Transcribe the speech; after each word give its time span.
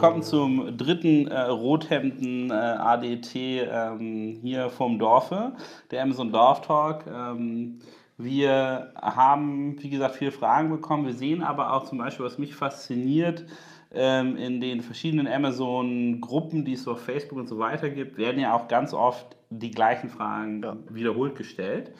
willkommen 0.00 0.22
zum 0.22 0.76
dritten 0.76 1.26
äh, 1.26 1.40
Rothemden 1.40 2.52
äh, 2.52 2.54
ADT 2.54 3.34
ähm, 3.34 4.38
hier 4.40 4.70
vom 4.70 4.96
Dorfe, 4.96 5.56
der 5.90 6.04
Amazon 6.04 6.30
Dorf 6.30 6.60
Talk. 6.60 7.04
Ähm, 7.12 7.80
wir 8.16 8.92
haben, 8.94 9.74
wie 9.82 9.90
gesagt, 9.90 10.14
viele 10.14 10.30
Fragen 10.30 10.70
bekommen. 10.70 11.04
Wir 11.04 11.14
sehen 11.14 11.42
aber 11.42 11.72
auch 11.72 11.82
zum 11.82 11.98
Beispiel, 11.98 12.24
was 12.24 12.38
mich 12.38 12.54
fasziniert, 12.54 13.44
ähm, 13.92 14.36
in 14.36 14.60
den 14.60 14.82
verschiedenen 14.82 15.26
Amazon-Gruppen, 15.26 16.64
die 16.64 16.74
es 16.74 16.86
auf 16.86 17.00
Facebook 17.00 17.40
und 17.40 17.48
so 17.48 17.58
weiter 17.58 17.90
gibt, 17.90 18.18
werden 18.18 18.40
ja 18.40 18.54
auch 18.54 18.68
ganz 18.68 18.94
oft 18.94 19.36
die 19.50 19.72
gleichen 19.72 20.10
Fragen 20.10 20.62
ja. 20.62 20.76
wiederholt 20.90 21.34
gestellt. 21.34 21.90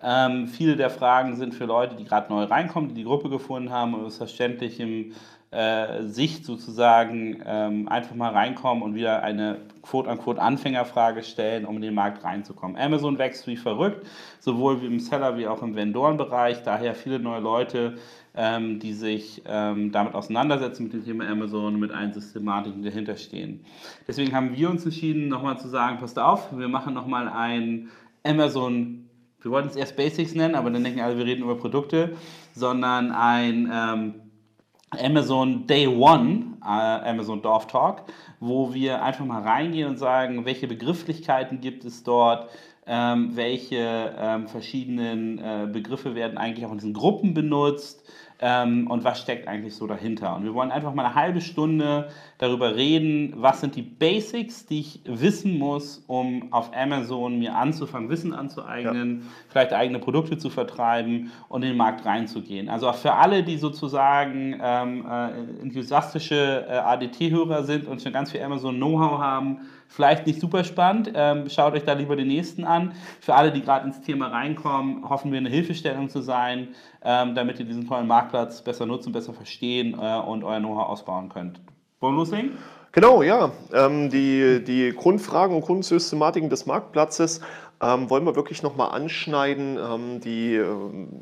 Ähm, 0.00 0.46
viele 0.46 0.76
der 0.76 0.90
Fragen 0.90 1.34
sind 1.34 1.54
für 1.54 1.64
Leute, 1.64 1.96
die 1.96 2.04
gerade 2.04 2.32
neu 2.32 2.44
reinkommen, 2.44 2.90
die 2.90 2.94
die 2.94 3.04
Gruppe 3.04 3.30
gefunden 3.30 3.70
haben 3.70 3.94
und 3.94 4.06
es 4.06 4.18
verständlich 4.18 4.78
im 4.78 5.12
äh, 5.50 6.02
Sicht 6.04 6.44
sozusagen 6.44 7.42
ähm, 7.46 7.88
einfach 7.88 8.14
mal 8.14 8.32
reinkommen 8.32 8.82
und 8.82 8.94
wieder 8.94 9.22
eine 9.22 9.62
quote-unquote 9.82 10.40
Anfängerfrage 10.40 11.22
stellen, 11.22 11.64
um 11.64 11.76
in 11.76 11.82
den 11.82 11.94
Markt 11.94 12.22
reinzukommen. 12.22 12.76
Amazon 12.76 13.16
wächst 13.18 13.46
wie 13.46 13.56
verrückt, 13.56 14.06
sowohl 14.40 14.84
im 14.84 15.00
Seller 15.00 15.38
wie 15.38 15.46
auch 15.46 15.62
im 15.62 15.74
Vendorenbereich, 15.74 16.62
daher 16.64 16.94
viele 16.94 17.18
neue 17.18 17.40
Leute, 17.40 17.96
ähm, 18.36 18.78
die 18.78 18.92
sich 18.92 19.42
ähm, 19.46 19.90
damit 19.90 20.14
auseinandersetzen 20.14 20.84
mit 20.84 20.92
dem 20.92 21.04
Thema 21.04 21.26
Amazon 21.26 21.74
und 21.74 21.80
mit 21.80 21.92
allen 21.92 22.12
Systematiken, 22.12 22.82
die 22.82 22.90
dahinter. 22.90 23.14
Deswegen 24.06 24.34
haben 24.34 24.54
wir 24.54 24.68
uns 24.68 24.84
entschieden, 24.84 25.28
nochmal 25.28 25.58
zu 25.58 25.68
sagen, 25.68 25.98
passt 25.98 26.18
auf, 26.18 26.56
wir 26.56 26.68
machen 26.68 26.92
nochmal 26.92 27.28
ein 27.28 27.88
Amazon 28.22 29.08
wir 29.40 29.52
wollten 29.52 29.68
es 29.68 29.76
erst 29.76 29.96
Basics 29.96 30.34
nennen, 30.34 30.56
aber 30.56 30.70
dann 30.70 30.82
denken 30.82 31.00
alle, 31.00 31.16
wir 31.16 31.24
reden 31.24 31.44
über 31.44 31.56
Produkte, 31.56 32.16
sondern 32.54 33.12
ein 33.12 33.70
ähm, 33.72 34.14
Amazon 34.90 35.66
Day 35.66 35.86
One, 35.86 36.56
äh, 36.62 36.66
Amazon 36.66 37.42
Dorf 37.42 37.66
Talk, 37.66 38.04
wo 38.40 38.72
wir 38.72 39.02
einfach 39.02 39.24
mal 39.24 39.42
reingehen 39.42 39.88
und 39.88 39.98
sagen, 39.98 40.44
welche 40.44 40.66
Begrifflichkeiten 40.66 41.60
gibt 41.60 41.84
es 41.84 42.02
dort, 42.02 42.48
ähm, 42.86 43.36
welche 43.36 44.14
ähm, 44.18 44.48
verschiedenen 44.48 45.38
äh, 45.38 45.68
Begriffe 45.70 46.14
werden 46.14 46.38
eigentlich 46.38 46.64
auch 46.64 46.72
in 46.72 46.78
diesen 46.78 46.94
Gruppen 46.94 47.34
benutzt, 47.34 48.02
ähm, 48.40 48.86
und 48.86 49.04
was 49.04 49.20
steckt 49.20 49.48
eigentlich 49.48 49.74
so 49.74 49.86
dahinter. 49.86 50.36
Und 50.36 50.44
wir 50.44 50.54
wollen 50.54 50.70
einfach 50.70 50.94
mal 50.94 51.04
eine 51.04 51.14
halbe 51.14 51.40
Stunde 51.40 52.08
darüber 52.38 52.76
reden, 52.76 53.34
was 53.36 53.60
sind 53.60 53.74
die 53.74 53.82
Basics, 53.82 54.66
die 54.66 54.80
ich 54.80 55.00
wissen 55.04 55.58
muss, 55.58 56.04
um 56.06 56.52
auf 56.52 56.70
Amazon 56.74 57.38
mir 57.38 57.56
anzufangen, 57.56 58.08
Wissen 58.08 58.32
anzueignen, 58.32 59.20
ja. 59.20 59.26
vielleicht 59.48 59.72
eigene 59.72 59.98
Produkte 59.98 60.38
zu 60.38 60.50
vertreiben 60.50 61.32
und 61.48 61.62
in 61.62 61.70
den 61.70 61.76
Markt 61.76 62.04
reinzugehen. 62.04 62.68
Also 62.68 62.88
auch 62.88 62.94
für 62.94 63.14
alle, 63.14 63.42
die 63.42 63.56
sozusagen 63.56 64.58
ähm, 64.62 65.04
äh, 65.04 65.62
enthusiastische 65.62 66.66
äh, 66.68 66.72
ADT-Hörer 66.74 67.64
sind 67.64 67.88
und 67.88 68.00
schon 68.02 68.12
ganz 68.12 68.30
viel 68.30 68.42
Amazon-Know-how 68.42 69.18
haben, 69.18 69.58
vielleicht 69.88 70.26
nicht 70.26 70.40
super 70.40 70.62
spannend. 70.62 71.10
Ähm, 71.14 71.48
schaut 71.48 71.74
euch 71.74 71.84
da 71.84 71.94
lieber 71.94 72.14
den 72.14 72.28
nächsten 72.28 72.64
an. 72.64 72.92
Für 73.20 73.34
alle, 73.34 73.50
die 73.50 73.62
gerade 73.62 73.86
ins 73.86 74.00
Thema 74.00 74.28
reinkommen, 74.28 75.08
hoffen 75.08 75.32
wir 75.32 75.38
eine 75.38 75.48
Hilfestellung 75.48 76.08
zu 76.08 76.20
sein, 76.20 76.68
ähm, 77.02 77.34
damit 77.34 77.58
ihr 77.58 77.66
diesen 77.66 77.88
tollen 77.88 78.06
Marktplatz 78.06 78.62
besser 78.62 78.86
nutzen, 78.86 79.12
besser 79.12 79.32
verstehen 79.32 79.94
äh, 79.94 80.20
und 80.20 80.44
euer 80.44 80.60
Know-how 80.60 80.88
ausbauen 80.88 81.28
könnt. 81.28 81.60
Wollen 82.00 82.14
wir 82.14 82.18
loslegen? 82.18 82.58
Genau, 82.92 83.22
ja. 83.22 83.50
Ähm, 83.72 84.10
die, 84.10 84.62
die 84.64 84.92
Grundfragen 84.96 85.54
und 85.54 85.62
Grundsystematiken 85.62 86.48
des 86.48 86.66
Marktplatzes 86.66 87.40
ähm, 87.80 88.10
wollen 88.10 88.24
wir 88.24 88.34
wirklich 88.34 88.62
nochmal 88.62 88.90
anschneiden. 88.90 89.78
Ähm, 89.78 90.20
die, 90.20 90.54
äh, 90.54 90.66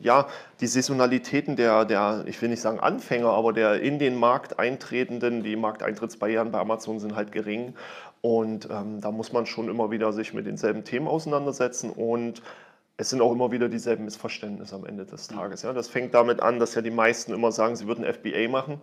ja, 0.01 0.27
die 0.61 0.67
Saisonalitäten 0.67 1.57
der, 1.57 1.85
der, 1.85 2.25
ich 2.27 2.41
will 2.41 2.49
nicht 2.49 2.61
sagen 2.61 2.81
Anfänger, 2.81 3.31
aber 3.31 3.53
der 3.53 3.81
in 3.81 3.99
den 3.99 4.17
Markt 4.17 4.59
eintretenden, 4.59 5.43
die 5.43 5.57
Markteintrittsbarrieren 5.57 6.51
bei 6.51 6.61
Amazon 6.61 6.99
sind 6.99 7.15
halt 7.15 7.33
gering. 7.33 7.75
Und 8.21 8.69
ähm, 8.71 9.01
da 9.01 9.11
muss 9.11 9.33
man 9.33 9.47
schon 9.47 9.69
immer 9.69 9.91
wieder 9.91 10.13
sich 10.13 10.35
mit 10.35 10.47
denselben 10.47 10.85
Themen 10.85 11.07
auseinandersetzen 11.07 11.91
und 11.91 12.43
es 12.99 13.11
sind 13.11 13.21
auch 13.21 13.33
immer 13.33 13.53
wieder 13.53 13.69
dieselben 13.69 14.07
Missverständnisse 14.07 14.75
am 14.75 14.87
Ende 14.87 15.05
des 15.05 15.29
Tages. 15.29 15.63
Ja. 15.63 15.73
Das 15.73 15.89
fängt 15.89 16.15
damit 16.15 16.41
an, 16.41 16.59
dass 16.59 16.75
ja 16.75 16.83
die 16.83 16.91
meisten 16.91 17.35
immer 17.35 17.53
sagen, 17.53 17.77
sie 17.77 17.87
würden 17.87 18.05
FBA 18.05 18.49
machen 18.49 18.81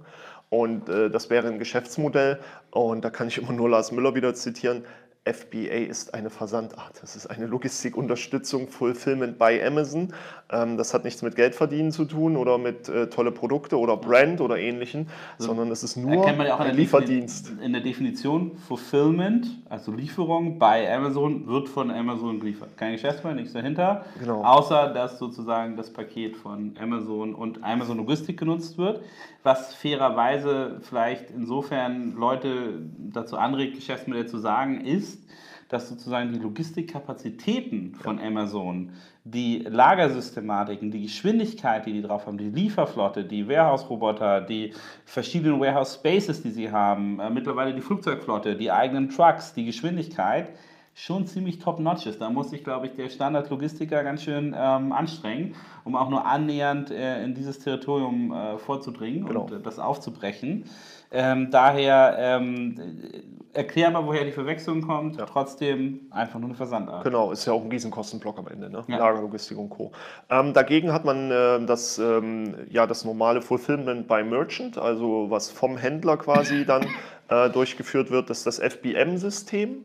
und 0.53 0.87
äh, 0.87 1.09
das 1.09 1.31
wäre 1.31 1.47
ein 1.47 1.57
Geschäftsmodell. 1.57 2.39
Und 2.69 3.03
da 3.03 3.09
kann 3.09 3.27
ich 3.27 3.39
immer 3.39 3.53
nur 3.53 3.69
Lars 3.69 3.91
Müller 3.91 4.13
wieder 4.13 4.35
zitieren. 4.35 4.85
FBA 5.25 5.87
ist 5.87 6.13
eine 6.13 6.29
Versandart. 6.29 7.01
Das 7.01 7.15
ist 7.15 7.27
eine 7.27 7.45
Logistikunterstützung, 7.45 8.67
Fulfillment 8.67 9.39
by 9.39 9.61
Amazon. 9.65 10.13
Ähm, 10.51 10.77
das 10.77 10.93
hat 10.93 11.05
nichts 11.05 11.21
mit 11.21 11.37
Geldverdienen 11.37 11.93
zu 11.93 12.03
tun 12.03 12.35
oder 12.35 12.57
mit 12.57 12.89
äh, 12.89 13.07
tolle 13.07 13.31
Produkte 13.31 13.79
oder 13.79 13.95
Brand 13.95 14.41
oder 14.41 14.57
ähnlichem, 14.57 15.07
also, 15.37 15.47
sondern 15.47 15.71
es 15.71 15.81
ist 15.81 15.95
nur 15.95 16.27
ja 16.27 16.57
ein 16.57 16.75
Lieferdienst. 16.75 17.53
In 17.63 17.71
der 17.71 17.81
Definition 17.81 18.57
Fulfillment, 18.57 19.47
also 19.69 19.93
Lieferung 19.93 20.59
bei 20.59 20.93
Amazon, 20.93 21.47
wird 21.47 21.69
von 21.69 21.89
Amazon 21.89 22.41
geliefert. 22.41 22.75
Kein 22.75 22.91
Geschäftsmodell, 22.91 23.37
nichts 23.37 23.53
dahinter, 23.53 24.05
genau. 24.19 24.43
außer 24.43 24.93
dass 24.93 25.19
sozusagen 25.19 25.77
das 25.77 25.91
Paket 25.91 26.35
von 26.35 26.75
Amazon 26.77 27.33
und 27.33 27.63
Amazon 27.63 27.95
Logistik 27.97 28.37
genutzt 28.37 28.77
wird, 28.77 29.01
was 29.43 29.73
fairerweise 29.73 30.79
vielleicht 30.81 31.31
insofern 31.31 32.15
Leute 32.15 32.81
dazu 32.97 33.37
anregt, 33.37 33.75
Geschäftsmodell 33.75 34.25
zu 34.25 34.37
sagen, 34.37 34.81
ist, 34.81 35.12
ist, 35.13 35.29
dass 35.69 35.89
sozusagen 35.89 36.33
die 36.33 36.39
Logistikkapazitäten 36.39 37.95
von 37.95 38.19
Amazon, 38.19 38.91
die 39.23 39.59
Lagersystematiken, 39.59 40.91
die 40.91 41.03
Geschwindigkeit, 41.03 41.85
die 41.85 41.93
die 41.93 42.01
drauf 42.01 42.27
haben, 42.27 42.37
die 42.37 42.49
Lieferflotte, 42.49 43.23
die 43.23 43.47
Warehouse-Roboter, 43.47 44.41
die 44.41 44.73
verschiedenen 45.05 45.59
Warehouse-Spaces, 45.59 46.43
die 46.43 46.51
sie 46.51 46.71
haben, 46.71 47.19
äh, 47.19 47.29
mittlerweile 47.29 47.73
die 47.73 47.81
Flugzeugflotte, 47.81 48.55
die 48.55 48.71
eigenen 48.71 49.09
Trucks, 49.09 49.53
die 49.53 49.65
Geschwindigkeit, 49.65 50.49
schon 50.95 51.25
ziemlich 51.25 51.59
top-notch 51.59 52.05
ist. 52.05 52.21
Da 52.21 52.29
muss 52.29 52.51
sich, 52.51 52.63
glaube 52.63 52.87
ich, 52.87 52.93
der 52.93 53.09
Standard-Logistiker 53.09 54.03
ganz 54.03 54.23
schön 54.23 54.55
ähm, 54.55 54.91
anstrengen, 54.91 55.55
um 55.85 55.95
auch 55.95 56.09
nur 56.09 56.25
annähernd 56.25 56.91
äh, 56.91 57.23
in 57.23 57.33
dieses 57.33 57.59
Territorium 57.59 58.31
äh, 58.31 58.57
vorzudringen 58.57 59.25
genau. 59.25 59.43
und 59.43 59.53
äh, 59.53 59.59
das 59.59 59.79
aufzubrechen. 59.79 60.65
Ähm, 61.13 61.51
daher 61.51 62.15
ähm, 62.17 62.75
erklär 63.53 63.91
mal, 63.91 64.05
woher 64.05 64.25
die 64.25 64.31
Verwechslung 64.31 64.81
kommt. 64.81 65.17
Ja. 65.17 65.25
Trotzdem 65.25 66.07
einfach 66.11 66.39
nur 66.39 66.49
eine 66.49 66.57
Versandart. 66.57 67.03
Genau, 67.03 67.31
ist 67.31 67.45
ja 67.45 67.53
auch 67.53 67.63
ein 67.63 67.69
Riesenkostenblock 67.69 68.39
am 68.39 68.47
Ende, 68.47 68.69
ne? 68.69 68.83
Ja. 68.87 68.97
Lagerlogistik 68.97 69.57
und 69.57 69.69
Co. 69.69 69.91
Ähm, 70.29 70.53
dagegen 70.53 70.91
hat 70.91 71.05
man 71.05 71.31
äh, 71.31 71.63
das, 71.65 71.99
ähm, 71.99 72.55
ja, 72.69 72.87
das 72.87 73.05
normale 73.05 73.41
Fulfillment 73.41 74.07
by 74.07 74.23
Merchant, 74.23 74.77
also 74.77 75.29
was 75.29 75.49
vom 75.49 75.77
Händler 75.77 76.17
quasi 76.17 76.65
dann 76.65 76.87
äh, 77.29 77.49
durchgeführt 77.49 78.09
wird, 78.11 78.29
das 78.29 78.39
ist 78.39 78.47
das 78.47 78.59
FBM-System. 78.59 79.83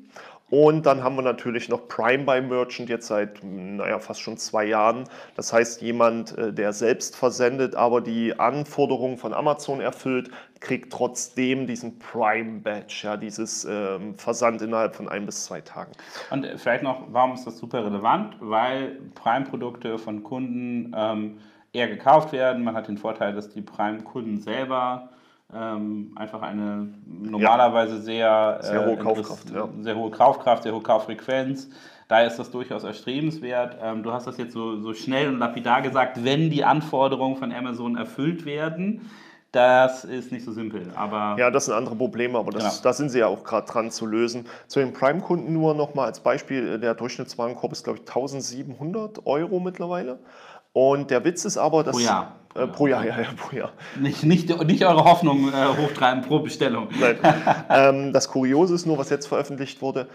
Und 0.51 0.87
dann 0.87 1.05
haben 1.05 1.17
wir 1.17 1.23
natürlich 1.23 1.69
noch 1.69 1.89
Prime 1.89 2.25
by 2.25 2.41
Merchant 2.41 2.89
jetzt 2.89 3.09
seit 3.09 3.45
naja, 3.45 3.99
fast 3.99 4.21
schon 4.21 4.39
zwei 4.39 4.65
Jahren. 4.65 5.05
Das 5.37 5.53
heißt, 5.53 5.83
jemand, 5.83 6.37
äh, 6.39 6.53
der 6.53 6.73
selbst 6.73 7.17
versendet, 7.17 7.75
aber 7.75 8.01
die 8.01 8.39
Anforderungen 8.39 9.19
von 9.19 9.35
Amazon 9.35 9.81
erfüllt, 9.81 10.31
kriegt 10.61 10.93
trotzdem 10.93 11.67
diesen 11.67 11.99
Prime 11.99 12.61
Badge, 12.61 13.01
ja, 13.03 13.17
dieses 13.17 13.65
ähm, 13.65 14.15
Versand 14.17 14.63
innerhalb 14.63 14.97
von 14.97 15.09
ein 15.09 15.27
bis 15.27 15.45
zwei 15.45 15.61
Tagen. 15.61 15.93
Und 16.31 16.45
äh, 16.45 16.57
vielleicht 16.57 16.83
noch, 16.83 17.03
warum 17.11 17.35
ist 17.35 17.47
das 17.47 17.59
super 17.59 17.85
relevant? 17.85 18.37
Weil 18.41 18.99
Prime-Produkte 19.15 19.99
von 19.99 20.23
Kunden 20.23 20.93
ähm, 20.97 21.39
eher 21.73 21.89
gekauft 21.89 22.33
werden. 22.33 22.65
Man 22.65 22.75
hat 22.75 22.89
den 22.89 22.97
Vorteil, 22.97 23.35
dass 23.35 23.51
die 23.51 23.61
Prime-Kunden 23.61 24.39
selber 24.41 25.11
ähm, 25.55 26.13
einfach 26.17 26.43
eine 26.43 26.93
normalerweise 27.07 27.97
ja. 27.97 28.03
sehr, 28.03 28.59
sehr, 28.61 28.87
hohe 28.87 28.95
äh, 28.95 28.97
Kaufkraft, 28.97 29.51
ja. 29.51 29.69
sehr 29.81 29.97
hohe 29.97 30.11
Kaufkraft, 30.11 30.63
sehr 30.63 30.75
hohe 30.75 30.83
Kauffrequenz. 30.83 31.69
Daher 32.09 32.27
ist 32.27 32.39
das 32.39 32.51
durchaus 32.51 32.85
erstrebenswert. 32.85 33.79
Ähm, 33.83 34.03
du 34.03 34.13
hast 34.13 34.27
das 34.27 34.37
jetzt 34.39 34.53
so, 34.53 34.81
so 34.81 34.95
schnell 34.95 35.29
und 35.29 35.39
lapidar 35.39 35.83
gesagt, 35.83 36.25
wenn 36.25 36.51
die 36.51 36.65
Anforderungen 36.65 37.37
von 37.37 37.53
Amazon 37.53 37.97
erfüllt 37.97 38.45
werden. 38.45 39.11
Das 39.53 40.05
ist 40.05 40.31
nicht 40.31 40.45
so 40.45 40.53
simpel, 40.53 40.93
aber... 40.95 41.37
Ja, 41.39 41.51
das 41.51 41.65
sind 41.65 41.75
andere 41.75 41.97
Probleme, 41.97 42.39
aber 42.39 42.53
das, 42.53 42.65
genau. 42.65 42.83
da 42.83 42.93
sind 42.93 43.09
sie 43.09 43.21
ja 43.21 43.29
auch 43.29 43.45
gerade 43.45 43.67
dran 43.67 43.91
zu 43.91 44.05
lösen. 44.05 44.45
Zu 44.67 44.81
den 44.81 44.93
Prime-Kunden 44.93 45.55
nur 45.55 45.73
noch 45.73 45.95
mal 45.95 46.05
als 46.05 46.21
Beispiel, 46.21 46.79
der 46.79 46.95
Durchschnittswarenkorb 46.95 47.73
ist, 47.73 47.83
glaube 47.83 47.99
ich, 47.99 48.07
1700 48.07 49.27
Euro 49.27 49.59
mittlerweile. 49.59 50.19
Und 50.75 51.11
der 51.11 51.25
Witz 51.25 51.47
ist 51.47 51.57
aber, 51.57 51.83
dass... 51.83 51.97
Pro 51.97 52.03
Jahr. 52.03 52.37
Äh, 52.59 52.67
pro 52.67 52.87
Jahr, 52.87 53.05
ja, 53.05 53.21
ja, 53.21 53.29
pro 53.37 53.57
Jahr. 53.57 53.73
Nicht, 53.99 54.25
nicht, 54.25 54.49
nicht 54.67 54.85
eure 54.85 55.05
Hoffnung 55.05 55.49
äh, 55.49 55.77
hochtreiben 55.77 56.23
pro 56.23 56.41
Bestellung. 56.41 56.89
Ähm, 57.71 58.13
das 58.13 58.29
Kuriose 58.29 58.75
ist 58.75 58.87
nur, 58.87 58.99
was 58.99 59.11
jetzt 59.11 59.27
veröffentlicht 59.27 59.83
wurde, 59.83 60.09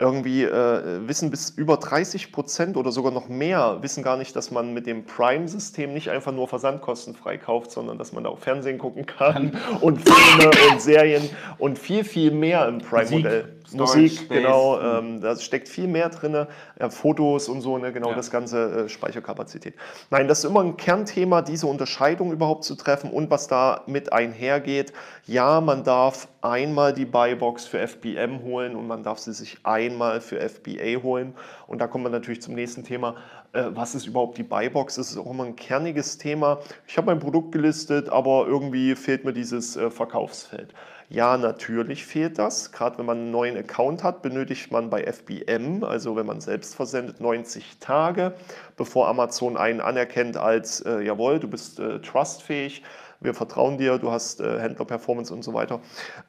irgendwie 0.00 0.44
äh, 0.44 1.06
wissen 1.06 1.30
bis 1.30 1.50
über 1.50 1.76
30 1.76 2.32
Prozent 2.32 2.76
oder 2.76 2.90
sogar 2.90 3.12
noch 3.12 3.28
mehr 3.28 3.78
wissen 3.82 4.02
gar 4.02 4.16
nicht, 4.16 4.34
dass 4.34 4.50
man 4.50 4.72
mit 4.72 4.86
dem 4.86 5.04
Prime-System 5.04 5.92
nicht 5.92 6.08
einfach 6.08 6.32
nur 6.32 6.48
versandkostenfrei 6.48 7.36
kauft, 7.36 7.70
sondern 7.70 7.98
dass 7.98 8.12
man 8.12 8.24
da 8.24 8.30
auch 8.30 8.38
Fernsehen 8.38 8.78
gucken 8.78 9.04
kann 9.04 9.58
und 9.80 10.00
Filme 10.00 10.50
und 10.70 10.80
Serien 10.80 11.28
und 11.58 11.78
viel, 11.78 12.04
viel 12.04 12.30
mehr 12.30 12.66
im 12.66 12.78
Prime-Modell. 12.78 13.59
Musik, 13.72 14.12
Space. 14.12 14.28
genau, 14.28 14.76
Mhm. 14.76 14.98
ähm, 15.14 15.20
da 15.20 15.36
steckt 15.36 15.68
viel 15.68 15.86
mehr 15.86 16.08
drin, 16.08 16.46
ja, 16.78 16.90
Fotos 16.90 17.48
und 17.48 17.60
so, 17.60 17.78
ne, 17.78 17.92
genau 17.92 18.10
Ja. 18.10 18.16
das 18.16 18.30
ganze 18.30 18.84
äh, 18.84 18.88
Speicherkapazität. 18.88 19.74
Nein, 20.10 20.28
das 20.28 20.40
ist 20.40 20.44
immer 20.50 20.60
ein 20.62 20.76
Kernthema, 20.76 21.42
diese 21.42 21.66
Unterscheidung 21.66 22.32
überhaupt 22.32 22.64
zu 22.64 22.74
treffen 22.74 23.10
und 23.10 23.30
was 23.30 23.46
da 23.48 23.82
mit 23.86 24.12
einhergeht. 24.12 24.92
Ja, 25.26 25.60
man 25.60 25.84
darf 25.84 26.28
einmal 26.42 26.92
die 26.92 27.04
Buybox 27.04 27.66
für 27.66 27.78
FBM 27.78 28.42
holen 28.42 28.74
und 28.76 28.86
man 28.86 29.02
darf 29.02 29.18
sie 29.18 29.32
sich 29.32 29.58
einmal 29.64 30.20
für 30.20 30.40
FBA 30.40 31.02
holen. 31.02 31.34
Und 31.66 31.80
da 31.80 31.86
kommen 31.86 32.04
wir 32.04 32.10
natürlich 32.10 32.42
zum 32.42 32.54
nächsten 32.54 32.82
Thema. 32.84 33.16
Äh, 33.52 33.64
was 33.74 33.94
ist 33.94 34.06
überhaupt 34.06 34.38
die 34.38 34.42
Buybox? 34.42 34.94
Das 34.96 35.10
ist 35.10 35.18
auch 35.18 35.30
immer 35.30 35.44
ein 35.44 35.56
kerniges 35.56 36.18
Thema. 36.18 36.58
Ich 36.86 36.96
habe 36.96 37.06
mein 37.08 37.18
Produkt 37.18 37.52
gelistet, 37.52 38.08
aber 38.08 38.46
irgendwie 38.46 38.94
fehlt 38.94 39.24
mir 39.24 39.32
dieses 39.32 39.76
äh, 39.76 39.90
Verkaufsfeld. 39.90 40.72
Ja, 41.12 41.36
natürlich 41.36 42.06
fehlt 42.06 42.38
das. 42.38 42.70
Gerade 42.70 42.98
wenn 42.98 43.06
man 43.06 43.18
einen 43.18 43.30
neuen 43.32 43.56
Account 43.56 44.04
hat, 44.04 44.22
benötigt 44.22 44.70
man 44.70 44.90
bei 44.90 45.02
FBM, 45.02 45.82
also 45.82 46.14
wenn 46.14 46.24
man 46.24 46.40
selbst 46.40 46.76
versendet, 46.76 47.20
90 47.20 47.78
Tage, 47.80 48.32
bevor 48.76 49.08
Amazon 49.08 49.56
einen 49.56 49.80
anerkennt 49.80 50.36
als, 50.36 50.80
äh, 50.82 51.00
jawohl, 51.00 51.40
du 51.40 51.48
bist 51.48 51.80
äh, 51.80 51.98
trustfähig, 51.98 52.84
wir 53.18 53.34
vertrauen 53.34 53.76
dir, 53.76 53.98
du 53.98 54.12
hast 54.12 54.40
äh, 54.40 54.60
Händler-Performance 54.60 55.34
und 55.34 55.42
so 55.42 55.52
weiter. 55.52 55.80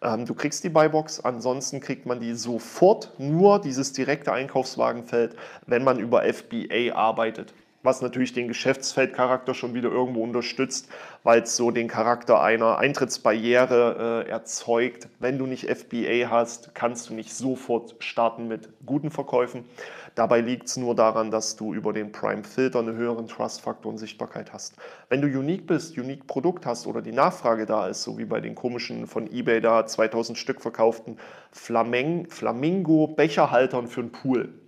Ähm, 0.01 0.25
du 0.25 0.33
kriegst 0.33 0.63
die 0.63 0.69
Buybox, 0.69 1.19
ansonsten 1.19 1.79
kriegt 1.79 2.07
man 2.07 2.19
die 2.19 2.33
sofort, 2.33 3.11
nur 3.19 3.61
dieses 3.61 3.93
direkte 3.93 4.33
Einkaufswagenfeld, 4.33 5.35
wenn 5.67 5.83
man 5.83 5.99
über 5.99 6.23
FBA 6.23 6.95
arbeitet. 6.95 7.53
Was 7.83 8.01
natürlich 8.01 8.33
den 8.33 8.47
Geschäftsfeldcharakter 8.47 9.55
schon 9.55 9.73
wieder 9.73 9.89
irgendwo 9.89 10.23
unterstützt, 10.23 10.87
weil 11.23 11.41
es 11.41 11.55
so 11.55 11.71
den 11.71 11.87
Charakter 11.87 12.39
einer 12.41 12.77
Eintrittsbarriere 12.77 14.25
äh, 14.27 14.29
erzeugt. 14.29 15.07
Wenn 15.19 15.39
du 15.39 15.47
nicht 15.47 15.67
FBA 15.67 16.29
hast, 16.29 16.75
kannst 16.75 17.09
du 17.09 17.15
nicht 17.15 17.33
sofort 17.33 17.95
starten 17.99 18.47
mit 18.47 18.69
guten 18.85 19.09
Verkäufen. 19.09 19.65
Dabei 20.13 20.41
liegt 20.41 20.67
es 20.67 20.77
nur 20.77 20.93
daran, 20.93 21.31
dass 21.31 21.55
du 21.55 21.73
über 21.73 21.91
den 21.93 22.11
Prime-Filter 22.11 22.77
einen 22.79 22.97
höheren 22.97 23.27
Trust-Faktor 23.27 23.91
und 23.91 23.97
Sichtbarkeit 23.97 24.53
hast. 24.53 24.75
Wenn 25.09 25.21
du 25.21 25.27
unique 25.27 25.65
bist, 25.65 25.97
unique 25.97 26.27
Produkt 26.27 26.65
hast 26.65 26.85
oder 26.85 27.01
die 27.01 27.13
Nachfrage 27.13 27.65
da 27.65 27.87
ist, 27.87 28.03
so 28.03 28.17
wie 28.17 28.25
bei 28.25 28.41
den 28.41 28.53
komischen 28.53 29.07
von 29.07 29.31
eBay 29.31 29.61
da 29.61 29.87
2000 29.87 30.37
Stück 30.37 30.61
verkauften 30.61 31.17
Flamingo-Becherhaltern 31.51 33.87
für 33.87 34.01
einen 34.01 34.11
Pool. 34.11 34.60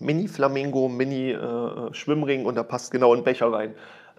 Mini-Flamingo, 0.00 0.88
Mini-Schwimmring 0.88 2.44
und 2.44 2.54
da 2.56 2.62
passt 2.62 2.90
genau 2.90 3.14
ein 3.14 3.24
Becher 3.24 3.52
rein. 3.52 3.74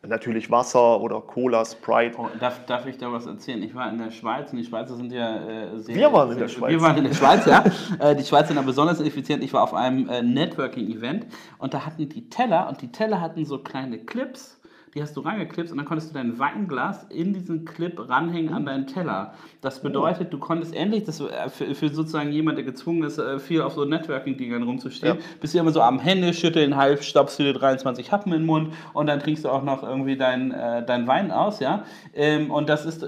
Natürlich 0.06 0.52
Wasser 0.52 1.02
oder 1.02 1.22
Cola, 1.22 1.66
Sprite. 1.66 2.18
Oh, 2.20 2.28
darf, 2.40 2.66
darf 2.68 2.86
ich 2.86 2.98
da 2.98 3.12
was 3.12 3.26
erzählen? 3.26 3.64
Ich 3.64 3.74
war 3.74 3.90
in 3.90 3.98
der 3.98 4.12
Schweiz 4.12 4.52
und 4.52 4.58
die 4.58 4.64
Schweizer 4.64 4.96
sind 4.96 5.12
ja 5.12 5.38
äh, 5.38 5.80
sehr. 5.80 5.96
Wir 5.96 6.14
waren 6.14 6.32
in 6.32 6.38
der 6.38 6.48
Schweiz. 6.48 6.70
Wir 6.70 6.82
waren 6.82 6.98
in 6.98 7.04
der 7.06 7.14
Schweiz, 7.14 7.46
ja. 7.46 7.64
Äh, 8.00 8.16
die 8.16 8.24
Schweizer 8.24 8.50
sind 8.50 8.58
da 8.58 8.62
besonders 8.62 9.02
effizient. 9.02 9.44
Ich 9.44 9.54
war 9.54 9.64
auf 9.64 9.74
einem 9.74 10.08
äh, 10.08 10.22
Networking-Event 10.22 11.26
und 11.58 11.74
da 11.74 11.86
hatten 11.86 12.08
die 12.08 12.30
Teller 12.30 12.70
und 12.70 12.82
die 12.82 12.92
Teller 12.92 13.20
hatten 13.20 13.44
so 13.44 13.58
kleine 13.58 13.98
Clips. 13.98 14.57
Die 14.98 15.04
hast 15.04 15.16
du 15.16 15.22
rangeklipst 15.22 15.72
und 15.72 15.78
dann 15.78 15.86
konntest 15.86 16.10
du 16.10 16.16
dein 16.16 16.40
Weinglas 16.40 17.04
in 17.10 17.32
diesen 17.32 17.66
Clip 17.66 18.10
ranhängen 18.10 18.52
an 18.52 18.66
deinen 18.66 18.88
Teller. 18.88 19.34
Das 19.62 19.80
bedeutet, 19.84 20.34
du 20.34 20.40
konntest 20.40 20.74
endlich, 20.76 21.04
das 21.04 21.20
äh, 21.22 21.50
für, 21.50 21.76
für 21.76 21.90
sozusagen 21.90 22.32
jemand, 22.32 22.58
der 22.58 22.66
gezwungen 22.66 23.04
ist, 23.04 23.20
äh, 23.20 23.38
viel 23.38 23.62
auf 23.62 23.74
so 23.74 23.86
Networking-Dingern 23.86 24.64
rumzustehen, 24.64 25.18
Ja. 25.20 25.24
bist 25.40 25.54
du 25.54 25.60
immer 25.60 25.70
so 25.70 25.82
am 25.84 26.00
Hände 26.00 26.34
schütteln, 26.34 26.76
halb 26.78 27.04
stopfst 27.04 27.38
du 27.38 27.44
dir 27.44 27.54
23 27.54 28.12
Happen 28.12 28.34
in 28.34 28.40
den 28.40 28.46
Mund 28.48 28.74
und 28.94 29.06
dann 29.06 29.20
trinkst 29.20 29.46
du 29.46 29.50
auch 29.50 29.62
noch 29.62 29.84
irgendwie 29.84 30.18
dein, 30.18 30.50
äh, 30.52 30.84
dein 30.84 31.06
Wein 31.06 31.30
aus, 31.30 31.60
ja. 31.60 31.84
Ähm, 32.16 32.50
und 32.50 32.68
das 32.68 32.84
ist 32.88 33.08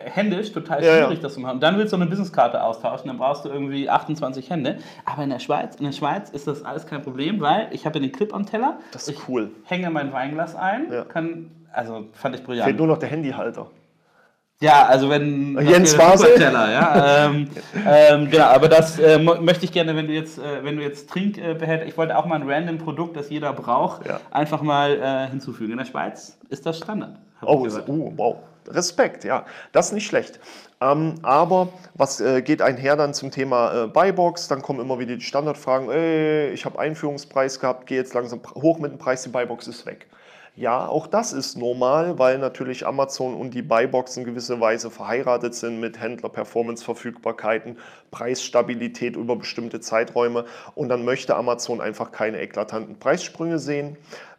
händisch 0.00 0.52
total 0.52 0.84
Ja, 0.84 0.94
ja. 0.94 1.04
schwierig, 1.06 1.20
das 1.20 1.32
zu 1.32 1.40
machen. 1.40 1.54
Und 1.54 1.62
dann 1.62 1.78
willst 1.78 1.94
du 1.94 1.96
eine 1.96 2.04
Businesskarte 2.06 2.62
austauschen, 2.62 3.08
dann 3.08 3.16
brauchst 3.16 3.46
du 3.46 3.48
irgendwie 3.48 3.88
28 3.88 4.50
Hände. 4.50 4.76
Aber 5.06 5.22
in 5.24 5.30
der 5.30 5.38
Schweiz, 5.38 5.76
in 5.76 5.86
der 5.86 5.92
Schweiz 5.92 6.28
ist 6.28 6.46
das 6.46 6.62
alles 6.66 6.86
kein 6.86 7.00
Problem, 7.00 7.40
weil 7.40 7.68
ich 7.72 7.86
habe 7.86 7.98
den 7.98 8.12
Clip 8.12 8.34
am 8.34 8.44
Teller, 8.44 8.78
Das 8.92 9.08
ist 9.08 9.16
ich 9.18 9.26
cool. 9.28 9.50
hänge 9.64 9.88
mein 9.90 10.12
Weinglas 10.12 10.54
ein, 10.54 10.92
Ja. 10.92 11.04
Also 11.72 12.06
fand 12.12 12.34
ich 12.34 12.40
Fehlt 12.42 12.46
brillant. 12.46 12.78
nur 12.78 12.86
noch 12.86 12.98
der 12.98 13.08
Handyhalter. 13.08 13.66
Ja, 14.62 14.84
also 14.86 15.08
wenn 15.08 15.58
Jens 15.66 15.96
Basel? 15.96 16.38
Ja. 16.38 17.26
ähm, 17.26 17.48
ähm, 17.86 18.30
genau, 18.30 18.44
aber 18.44 18.68
das 18.68 18.98
äh, 18.98 19.18
möchte 19.18 19.64
ich 19.64 19.72
gerne, 19.72 19.96
wenn 19.96 20.06
du 20.06 20.12
jetzt, 20.12 20.38
äh, 20.38 20.62
wenn 20.62 20.76
du 20.76 20.82
jetzt 20.82 21.08
Trinkbehälter, 21.08 21.86
ich 21.86 21.96
wollte 21.96 22.14
auch 22.18 22.26
mal 22.26 22.34
ein 22.42 22.48
random 22.48 22.76
Produkt, 22.76 23.16
das 23.16 23.30
jeder 23.30 23.54
braucht, 23.54 24.06
Ja. 24.06 24.20
einfach 24.30 24.60
mal 24.60 25.00
äh, 25.00 25.30
hinzufügen. 25.30 25.72
In 25.72 25.78
der 25.78 25.86
Schweiz 25.86 26.38
ist 26.50 26.66
das 26.66 26.76
Standard. 26.76 27.16
Oh, 27.40 27.62
gehört. 27.62 27.88
oh, 27.88 28.12
wow. 28.16 28.36
Respekt, 28.68 29.24
ja. 29.24 29.46
Das 29.72 29.86
ist 29.86 29.92
nicht 29.94 30.06
schlecht. 30.06 30.38
Ähm, 30.82 31.14
aber 31.22 31.68
was 31.94 32.20
äh, 32.20 32.42
geht 32.42 32.60
einher 32.60 32.96
dann 32.96 33.14
zum 33.14 33.30
Thema 33.30 33.84
äh, 33.84 33.86
Buybox? 33.86 34.48
Dann 34.48 34.60
kommen 34.60 34.80
immer 34.80 34.98
wieder 34.98 35.16
die 35.16 35.22
Standardfragen, 35.22 35.90
ey, 35.90 36.50
ich 36.50 36.66
habe 36.66 36.78
Einführungspreis 36.78 37.60
gehabt, 37.60 37.86
gehe 37.86 37.96
jetzt 37.96 38.12
langsam 38.12 38.40
hoch 38.54 38.78
mit 38.78 38.92
dem 38.92 38.98
Preis, 38.98 39.22
die 39.22 39.30
Buybox 39.30 39.68
ist 39.68 39.86
weg. 39.86 40.06
Ja, 40.56 40.86
auch 40.86 41.06
das 41.06 41.32
ist 41.32 41.56
normal, 41.56 42.18
weil 42.18 42.38
natürlich 42.38 42.86
Amazon 42.86 43.34
und 43.34 43.54
die 43.54 43.62
Buybox 43.62 44.16
in 44.16 44.24
gewisser 44.24 44.60
Weise 44.60 44.90
verheiratet 44.90 45.54
sind 45.54 45.80
mit 45.80 46.00
Händler-Performance-Verfügbarkeiten, 46.00 47.78
Preisstabilität 48.10 49.16
über 49.16 49.36
bestimmte 49.36 49.80
Zeiträume 49.80 50.44
und 50.74 50.88
dann 50.88 51.04
möchte 51.04 51.36
Amazon 51.36 51.80
einfach 51.80 52.10
keine 52.10 52.40
eklatanten 52.40 52.98
Preissprünge 52.98 53.58
sehen. 53.58 53.96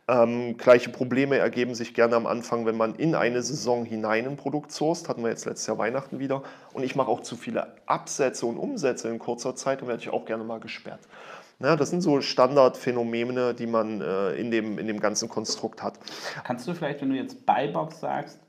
Ähm, 0.08 0.58
gleiche 0.58 0.90
Probleme 0.90 1.38
ergeben 1.38 1.74
sich 1.74 1.94
gerne 1.94 2.18
am 2.18 2.28
Anfang, 2.28 2.66
wenn 2.66 2.76
man 2.76 2.96
in 2.96 3.16
eine 3.16 3.42
Saison 3.42 3.86
hinein 3.86 4.26
ein 4.28 4.36
Produkt 4.36 4.74
sourced. 4.74 5.08
Hatten 5.08 5.24
wir 5.24 5.30
jetzt 5.30 5.46
letztes 5.46 5.68
Jahr 5.68 5.78
Weihnachten 5.78 6.20
wieder. 6.20 6.44
Und 6.74 6.84
ich 6.84 6.96
mache 6.96 7.10
auch 7.10 7.22
zu 7.22 7.38
viele 7.38 7.68
Absätze 7.86 8.46
und 8.46 8.58
Umsätze 8.58 9.08
in 9.08 9.20
kurzer 9.20 9.56
Zeit, 9.56 9.80
dann 9.80 9.88
werde 9.88 10.02
ich 10.02 10.10
auch 10.10 10.26
gerne 10.26 10.44
mal 10.44 10.60
gesperrt. 10.60 11.00
Ja, 11.62 11.76
das 11.76 11.90
sind 11.90 12.02
so 12.02 12.22
Standardphänomene, 12.22 13.54
die 13.54 13.68
man 13.68 14.02
äh, 14.02 14.34
in, 14.34 14.52
dem, 14.52 14.80
in 14.80 14.88
dem 14.88 15.00
ganzen 15.00 15.30
Konstrukt 15.30 15.84
hat. 15.84 16.00
Kannst 16.44 16.68
du 16.68 16.74
vielleicht, 16.74 17.02
wenn 17.02 17.10
du 17.10 17.16
jetzt 17.16 17.46
Buybox 17.46 18.00
sagst, 18.00 18.40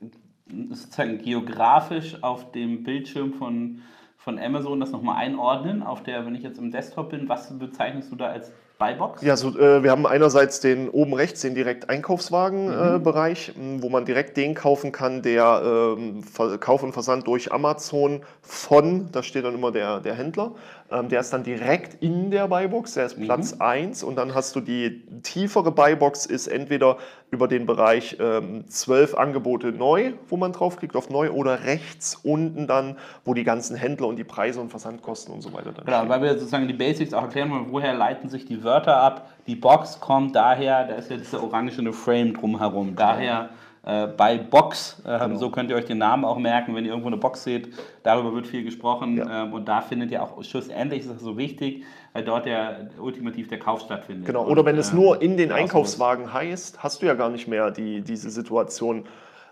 sozusagen 0.69 1.19
geografisch 1.19 2.17
auf 2.21 2.51
dem 2.51 2.83
Bildschirm 2.83 3.33
von, 3.33 3.81
von 4.17 4.39
Amazon 4.39 4.79
das 4.79 4.91
nochmal 4.91 5.17
einordnen? 5.17 5.83
Auf 5.83 6.03
der, 6.03 6.25
wenn 6.25 6.35
ich 6.35 6.43
jetzt 6.43 6.57
im 6.57 6.71
Desktop 6.71 7.11
bin, 7.11 7.29
was 7.29 7.57
bezeichnest 7.57 8.11
du 8.11 8.15
da 8.15 8.27
als 8.27 8.51
Buybox? 8.79 9.21
Ja, 9.21 9.37
so, 9.37 9.57
äh, 9.57 9.83
wir 9.83 9.91
haben 9.91 10.05
einerseits 10.07 10.59
den 10.59 10.89
oben 10.89 11.13
rechts 11.13 11.41
den 11.41 11.53
direkt 11.55 11.89
Einkaufswagen-Bereich, 11.89 13.53
wo 13.77 13.89
man 13.89 14.03
direkt 14.05 14.35
den 14.35 14.55
kaufen 14.55 14.91
kann, 14.91 15.21
der 15.21 15.95
Ver- 16.33 16.57
Kauf 16.57 16.81
und 16.83 16.91
Versand 16.91 17.27
durch 17.27 17.51
Amazon 17.51 18.21
von, 18.41 19.09
da 19.11 19.21
steht 19.23 19.45
dann 19.45 19.53
immer 19.53 19.71
der, 19.71 19.99
der 19.99 20.15
Händler, 20.15 20.53
ähm, 20.93 21.09
der 21.09 21.19
ist 21.21 21.33
dann 21.33 21.43
direkt 21.43 22.01
in 22.03 22.29
der 22.31 22.47
Buybox, 22.47 22.93
der 22.93 23.05
ist 23.05 23.19
Platz 23.21 23.53
1 23.59 24.03
und 24.03 24.15
dann 24.15 24.33
hast 24.35 24.55
du 24.55 24.59
die 24.61 25.03
tiefere 25.23 25.71
Buybox, 25.71 26.25
ist 26.25 26.47
entweder 26.47 26.97
über 27.31 27.47
den 27.47 27.65
Bereich 27.65 28.17
ähm, 28.19 28.65
12 28.67 29.15
Angebote 29.15 29.71
neu, 29.71 30.13
wo 30.29 30.37
man 30.37 30.51
draufklickt 30.53 30.95
auf 30.95 31.09
neu 31.09 31.31
oder 31.31 31.63
rechts 31.63 32.15
unten 32.23 32.67
dann, 32.67 32.97
wo 33.25 33.33
die 33.33 33.43
ganzen 33.43 33.75
Händler 33.75 34.07
und 34.07 34.17
die 34.17 34.23
Preise 34.23 34.61
und 34.61 34.69
Versandkosten 34.69 35.33
und 35.33 35.41
so 35.41 35.51
weiter 35.53 35.71
dann 35.71 35.85
Genau, 35.85 35.97
stehen. 35.99 36.09
weil 36.09 36.21
wir 36.21 36.33
sozusagen 36.33 36.67
die 36.67 36.73
Basics 36.73 37.13
auch 37.13 37.23
erklären 37.23 37.49
wollen, 37.49 37.65
woher 37.71 37.93
leiten 37.95 38.29
sich 38.29 38.45
die 38.45 38.63
Wörter 38.63 38.97
ab. 38.97 39.29
Die 39.47 39.55
Box 39.55 39.99
kommt 39.99 40.35
daher, 40.35 40.85
da 40.87 40.95
ist 40.95 41.09
ja 41.09 41.17
dieser 41.17 41.41
orangene 41.43 41.91
Frame 41.91 42.33
drumherum. 42.33 42.95
Daher 42.95 43.49
äh, 43.85 44.07
bei 44.07 44.37
Box, 44.37 45.01
ähm, 45.05 45.35
so 45.35 45.49
könnt 45.49 45.69
ihr 45.69 45.75
euch 45.75 45.85
den 45.85 45.97
Namen 45.97 46.23
auch 46.23 46.37
merken, 46.37 46.73
wenn 46.73 46.85
ihr 46.85 46.91
irgendwo 46.91 47.09
eine 47.09 47.17
Box 47.17 47.43
seht. 47.43 47.69
Darüber 48.03 48.33
wird 48.33 48.47
viel 48.47 48.63
gesprochen 48.63 49.17
Ja. 49.17 49.43
ähm, 49.43 49.53
und 49.53 49.67
da 49.67 49.81
findet 49.81 50.09
ihr 50.11 50.23
auch 50.23 50.41
schlussendlich 50.43 51.01
ist 51.01 51.11
das 51.11 51.21
so 51.21 51.37
wichtig, 51.37 51.83
weil 52.13 52.23
dort 52.23 52.45
der 52.45 52.89
ultimativ 52.97 53.49
der 53.49 53.59
Kauf 53.59 53.81
stattfindet. 53.81 54.25
Genau, 54.25 54.43
Und, 54.43 54.51
oder 54.51 54.65
wenn 54.65 54.77
es 54.77 54.91
ähm, 54.91 54.99
nur 54.99 55.21
in 55.21 55.35
den. 55.35 55.51
Einkaufswagen 55.51 56.33
heißt, 56.33 56.81
hast 56.81 57.01
du 57.01 57.05
ja 57.05 57.13
gar 57.13 57.29
nicht 57.29 57.47
mehr 57.47 57.71
die, 57.71 58.01
diese 58.01 58.29
Situation, 58.29 59.05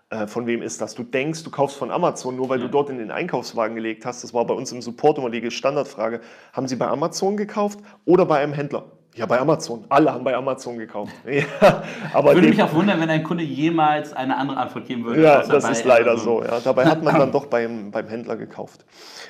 äh, 0.09 0.27
von 0.27 0.47
wem 0.47 0.61
ist 0.61 0.79
das? 0.79 0.95
Du 0.95 1.03
denkst, 1.03 1.43
du 1.43 1.51
kaufst 1.51 1.77
von 1.77 1.91
Amazon, 1.91 2.35
nur 2.38 2.47
weil 2.47 2.59
du 2.59 2.69
dort 2.69 2.89
in 2.89 3.00
den 3.00 3.11
Einkaufswagen 3.11 3.75
gelegt 3.75 4.05
hast. 4.05 4.23
Das 4.23 4.33
war 4.33 4.45
bei 4.45 4.53
uns 4.53 4.71
im 4.71 4.81
Support 4.81 5.17
immer 5.17 5.29
die 5.29 5.51
Standardfrage. 5.51 6.21
Haben 6.53 6.67
Sie 6.67 6.77
bei 6.77 6.88
Amazon 6.88 7.35
gekauft 7.35 7.79
oder 8.05 8.25
bei 8.25 8.39
einem 8.39 8.53
Händler? 8.53 8.85
Ja, 9.13 9.25
bei 9.25 9.39
Amazon. 9.39 9.84
Alle 9.89 10.13
haben 10.13 10.24
bei 10.24 10.34
Amazon 10.36 10.77
gekauft. 10.77 11.12
Ja, 11.32 11.84
aber 12.13 12.34
Würde 12.34 12.48
mich 12.48 12.62
auch 12.63 12.74
wundern, 12.74 13.00
wenn 13.01 13.10
ein 13.10 13.24
Kunde 13.24 13.44
jemals 13.44 14.13
eine 14.13 14.38
andere 14.38 14.58
Antwort 14.58 14.86
geben 14.86 15.03
würde. 15.06 15.22
ja, 15.22 15.44
das 15.44 15.70
ist 15.70 15.84
leider 15.84 16.12
Amazon. 16.12 16.44
so. 16.44 16.44
Ja. 16.44 16.60
Dabei 16.62 16.86
hat 16.86 17.03
man 17.03 17.18
dann 17.18 17.32
doch 17.34 17.48
beim, 17.48 17.91
beim 17.91 18.08
Händler 18.08 18.38
gekauft. 18.38 18.86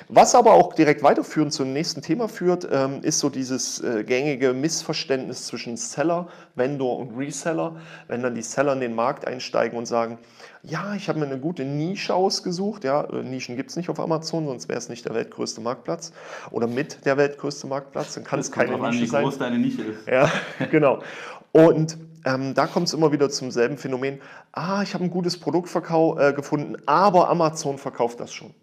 Was 0.08 0.34
aber 0.34 0.52
auch 0.52 0.74
direkt 0.74 1.02
weiterführend 1.02 1.52
zum 1.52 1.72
nächsten 1.72 2.00
Thema 2.00 2.28
führt, 2.28 2.66
ähm, 2.70 3.00
ist 3.02 3.18
so 3.18 3.28
dieses 3.28 3.80
äh, 3.80 4.04
gängige 4.04 4.52
Missverständnis 4.52 5.46
zwischen 5.46 5.76
Seller, 5.76 6.28
Vendor 6.54 6.98
und 6.98 7.16
Reseller. 7.16 7.76
Wenn 8.06 8.22
dann 8.22 8.34
die 8.34 8.42
Seller 8.42 8.74
in 8.74 8.80
den 8.80 8.94
Markt 8.94 9.26
einsteigen 9.26 9.76
und 9.76 9.86
sagen, 9.86 10.18
ja, 10.62 10.94
ich 10.94 11.08
habe 11.08 11.18
mir 11.18 11.26
eine 11.26 11.38
gute 11.38 11.64
Nische 11.64 12.14
ausgesucht. 12.14 12.84
Ja, 12.84 13.04
äh, 13.04 13.22
Nischen 13.22 13.56
gibt 13.56 13.70
es 13.70 13.76
nicht 13.76 13.88
auf 13.88 13.98
Amazon, 13.98 14.46
sonst 14.46 14.68
wäre 14.68 14.78
es 14.78 14.88
nicht 14.88 15.04
der 15.04 15.14
weltgrößte 15.14 15.60
Marktplatz. 15.60 16.12
Oder 16.50 16.66
mit 16.68 17.04
der 17.04 17.16
weltgrößte 17.16 17.66
Marktplatz, 17.66 18.14
dann 18.14 18.24
kann 18.24 18.38
es 18.38 18.46
Das 18.46 18.54
kommt 18.54 18.66
keine 18.66 18.78
drauf 18.78 18.86
an, 18.86 18.92
Nische 18.92 19.02
wie 19.02 19.08
sein. 19.08 19.24
groß 19.24 19.38
deine 19.38 19.58
Nische 19.58 19.82
ist. 19.82 20.06
Ja, 20.06 20.30
genau. 20.70 21.02
Und 21.50 21.98
ähm, 22.24 22.54
da 22.54 22.66
kommt 22.66 22.86
es 22.86 22.94
immer 22.94 23.10
wieder 23.10 23.28
zum 23.28 23.50
selben 23.50 23.76
Phänomen. 23.76 24.20
Ah, 24.52 24.82
ich 24.82 24.94
habe 24.94 25.02
ein 25.04 25.10
gutes 25.10 25.38
Produkt 25.38 25.68
äh, 25.74 26.32
gefunden, 26.32 26.76
aber 26.86 27.28
Amazon 27.28 27.78
verkauft 27.78 28.20
das 28.20 28.32
schon. 28.32 28.54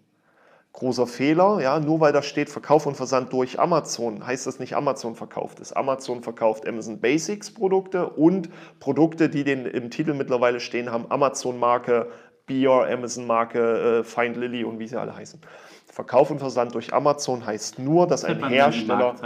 Großer 0.72 1.08
Fehler, 1.08 1.60
ja, 1.60 1.80
nur 1.80 2.00
weil 2.00 2.12
da 2.12 2.22
steht 2.22 2.48
Verkauf 2.48 2.86
und 2.86 2.96
Versand 2.96 3.32
durch 3.32 3.58
Amazon, 3.58 4.24
heißt 4.24 4.46
das 4.46 4.60
nicht 4.60 4.76
Amazon 4.76 5.16
verkauft 5.16 5.58
ist. 5.58 5.72
Amazon 5.76 6.22
verkauft 6.22 6.66
Amazon 6.66 7.00
Basics 7.00 7.52
Produkte 7.52 8.08
und 8.08 8.48
Produkte, 8.78 9.28
die 9.28 9.42
den 9.42 9.66
im 9.66 9.90
Titel 9.90 10.14
mittlerweile 10.14 10.60
stehen 10.60 10.92
haben, 10.92 11.06
Amazon 11.08 11.58
Marke, 11.58 12.10
Beer, 12.46 12.86
Amazon 12.88 13.26
Marke, 13.26 14.00
äh, 14.00 14.04
Find 14.04 14.36
Lily 14.36 14.62
und 14.62 14.78
wie 14.78 14.86
sie 14.86 14.98
alle 14.98 15.14
heißen. 15.14 15.40
Verkauf 15.86 16.30
und 16.30 16.38
Versand 16.38 16.74
durch 16.74 16.94
Amazon 16.94 17.44
heißt 17.44 17.80
nur, 17.80 18.06
dass 18.06 18.24
ein 18.24 18.46
Hersteller 18.46 19.16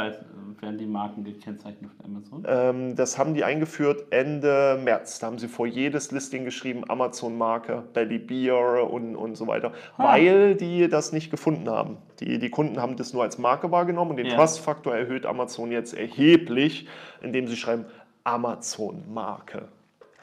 werden 0.65 0.79
die 0.79 0.87
Marken 0.87 1.25
gekennzeichnet 1.25 1.91
auf 1.91 2.05
Amazon? 2.05 2.45
Ähm, 2.47 2.97
das 2.97 3.19
haben 3.19 3.35
die 3.35 3.45
eingeführt 3.45 4.07
Ende 4.11 4.81
März. 4.83 5.19
Da 5.19 5.29
haben 5.29 5.39
sie 5.39 5.49
vor 5.49 5.67
jedes 5.67 6.11
Listing 6.11 6.45
geschrieben, 6.45 6.83
Amazon-Marke, 6.89 7.85
Belly 7.93 8.19
Beer 8.19 8.91
und, 8.91 9.15
und 9.17 9.37
so 9.37 9.47
weiter, 9.47 9.73
ah. 9.97 10.05
weil 10.13 10.55
die 10.57 10.89
das 10.89 11.13
nicht 11.13 11.31
gefunden 11.31 11.69
haben. 11.69 11.99
Die, 12.21 12.39
die 12.39 12.51
Kunden 12.51 12.81
haben 12.81 12.97
das 12.97 13.13
nur 13.13 13.23
als 13.23 13.39
Marke 13.39 13.71
wahrgenommen 13.71 14.13
und 14.13 14.17
den 14.17 14.27
ja. 14.27 14.37
Trust-Faktor 14.37 14.95
erhöht 14.95 15.27
Amazon 15.27 15.71
jetzt 15.71 15.95
erheblich, 15.95 16.89
indem 17.23 17.47
sie 17.47 17.57
schreiben 17.57 17.85
Amazon-Marke. 18.25 19.69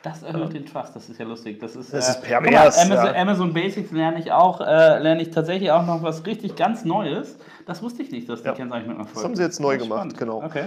Das 0.04 0.24
erhöht 0.24 0.42
ähm, 0.42 0.50
den 0.50 0.66
Trust, 0.66 0.96
das 0.96 1.10
ist 1.10 1.20
ja 1.20 1.26
lustig. 1.26 1.60
Das 1.60 1.76
ist, 1.76 1.94
das 1.94 2.10
ist 2.10 2.24
äh, 2.24 2.28
pervers. 2.28 2.78
Mal, 2.78 2.86
Amazon, 2.86 3.16
ja. 3.16 3.22
Amazon, 3.22 3.54
Basics 3.54 3.92
lerne 3.92 4.20
ich 4.20 4.32
auch, 4.32 4.60
äh, 4.60 5.00
lerne 5.00 5.22
ich 5.22 5.30
tatsächlich 5.30 5.70
auch 5.72 5.86
noch 5.86 6.02
was 6.02 6.26
richtig 6.26 6.56
ganz 6.56 6.84
Neues. 6.86 7.38
Das 7.68 7.84
wusste 7.84 8.02
ich 8.02 8.12
nicht, 8.12 8.28
dass 8.28 8.42
die 8.42 8.48
ja. 8.48 8.54
Kennzeichnung 8.54 8.98
erfolgt. 8.98 9.18
Das 9.18 9.24
haben 9.24 9.36
sie 9.36 9.44
jetzt 9.44 9.60
neu 9.60 9.78
gemacht, 9.78 10.00
spannend. 10.00 10.18
genau. 10.18 10.44
Okay. 10.44 10.66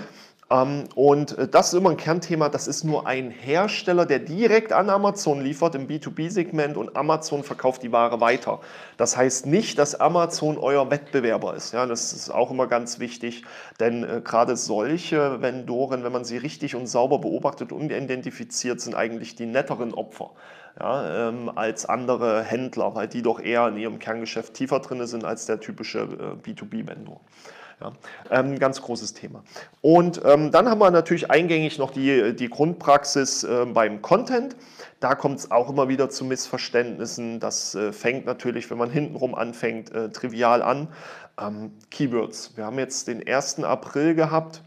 Ähm, 0.50 0.84
und 0.94 1.36
äh, 1.38 1.48
das 1.48 1.72
ist 1.72 1.78
immer 1.78 1.90
ein 1.90 1.96
Kernthema. 1.96 2.48
Das 2.48 2.68
ist 2.68 2.84
nur 2.84 3.06
ein 3.06 3.30
Hersteller, 3.30 4.06
der 4.06 4.18
direkt 4.18 4.72
an 4.72 4.90
Amazon 4.90 5.40
liefert 5.40 5.74
im 5.74 5.88
B2B-Segment 5.88 6.76
und 6.76 6.96
Amazon 6.96 7.42
verkauft 7.42 7.82
die 7.82 7.92
Ware 7.92 8.20
weiter. 8.20 8.60
Das 8.96 9.16
heißt 9.16 9.46
nicht, 9.46 9.78
dass 9.78 9.94
Amazon 9.94 10.58
euer 10.58 10.90
Wettbewerber 10.90 11.54
ist. 11.54 11.72
Ja, 11.72 11.86
das 11.86 12.12
ist 12.12 12.30
auch 12.30 12.50
immer 12.50 12.66
ganz 12.66 12.98
wichtig, 12.98 13.44
denn 13.80 14.04
äh, 14.04 14.20
gerade 14.22 14.56
solche 14.56 15.40
Vendoren, 15.40 16.04
wenn 16.04 16.12
man 16.12 16.24
sie 16.24 16.36
richtig 16.36 16.74
und 16.74 16.86
sauber 16.86 17.18
beobachtet 17.18 17.72
und 17.72 17.90
identifiziert, 17.90 18.80
sind 18.80 18.94
eigentlich 18.94 19.34
die 19.34 19.46
netteren 19.46 19.94
Opfer. 19.94 20.30
Ja, 20.78 21.28
ähm, 21.28 21.52
als 21.54 21.86
andere 21.86 22.42
Händler, 22.42 22.96
weil 22.96 23.06
die 23.06 23.22
doch 23.22 23.40
eher 23.40 23.68
in 23.68 23.76
ihrem 23.76 24.00
Kerngeschäft 24.00 24.54
tiefer 24.54 24.80
drin 24.80 25.06
sind 25.06 25.24
als 25.24 25.46
der 25.46 25.60
typische 25.60 26.00
äh, 26.00 26.50
B2B-Vendor. 26.50 27.20
Ja, 27.80 27.92
ähm, 28.30 28.58
ganz 28.58 28.80
großes 28.80 29.14
Thema. 29.14 29.42
Und 29.80 30.20
ähm, 30.24 30.50
dann 30.52 30.68
haben 30.68 30.78
wir 30.78 30.90
natürlich 30.90 31.30
eingängig 31.30 31.78
noch 31.78 31.90
die, 31.90 32.34
die 32.34 32.48
Grundpraxis 32.48 33.44
äh, 33.44 33.66
beim 33.66 34.00
Content. 34.00 34.56
Da 35.00 35.14
kommt 35.14 35.40
es 35.40 35.50
auch 35.50 35.68
immer 35.68 35.88
wieder 35.88 36.08
zu 36.08 36.24
Missverständnissen. 36.24 37.40
Das 37.40 37.74
äh, 37.74 37.92
fängt 37.92 38.26
natürlich, 38.26 38.70
wenn 38.70 38.78
man 38.78 38.90
hintenrum 38.90 39.34
anfängt, 39.34 39.92
äh, 39.92 40.10
trivial 40.10 40.62
an. 40.62 40.88
Ähm, 41.40 41.72
Keywords. 41.90 42.56
Wir 42.56 42.64
haben 42.64 42.78
jetzt 42.78 43.08
den 43.08 43.26
1. 43.26 43.64
April 43.64 44.14
gehabt 44.14 44.62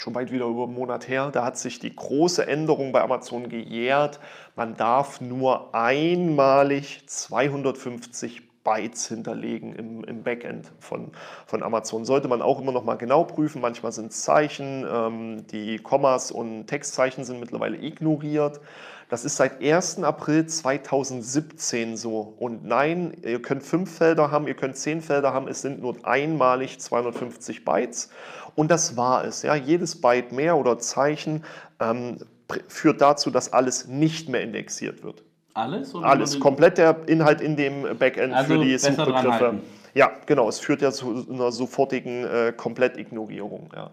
schon 0.00 0.14
weit 0.14 0.32
wieder 0.32 0.46
über 0.46 0.64
einen 0.64 0.74
Monat 0.74 1.08
her. 1.08 1.30
Da 1.30 1.44
hat 1.44 1.58
sich 1.58 1.78
die 1.78 1.94
große 1.94 2.46
Änderung 2.46 2.92
bei 2.92 3.02
Amazon 3.02 3.48
gejährt. 3.48 4.18
Man 4.56 4.76
darf 4.76 5.20
nur 5.20 5.74
einmalig 5.74 7.02
250 7.06 8.49
Bytes 8.64 9.08
hinterlegen 9.08 9.74
im, 9.74 10.04
im 10.04 10.22
Backend 10.22 10.70
von, 10.78 11.12
von 11.46 11.62
Amazon. 11.62 12.04
Sollte 12.04 12.28
man 12.28 12.42
auch 12.42 12.60
immer 12.60 12.72
noch 12.72 12.84
mal 12.84 12.96
genau 12.96 13.24
prüfen. 13.24 13.60
Manchmal 13.60 13.92
sind 13.92 14.12
es 14.12 14.22
Zeichen, 14.22 14.86
ähm, 14.90 15.46
die 15.48 15.78
Kommas 15.78 16.30
und 16.30 16.66
Textzeichen 16.66 17.24
sind 17.24 17.40
mittlerweile 17.40 17.76
ignoriert. 17.76 18.60
Das 19.08 19.24
ist 19.24 19.36
seit 19.36 19.60
1. 19.60 20.04
April 20.04 20.46
2017 20.46 21.96
so. 21.96 22.34
Und 22.38 22.64
nein, 22.64 23.16
ihr 23.24 23.42
könnt 23.42 23.64
fünf 23.64 23.96
Felder 23.96 24.30
haben, 24.30 24.46
ihr 24.46 24.54
könnt 24.54 24.76
zehn 24.76 25.02
Felder 25.02 25.32
haben, 25.32 25.48
es 25.48 25.62
sind 25.62 25.80
nur 25.80 25.96
einmalig 26.04 26.78
250 26.78 27.64
Bytes. 27.64 28.10
Und 28.54 28.70
das 28.70 28.96
war 28.96 29.24
es. 29.24 29.42
Ja. 29.42 29.56
Jedes 29.56 30.00
Byte 30.00 30.32
mehr 30.32 30.56
oder 30.56 30.78
Zeichen 30.78 31.44
ähm, 31.80 32.18
führt 32.68 33.00
dazu, 33.00 33.30
dass 33.30 33.52
alles 33.52 33.88
nicht 33.88 34.28
mehr 34.28 34.42
indexiert 34.42 35.02
wird. 35.02 35.24
Alles? 35.54 35.94
Alles, 35.94 36.38
komplett 36.38 36.78
der 36.78 36.96
Inhalt 37.06 37.40
in 37.40 37.56
dem 37.56 37.98
Backend 37.98 38.32
also 38.34 38.54
für 38.54 38.64
die 38.64 38.78
Suchbegriffe. 38.78 39.60
Ja, 39.94 40.12
genau, 40.26 40.48
es 40.48 40.60
führt 40.60 40.82
ja 40.82 40.92
zu 40.92 41.26
einer 41.28 41.50
sofortigen 41.50 42.24
äh, 42.24 42.52
Komplettignorierung. 42.56 43.70
Ja. 43.74 43.90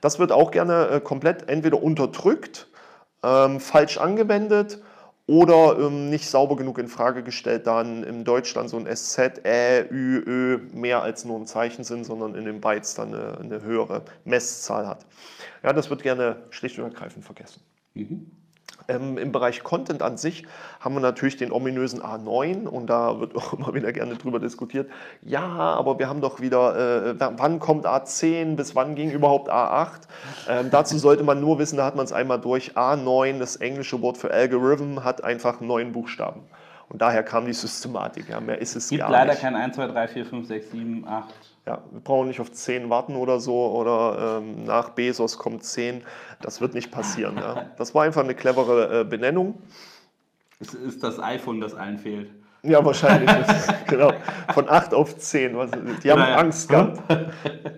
Das 0.00 0.18
wird 0.18 0.32
auch 0.32 0.50
gerne 0.50 0.88
äh, 0.88 1.00
komplett 1.00 1.48
entweder 1.48 1.82
unterdrückt, 1.82 2.68
ähm, 3.22 3.60
falsch 3.60 3.98
angewendet 3.98 4.82
oder 5.26 5.78
ähm, 5.78 6.10
nicht 6.10 6.28
sauber 6.28 6.56
genug 6.56 6.78
in 6.78 6.88
Frage 6.88 7.22
gestellt, 7.22 7.66
da 7.66 7.80
in 7.80 8.24
Deutschland 8.24 8.68
so 8.68 8.76
ein 8.76 8.86
SZ, 8.94 9.44
Ä, 9.44 9.86
Ü, 9.90 10.22
Ö 10.26 10.58
mehr 10.74 11.02
als 11.02 11.24
nur 11.24 11.38
ein 11.38 11.46
Zeichen 11.46 11.84
sind, 11.84 12.04
sondern 12.04 12.34
in 12.34 12.44
den 12.44 12.60
Bytes 12.60 12.94
dann 12.94 13.14
eine, 13.14 13.38
eine 13.38 13.62
höhere 13.62 14.02
Messzahl 14.24 14.86
hat. 14.86 15.06
Ja, 15.62 15.72
das 15.72 15.88
wird 15.88 16.02
gerne 16.02 16.42
schlicht 16.50 16.78
und 16.78 16.84
ergreifend 16.84 17.24
vergessen. 17.24 17.62
Mhm. 17.94 18.30
Ähm, 18.88 19.18
Im 19.18 19.32
Bereich 19.32 19.62
Content 19.62 20.02
an 20.02 20.16
sich 20.16 20.44
haben 20.80 20.94
wir 20.94 21.00
natürlich 21.00 21.36
den 21.36 21.52
ominösen 21.52 22.02
A9 22.02 22.66
und 22.66 22.88
da 22.88 23.20
wird 23.20 23.36
auch 23.36 23.52
immer 23.52 23.74
wieder 23.74 23.92
gerne 23.92 24.16
drüber 24.16 24.38
diskutiert. 24.38 24.90
Ja, 25.22 25.42
aber 25.42 25.98
wir 25.98 26.08
haben 26.08 26.20
doch 26.20 26.40
wieder, 26.40 27.10
äh, 27.10 27.14
wann 27.36 27.58
kommt 27.58 27.86
A10, 27.86 28.56
bis 28.56 28.74
wann 28.74 28.94
ging 28.94 29.10
überhaupt 29.10 29.50
A8? 29.50 30.00
Ähm, 30.48 30.70
dazu 30.70 30.98
sollte 30.98 31.24
man 31.24 31.40
nur 31.40 31.58
wissen, 31.58 31.76
da 31.76 31.84
hat 31.84 31.96
man 31.96 32.04
es 32.04 32.12
einmal 32.12 32.40
durch. 32.40 32.72
A9, 32.76 33.38
das 33.38 33.56
englische 33.56 34.00
Wort 34.02 34.18
für 34.18 34.30
Algorithm, 34.32 35.04
hat 35.04 35.24
einfach 35.24 35.60
neun 35.60 35.92
Buchstaben. 35.92 36.42
Und 36.88 37.00
daher 37.00 37.22
kam 37.22 37.46
die 37.46 37.54
Systematik. 37.54 38.28
Ja, 38.28 38.40
mehr 38.40 38.60
ist 38.60 38.76
es 38.76 38.90
gibt 38.90 39.00
gar 39.00 39.10
leider 39.10 39.32
nicht. 39.32 39.40
kein 39.40 39.56
1, 39.56 39.76
2, 39.76 39.86
3, 39.88 40.08
4, 40.08 40.26
5, 40.26 40.46
6, 40.46 40.70
7, 40.72 41.08
8. 41.08 41.34
Ja, 41.66 41.80
wir 41.92 42.00
brauchen 42.00 42.26
nicht 42.26 42.40
auf 42.40 42.50
10 42.50 42.90
warten 42.90 43.14
oder 43.14 43.38
so 43.38 43.70
oder 43.70 44.38
ähm, 44.38 44.64
nach 44.64 44.90
Bezos 44.90 45.38
kommt 45.38 45.62
10. 45.62 46.02
Das 46.40 46.60
wird 46.60 46.74
nicht 46.74 46.90
passieren. 46.90 47.36
ja. 47.36 47.66
Das 47.78 47.94
war 47.94 48.02
einfach 48.02 48.24
eine 48.24 48.34
clevere 48.34 49.00
äh, 49.00 49.04
Benennung. 49.04 49.58
Es 50.58 50.74
ist 50.74 51.02
das 51.02 51.20
iPhone, 51.20 51.60
das 51.60 51.74
allen 51.74 51.98
fehlt. 51.98 52.30
Ja, 52.62 52.84
wahrscheinlich. 52.84 53.30
genau. 53.86 54.12
Von 54.54 54.68
8 54.68 54.94
auf 54.94 55.16
10. 55.16 55.52
Die 56.02 56.10
haben 56.10 56.20
naja. 56.20 56.36
Angst 56.36 56.68
gehabt. 56.68 57.00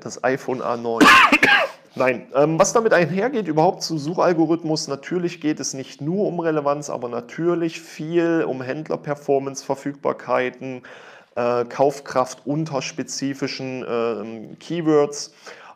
Das 0.01 0.23
iPhone 0.25 0.63
A9. 0.63 1.07
Nein, 1.97 2.27
ähm, 2.35 2.59
was 2.59 2.73
damit 2.73 2.93
einhergeht, 2.93 3.47
überhaupt 3.47 3.83
zu 3.83 3.99
Suchalgorithmus, 3.99 4.89
natürlich 4.89 5.41
geht 5.41 5.61
es 5.61 5.75
nicht 5.75 6.01
nur 6.01 6.27
um 6.27 6.41
Relevanz, 6.41 6.91
aber 6.91 7.09
natürlich 7.09 7.81
viel 7.81 8.45
um 8.49 8.63
Händlerperformance, 8.63 9.65
Verfügbarkeiten, 9.65 10.83
äh, 11.37 11.65
Kaufkraft 11.65 12.47
unter 12.47 12.83
spezifischen 12.83 13.83
äh, 13.83 14.55
Keywords. 14.57 15.35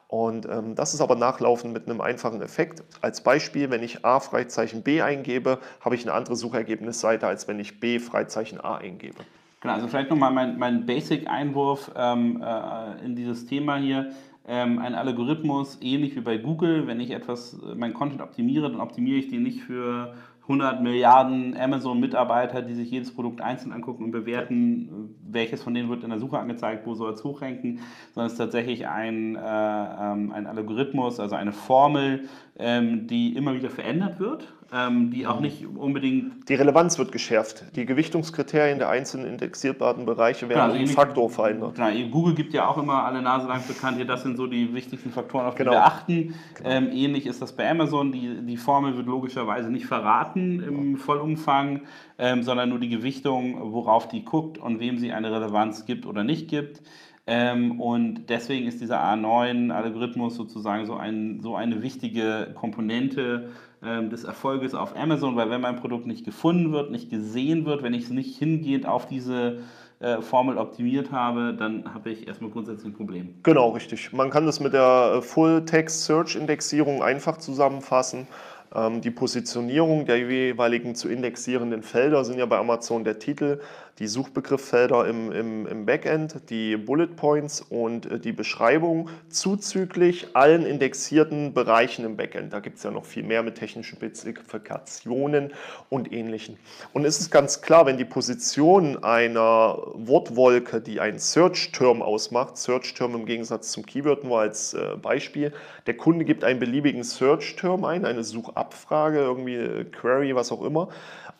Und 0.08 0.46
ähm, 0.46 0.74
das 0.74 0.94
ist 0.94 1.02
aber 1.02 1.16
nachlaufend 1.16 1.74
mit 1.74 1.86
einem 1.86 2.00
einfachen 2.00 2.40
Effekt. 2.40 2.82
Als 3.02 3.22
Beispiel, 3.22 3.70
wenn 3.70 3.82
ich 3.82 4.06
A 4.06 4.20
Freizeichen 4.20 4.82
B 4.82 5.02
eingebe, 5.02 5.58
habe 5.80 5.94
ich 5.94 6.02
eine 6.02 6.14
andere 6.14 6.34
Suchergebnisseite, 6.34 7.26
als 7.26 7.46
wenn 7.46 7.60
ich 7.60 7.78
B 7.78 7.98
Freizeichen 7.98 8.58
A 8.58 8.76
eingebe. 8.76 9.18
Genau, 9.60 9.74
also 9.74 9.88
vielleicht 9.88 10.08
nochmal 10.08 10.32
mein, 10.32 10.58
mein 10.58 10.86
Basic-Einwurf 10.86 11.90
ähm, 11.94 12.42
äh, 12.42 13.04
in 13.04 13.16
dieses 13.16 13.46
Thema 13.46 13.76
hier. 13.76 14.12
Ähm, 14.46 14.78
ein 14.78 14.94
Algorithmus, 14.94 15.76
ähnlich 15.82 16.16
wie 16.16 16.20
bei 16.20 16.38
Google, 16.38 16.86
wenn 16.86 17.00
ich 17.00 17.10
etwas, 17.10 17.52
äh, 17.54 17.74
mein 17.74 17.92
Content 17.92 18.22
optimiere, 18.22 18.70
dann 18.70 18.80
optimiere 18.80 19.18
ich 19.18 19.28
den 19.28 19.42
nicht 19.42 19.60
für 19.60 20.14
100 20.48 20.82
Milliarden 20.82 21.54
Amazon-Mitarbeiter, 21.56 22.62
die 22.62 22.72
sich 22.72 22.90
jedes 22.90 23.14
Produkt 23.14 23.42
einzeln 23.42 23.70
angucken 23.70 24.04
und 24.04 24.12
bewerten, 24.12 25.14
welches 25.22 25.62
von 25.62 25.74
denen 25.74 25.90
wird 25.90 26.04
in 26.04 26.10
der 26.10 26.18
Suche 26.18 26.38
angezeigt, 26.38 26.86
wo 26.86 26.94
soll 26.94 27.12
es 27.12 27.22
hochranken, 27.22 27.80
sondern 28.14 28.26
es 28.26 28.32
ist 28.32 28.38
tatsächlich 28.38 28.88
ein, 28.88 29.36
äh, 29.36 29.38
ähm, 29.38 30.32
ein 30.32 30.46
Algorithmus, 30.46 31.20
also 31.20 31.34
eine 31.36 31.52
Formel, 31.52 32.28
ähm, 32.58 33.06
die 33.06 33.36
immer 33.36 33.54
wieder 33.54 33.68
verändert 33.68 34.20
wird 34.20 34.48
ähm, 34.72 35.10
die 35.10 35.26
auch 35.26 35.40
nicht 35.40 35.66
unbedingt. 35.66 36.48
Die 36.48 36.54
Relevanz 36.54 36.98
wird 36.98 37.10
geschärft. 37.10 37.64
Die 37.74 37.86
Gewichtungskriterien 37.86 38.78
der 38.78 38.90
einzelnen 38.90 39.26
indexierbaren 39.26 40.04
Bereiche 40.04 40.48
werden 40.48 40.72
genau, 40.72 40.84
um 40.84 40.88
Faktor 40.88 41.30
verändert. 41.30 41.76
Genau, 41.76 42.10
Google 42.10 42.34
gibt 42.34 42.52
ja 42.52 42.68
auch 42.68 42.76
immer 42.76 43.04
alle 43.04 43.22
Nase 43.22 43.48
lang 43.48 43.62
bekannt, 43.66 43.96
hier, 43.96 44.06
das 44.06 44.22
sind 44.22 44.36
so 44.36 44.46
die 44.46 44.74
wichtigsten 44.74 45.10
Faktoren, 45.10 45.46
auf 45.46 45.54
die 45.54 45.58
genau. 45.58 45.72
wir 45.72 45.84
achten. 45.84 46.34
Genau. 46.54 46.68
Ähm, 46.68 46.90
ähnlich 46.92 47.26
ist 47.26 47.40
das 47.40 47.52
bei 47.52 47.70
Amazon. 47.70 48.12
Die, 48.12 48.42
die 48.42 48.56
Formel 48.58 48.96
wird 48.96 49.06
logischerweise 49.06 49.70
nicht 49.70 49.86
verraten 49.86 50.62
im 50.62 50.96
Vollumfang, 50.98 51.82
ähm, 52.18 52.42
sondern 52.42 52.68
nur 52.68 52.78
die 52.78 52.90
Gewichtung, 52.90 53.72
worauf 53.72 54.08
die 54.08 54.24
guckt 54.24 54.58
und 54.58 54.80
wem 54.80 54.98
sie 54.98 55.12
eine 55.12 55.32
Relevanz 55.32 55.86
gibt 55.86 56.04
oder 56.04 56.24
nicht 56.24 56.48
gibt. 56.48 56.82
Ähm, 57.30 57.78
und 57.78 58.30
deswegen 58.30 58.66
ist 58.66 58.80
dieser 58.80 59.04
A9-Algorithmus 59.04 60.34
sozusagen 60.34 60.86
so, 60.86 60.94
ein, 60.94 61.40
so 61.42 61.56
eine 61.56 61.82
wichtige 61.82 62.52
Komponente 62.54 63.50
ähm, 63.82 64.08
des 64.08 64.24
Erfolges 64.24 64.74
auf 64.74 64.96
Amazon, 64.96 65.36
weil 65.36 65.50
wenn 65.50 65.60
mein 65.60 65.76
Produkt 65.76 66.06
nicht 66.06 66.24
gefunden 66.24 66.72
wird, 66.72 66.90
nicht 66.90 67.10
gesehen 67.10 67.66
wird, 67.66 67.82
wenn 67.82 67.92
ich 67.92 68.04
es 68.04 68.10
nicht 68.10 68.38
hingehend 68.38 68.86
auf 68.86 69.06
diese 69.06 69.58
äh, 70.00 70.22
Formel 70.22 70.56
optimiert 70.56 71.12
habe, 71.12 71.52
dann 71.52 71.92
habe 71.92 72.08
ich 72.08 72.26
erstmal 72.26 72.50
grundsätzlich 72.50 72.94
ein 72.94 72.96
Problem. 72.96 73.34
Genau, 73.42 73.72
richtig. 73.72 74.10
Man 74.14 74.30
kann 74.30 74.46
das 74.46 74.58
mit 74.58 74.72
der 74.72 75.16
äh, 75.16 75.20
Full-Text-Search-Indexierung 75.20 77.02
einfach 77.02 77.36
zusammenfassen. 77.36 78.26
Ähm, 78.74 79.00
die 79.00 79.10
Positionierung 79.10 80.06
der 80.06 80.18
jeweiligen 80.18 80.94
zu 80.94 81.08
indexierenden 81.08 81.82
Felder 81.82 82.24
sind 82.24 82.38
ja 82.38 82.46
bei 82.46 82.58
Amazon 82.58 83.04
der 83.04 83.18
Titel, 83.18 83.60
die 83.98 84.06
Suchbegrifffelder 84.06 85.06
im, 85.06 85.32
im, 85.32 85.66
im 85.66 85.86
Backend, 85.86 86.50
die 86.50 86.76
Bullet 86.76 87.08
Points 87.16 87.60
und 87.60 88.06
äh, 88.06 88.20
die 88.20 88.32
Beschreibung 88.32 89.10
zuzüglich 89.28 90.28
allen 90.34 90.64
indexierten 90.64 91.52
Bereichen 91.52 92.04
im 92.04 92.16
Backend. 92.16 92.52
Da 92.52 92.60
gibt 92.60 92.78
es 92.78 92.84
ja 92.84 92.90
noch 92.90 93.04
viel 93.04 93.24
mehr 93.24 93.42
mit 93.42 93.56
technischen 93.56 93.96
Spezifikationen 93.96 95.52
und 95.88 96.12
ähnlichen. 96.12 96.58
Und 96.92 97.04
es 97.04 97.18
ist 97.18 97.30
ganz 97.30 97.60
klar, 97.60 97.86
wenn 97.86 97.98
die 97.98 98.04
Position 98.04 99.02
einer 99.02 99.78
Wortwolke, 99.94 100.80
die 100.80 101.00
einen 101.00 101.18
Search-Term 101.18 102.00
ausmacht, 102.00 102.56
Search-Term 102.56 103.14
im 103.14 103.26
Gegensatz 103.26 103.72
zum 103.72 103.84
Keyword 103.84 104.22
nur 104.24 104.40
als 104.40 104.74
äh, 104.74 104.96
Beispiel, 105.00 105.52
der 105.86 105.96
Kunde 105.96 106.24
gibt 106.24 106.44
einen 106.44 106.60
beliebigen 106.60 107.02
Search-Term 107.02 107.84
ein, 107.84 108.04
eine 108.04 108.22
Suchabfrage, 108.22 109.18
irgendwie 109.18 109.56
äh, 109.56 109.84
Query, 109.84 110.36
was 110.36 110.52
auch 110.52 110.62
immer, 110.62 110.88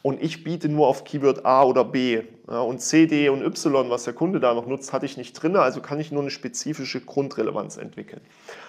und 0.09 0.23
ich 0.23 0.43
biete 0.43 0.71
nur 0.71 0.87
auf 0.87 1.05
Keyword 1.05 1.45
A 1.45 1.65
oder 1.65 1.85
B. 1.85 2.23
Ja, 2.51 2.61
und 2.63 2.81
C, 2.81 3.07
D 3.07 3.29
und 3.29 3.43
Y, 3.43 3.91
was 3.91 4.05
der 4.05 4.15
Kunde 4.15 4.41
da 4.41 4.55
noch 4.55 4.67
nutzt, 4.67 4.95
hatte 4.95 5.05
ich 5.05 5.19
nicht 5.19 5.35
drin, 5.35 5.55
also 5.55 5.83
kann 5.83 6.01
ich 6.01 6.11
nur 6.11 6.23
eine 6.23 6.31
spezifische 6.31 7.03
Grundrelevanz 7.03 7.77
entwickeln. 7.77 8.23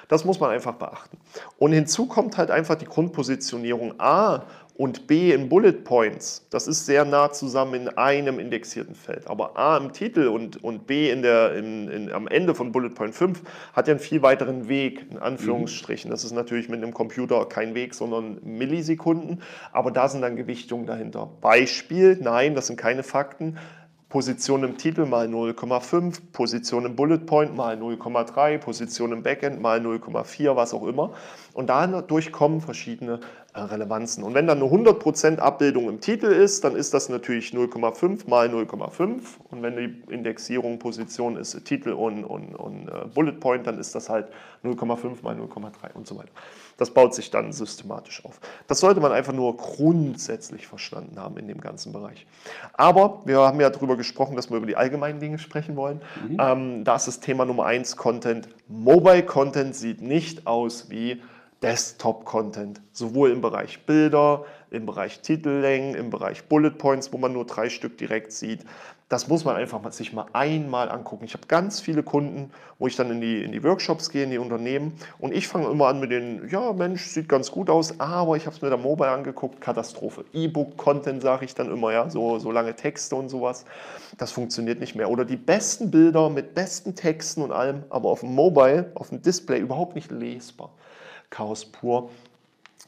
Das 0.10 0.26
muss 0.26 0.42
man 0.42 0.50
einfach 0.50 0.74
beachten. 0.74 1.18
Und 1.58 1.72
hinzu 1.72 2.08
kommt 2.08 2.38
halt 2.38 2.52
einfach 2.52 2.76
die 2.76 2.84
Grundpositionierung 2.84 4.02
A 4.02 4.44
und 4.80 5.08
B 5.08 5.34
in 5.34 5.50
Bullet 5.50 5.84
Points, 5.84 6.48
das 6.52 6.66
ist 6.66 6.86
sehr 6.86 7.04
nah 7.04 7.34
zusammen 7.34 7.74
in 7.74 7.90
einem 7.90 8.40
indexierten 8.40 8.96
Feld. 8.96 9.28
Aber 9.28 9.58
A 9.58 9.76
im 9.76 9.92
Titel 9.92 10.28
und, 10.28 10.64
und 10.64 10.88
B 10.88 11.12
in 11.12 11.22
der, 11.22 11.54
in, 11.56 11.90
in, 11.90 12.12
am 12.14 12.30
Ende 12.30 12.56
von 12.56 12.72
Bullet 12.72 12.92
Point 12.92 13.14
5 13.14 13.42
hat 13.74 13.90
ja 13.90 13.92
einen 13.92 14.00
viel 14.00 14.22
weiteren 14.22 14.70
Weg, 14.70 15.06
in 15.12 15.18
Anführungsstrichen. 15.18 16.10
Das 16.10 16.24
ist 16.24 16.32
natürlich 16.32 16.70
mit 16.70 16.82
einem 16.82 16.94
Computer 16.94 17.46
kein 17.46 17.76
Weg, 17.76 17.94
sondern 17.94 18.40
Millisekunden. 18.42 19.42
Aber 19.74 19.92
da 19.92 20.08
sind 20.08 20.22
dann 20.22 20.38
Gewichtungen 20.38 20.86
dahinter. 20.86 21.30
Beispiel, 21.42 22.18
nein, 22.22 22.56
das 22.56 22.68
sind 22.68 22.78
keine 22.78 23.04
Fakten. 23.04 23.58
Position 24.10 24.64
im 24.64 24.78
Titel 24.78 25.06
mal 25.06 25.28
0,5, 25.28 26.32
Position 26.32 26.86
im 26.86 26.96
Bullet 26.96 27.20
Point 27.20 27.56
mal 27.56 27.76
0,3, 27.76 28.58
Position 28.58 29.12
im 29.12 29.22
Backend 29.22 29.62
mal 29.62 29.80
0,4, 29.80 30.56
was 30.56 30.74
auch 30.74 30.88
immer. 30.88 31.14
Und 31.54 31.70
dadurch 31.70 32.32
kommen 32.32 32.60
verschiedene 32.60 33.20
Relevanzen. 33.56 34.24
Und 34.24 34.34
wenn 34.36 34.48
dann 34.48 34.62
eine 34.62 34.70
100% 34.70 35.38
Abbildung 35.40 35.90
im 35.90 36.00
Titel 36.00 36.28
ist, 36.28 36.64
dann 36.64 36.76
ist 36.76 36.94
das 36.94 37.10
natürlich 37.10 37.52
0,5 37.52 38.30
mal 38.30 38.48
0,5. 38.48 39.22
Und 39.50 39.64
wenn 39.64 39.76
die 39.76 40.14
Indexierung 40.14 40.80
Position 40.80 41.36
ist 41.36 41.66
Titel 41.66 41.92
und, 41.92 42.24
und, 42.24 42.56
und 42.56 42.88
äh, 42.88 43.06
Bullet 43.14 43.34
Point, 43.34 43.66
dann 43.66 43.80
ist 43.80 43.96
das 43.96 44.10
halt 44.10 44.28
0,5 44.64 45.24
mal 45.24 45.36
0,3 45.36 45.94
und 45.94 46.08
so 46.08 46.18
weiter. 46.18 46.30
Das 46.78 46.92
baut 46.92 47.14
sich 47.14 47.30
dann 47.30 47.52
systematisch 47.52 48.24
auf. 48.24 48.40
Das 48.68 48.80
sollte 48.80 49.02
man 49.02 49.12
einfach 49.12 49.34
nur 49.34 49.58
grundsätzlich 49.58 50.68
verstanden 50.68 51.20
haben 51.20 51.38
in 51.38 51.48
dem 51.48 51.60
ganzen 51.60 51.92
Bereich. 51.92 52.26
Aber 52.74 53.22
wir 53.26 53.40
haben 53.40 53.60
ja 53.60 53.70
darüber 53.70 53.98
gesprochen, 53.98 54.36
dass 54.36 54.50
wir 54.50 54.58
über 54.58 54.68
die 54.68 54.78
allgemeinen 54.78 55.20
Dinge 55.20 55.40
sprechen 55.40 55.76
wollen. 55.76 56.02
Mhm. 56.28 56.38
Ähm, 56.40 56.84
da 56.84 56.96
ist 56.96 57.08
das 57.08 57.20
Thema 57.20 57.46
Nummer 57.46 57.66
eins 57.66 57.98
Content. 57.98 58.48
Mobile 58.68 59.24
Content 59.24 59.76
sieht 59.76 60.02
nicht 60.02 60.48
aus 60.48 60.90
wie 60.90 61.22
Desktop-Content, 61.62 62.82
sowohl 62.94 63.32
im 63.32 63.42
Bereich 63.42 63.86
Bilder, 63.86 64.46
im 64.72 64.86
Bereich 64.86 65.20
Titellängen, 65.22 65.94
im 65.94 66.10
Bereich 66.10 66.46
Bullet 66.46 66.72
Points, 66.72 67.12
wo 67.12 67.18
man 67.18 67.34
nur 67.34 67.46
drei 67.46 67.70
Stück 67.70 67.98
direkt 67.98 68.32
sieht. 68.32 68.62
Das 69.10 69.28
muss 69.28 69.44
man 69.44 69.56
einfach 69.56 69.82
mal, 69.82 69.92
sich 69.92 70.14
mal 70.14 70.28
einmal 70.34 70.90
angucken. 70.90 71.26
Ich 71.26 71.34
habe 71.34 71.48
ganz 71.48 71.82
viele 71.82 72.04
Kunden, 72.04 72.52
wo 72.78 72.86
ich 72.86 72.96
dann 72.96 73.10
in 73.10 73.20
die, 73.20 73.44
in 73.44 73.52
die 73.52 73.64
Workshops 73.64 74.12
gehe, 74.12 74.24
in 74.24 74.30
die 74.30 74.38
Unternehmen 74.38 74.94
und 75.18 75.34
ich 75.34 75.48
fange 75.48 75.68
immer 75.68 75.88
an 75.88 76.00
mit 76.00 76.12
den, 76.12 76.48
ja 76.48 76.72
Mensch, 76.74 77.08
sieht 77.08 77.28
ganz 77.28 77.50
gut 77.50 77.72
aus, 77.72 78.00
aber 78.00 78.38
ich 78.38 78.46
habe 78.46 78.56
es 78.56 78.62
mir 78.62 78.70
der 78.70 78.78
Mobile 78.78 79.10
angeguckt, 79.10 79.60
Katastrophe. 79.60 80.26
E-Book-Content 80.32 81.24
sage 81.24 81.44
ich 81.44 81.56
dann 81.56 81.72
immer, 81.72 81.92
ja, 81.92 82.10
so, 82.10 82.38
so 82.38 82.52
lange 82.52 82.76
Texte 82.76 83.16
und 83.16 83.30
sowas. 83.30 83.66
Das 84.18 84.32
funktioniert 84.32 84.80
nicht 84.80 84.96
mehr. 84.96 85.10
Oder 85.10 85.26
die 85.26 85.38
besten 85.38 85.90
Bilder 85.90 86.30
mit 86.30 86.54
besten 86.54 86.96
Texten 86.96 87.42
und 87.42 87.52
allem, 87.52 87.84
aber 87.90 88.10
auf 88.10 88.20
dem 88.20 88.36
Mobile, 88.36 88.92
auf 88.94 89.10
dem 89.10 89.24
Display 89.24 89.60
überhaupt 89.60 89.96
nicht 89.96 90.12
lesbar. 90.12 90.70
Chaos 91.30 91.66
pur. 91.66 92.10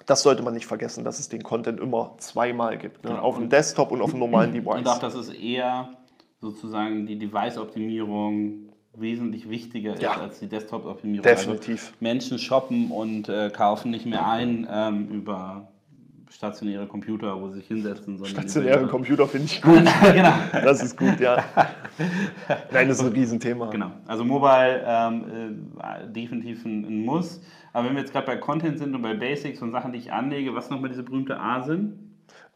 Das 0.06 0.24
sollte 0.24 0.42
man 0.42 0.54
nicht 0.54 0.66
vergessen, 0.66 1.04
dass 1.04 1.20
es 1.20 1.30
den 1.30 1.44
Content 1.44 1.80
immer 1.80 2.16
zweimal 2.18 2.78
gibt. 2.78 3.04
Ne? 3.04 3.12
Genau. 3.12 3.22
Auf 3.22 3.38
dem 3.38 3.50
Desktop 3.50 3.92
und 3.92 4.02
auf 4.02 4.12
dem 4.12 4.20
normalen 4.20 4.52
Device. 4.52 4.80
Und 4.80 4.88
auch, 4.88 5.00
dass 5.00 5.14
es 5.14 5.30
eher 5.30 5.90
sozusagen 6.40 7.06
die 7.06 7.18
Device-Optimierung 7.20 8.72
wesentlich 8.94 9.50
wichtiger 9.50 9.98
ja. 10.00 10.14
ist 10.14 10.20
als 10.20 10.40
die 10.40 10.48
Desktop-Optimierung. 10.48 11.24
Definitiv. 11.24 11.88
Also 11.88 11.98
Menschen 12.00 12.40
shoppen 12.40 12.92
und 12.92 13.30
äh, 13.30 13.50
kaufen 13.52 13.92
nicht 13.92 14.06
mehr 14.06 14.28
ein 14.28 14.68
ähm, 14.70 15.08
über 15.10 15.70
stationäre 16.32 16.88
Computer, 16.88 17.40
wo 17.40 17.50
sie 17.50 17.58
sich 17.58 17.68
hinsetzen. 17.68 18.24
Stationäre 18.26 18.88
Computer 18.88 19.28
finde 19.28 19.48
ich 19.48 19.62
gut. 19.62 19.84
genau. 20.14 20.34
Das 20.52 20.82
ist 20.82 20.98
gut, 20.98 21.20
ja. 21.20 21.44
Nein, 22.72 22.88
das 22.88 23.00
ist 23.00 23.06
ein 23.06 23.12
Riesenthema. 23.12 23.70
Genau. 23.70 23.92
Also 24.08 24.24
Mobile 24.24 24.84
ähm, 24.86 25.24
äh, 25.80 26.08
definitiv 26.08 26.66
ein, 26.66 26.86
ein 26.86 27.06
Muss. 27.06 27.42
Aber 27.74 27.88
wenn 27.88 27.96
wir 27.96 28.02
jetzt 28.02 28.12
gerade 28.12 28.26
bei 28.26 28.38
Content 28.38 28.80
sind 28.80 28.96
und 28.96 29.02
bei 29.02 29.14
Basics 29.14 29.62
und 29.62 29.72
Sachen, 29.72 29.92
die 29.92 30.00
ich 30.00 30.12
anlege, 30.12 30.54
was 30.56 30.70
nochmal 30.70 30.90
diese 30.90 31.04
berühmte 31.04 31.40
A 31.40 31.62
sind? 31.62 31.94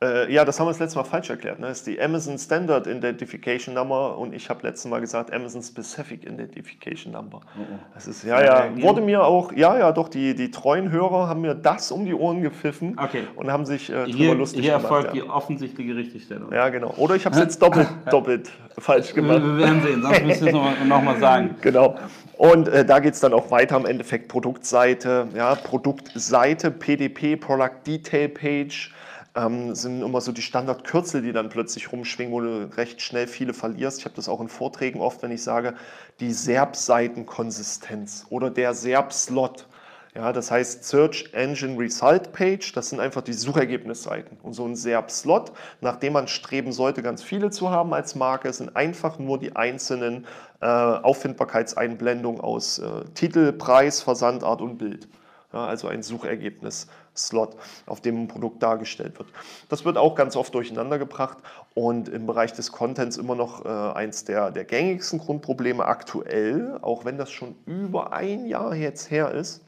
Äh, 0.02 0.32
ja, 0.34 0.44
das 0.44 0.60
haben 0.60 0.68
wir 0.68 0.72
das 0.72 0.80
letzte 0.80 0.98
Mal 0.98 1.06
falsch 1.06 1.30
erklärt. 1.30 1.60
Ne? 1.60 1.68
Das 1.68 1.78
ist 1.78 1.88
die 1.88 2.02
Amazon 2.02 2.38
Standard 2.38 2.86
Identification 2.86 3.74
Number 3.74 4.18
und 4.18 4.34
ich 4.34 4.50
habe 4.50 4.68
letztes 4.68 4.92
Mal 4.92 5.00
gesagt 5.00 5.32
Amazon 5.32 5.64
Specific 5.64 6.26
Identification 6.26 7.14
Number. 7.14 7.40
Oh, 7.58 7.62
oh. 7.62 7.80
Das 7.94 8.06
ist, 8.06 8.26
ja, 8.26 8.44
ja, 8.44 8.82
wurde 8.82 9.00
mir 9.00 9.24
auch, 9.24 9.54
ja, 9.54 9.78
ja, 9.80 9.94
doch, 9.94 10.10
die, 10.10 10.36
die 10.36 10.52
treuen 10.52 10.92
Hörer 10.92 11.30
haben 11.30 11.40
mir 11.42 11.56
das 11.56 11.94
um 11.94 12.06
die 12.06 12.14
Ohren 12.14 12.42
gepfiffen 12.42 12.98
okay. 13.02 13.24
und 13.38 13.50
haben 13.50 13.66
sich 13.66 13.90
äh, 13.90 14.06
hier, 14.08 14.36
lustig 14.36 14.64
hier 14.64 14.74
gemacht. 14.74 14.90
Hier 14.90 14.98
erfolgt 14.98 15.16
ja. 15.16 15.24
die 15.24 15.30
offensichtliche 15.30 15.96
Richtigstellung. 15.96 16.52
Ja, 16.52 16.68
genau. 16.68 16.94
Oder 16.98 17.16
ich 17.16 17.26
habe 17.26 17.36
es 17.36 17.42
jetzt 17.42 17.62
doppelt, 17.62 17.88
doppelt 18.12 18.52
falsch 18.78 19.14
gemacht. 19.14 19.44
Wir, 19.44 19.58
wir 19.58 19.66
werden 19.66 19.82
sehen, 19.82 20.02
sonst 20.02 20.24
müsst 20.24 20.42
ihr 20.42 20.48
es 20.48 20.54
nochmal 20.54 20.86
noch 20.86 21.02
mal 21.02 21.20
sagen. 21.20 21.56
Genau. 21.62 21.96
Und 22.38 22.68
äh, 22.68 22.86
da 22.86 23.00
geht 23.00 23.14
es 23.14 23.22
dann 23.22 23.34
auch 23.34 23.50
weiter 23.50 23.78
am 23.78 23.86
Endeffekt 23.86 24.28
Produktseite, 24.28 25.30
ja, 25.36 25.56
Produktseite, 25.56 26.70
PDP, 26.70 27.38
Product 27.38 27.88
Detail 27.88 28.28
Page, 28.28 28.92
ähm, 29.36 29.76
sind 29.76 30.02
immer 30.02 30.22
so 30.22 30.32
die 30.32 30.42
Standardkürzel, 30.42 31.22
die 31.22 31.34
dann 31.34 31.50
plötzlich 31.50 31.92
rumschwingen, 31.92 32.34
wo 32.34 32.42
du 32.42 32.70
recht 32.78 33.02
schnell 33.02 33.28
viele 33.28 33.54
verlierst. 33.54 34.00
Ich 34.00 34.06
habe 34.06 34.16
das 34.16 34.30
auch 34.30 34.42
in 34.42 34.48
Vorträgen 34.48 35.02
oft, 35.02 35.22
wenn 35.22 35.32
ich 35.32 35.44
sage, 35.44 35.76
die 36.20 36.32
SERP-Seitenkonsistenz 36.32 38.26
oder 38.30 38.50
der 38.50 38.74
SERP-Slot. 38.74 39.68
Ja, 40.16 40.32
das 40.32 40.50
heißt 40.50 40.86
Search 40.86 41.32
Engine 41.34 41.78
Result 41.78 42.32
Page, 42.32 42.72
das 42.72 42.88
sind 42.88 43.02
einfach 43.02 43.22
die 43.22 43.34
Suchergebnisseiten. 43.34 44.38
Und 44.42 44.54
so 44.54 44.66
ein 44.66 44.78
SERP-Slot, 44.78 45.52
nach 45.82 45.98
dem 45.98 46.14
man 46.14 46.30
streben 46.30 46.72
sollte, 46.72 47.02
ganz 47.02 47.22
viele 47.22 47.50
zu 47.50 47.70
haben 47.70 47.94
als 47.94 48.16
Marke, 48.16 48.54
sind 48.54 48.78
einfach 48.78 49.20
nur 49.20 49.38
die 49.40 49.58
einzelnen 49.58 50.26
äh, 50.62 50.68
Auffindbarkeitseinblendungen 50.68 52.40
aus 52.40 52.80
äh, 52.80 53.04
Titel, 53.14 53.52
Preis, 53.52 54.02
Versandart 54.02 54.62
und 54.62 54.78
Bild. 54.78 55.10
Ja, 55.56 55.66
also 55.66 55.88
ein 55.88 56.04
Suchergebnis. 56.04 56.88
Slot, 57.18 57.56
auf 57.86 58.02
dem 58.02 58.24
ein 58.24 58.28
Produkt 58.28 58.62
dargestellt 58.62 59.18
wird. 59.18 59.30
Das 59.70 59.86
wird 59.86 59.98
auch 59.98 60.16
ganz 60.16 60.36
oft 60.36 60.54
durcheinander 60.54 61.00
gebracht 61.00 61.38
und 61.74 62.10
im 62.10 62.26
Bereich 62.28 62.52
des 62.52 62.74
Contents 62.74 63.16
immer 63.16 63.36
noch 63.36 63.64
äh, 63.64 63.70
eins 63.70 64.26
der, 64.26 64.52
der 64.52 64.66
gängigsten 64.66 65.20
Grundprobleme 65.20 65.86
aktuell, 65.86 66.78
auch 66.82 67.06
wenn 67.06 67.18
das 67.18 67.32
schon 67.32 67.56
über 67.66 68.12
ein 68.12 68.46
Jahr 68.48 68.76
jetzt 68.76 69.12
her 69.12 69.32
ist, 69.32 69.62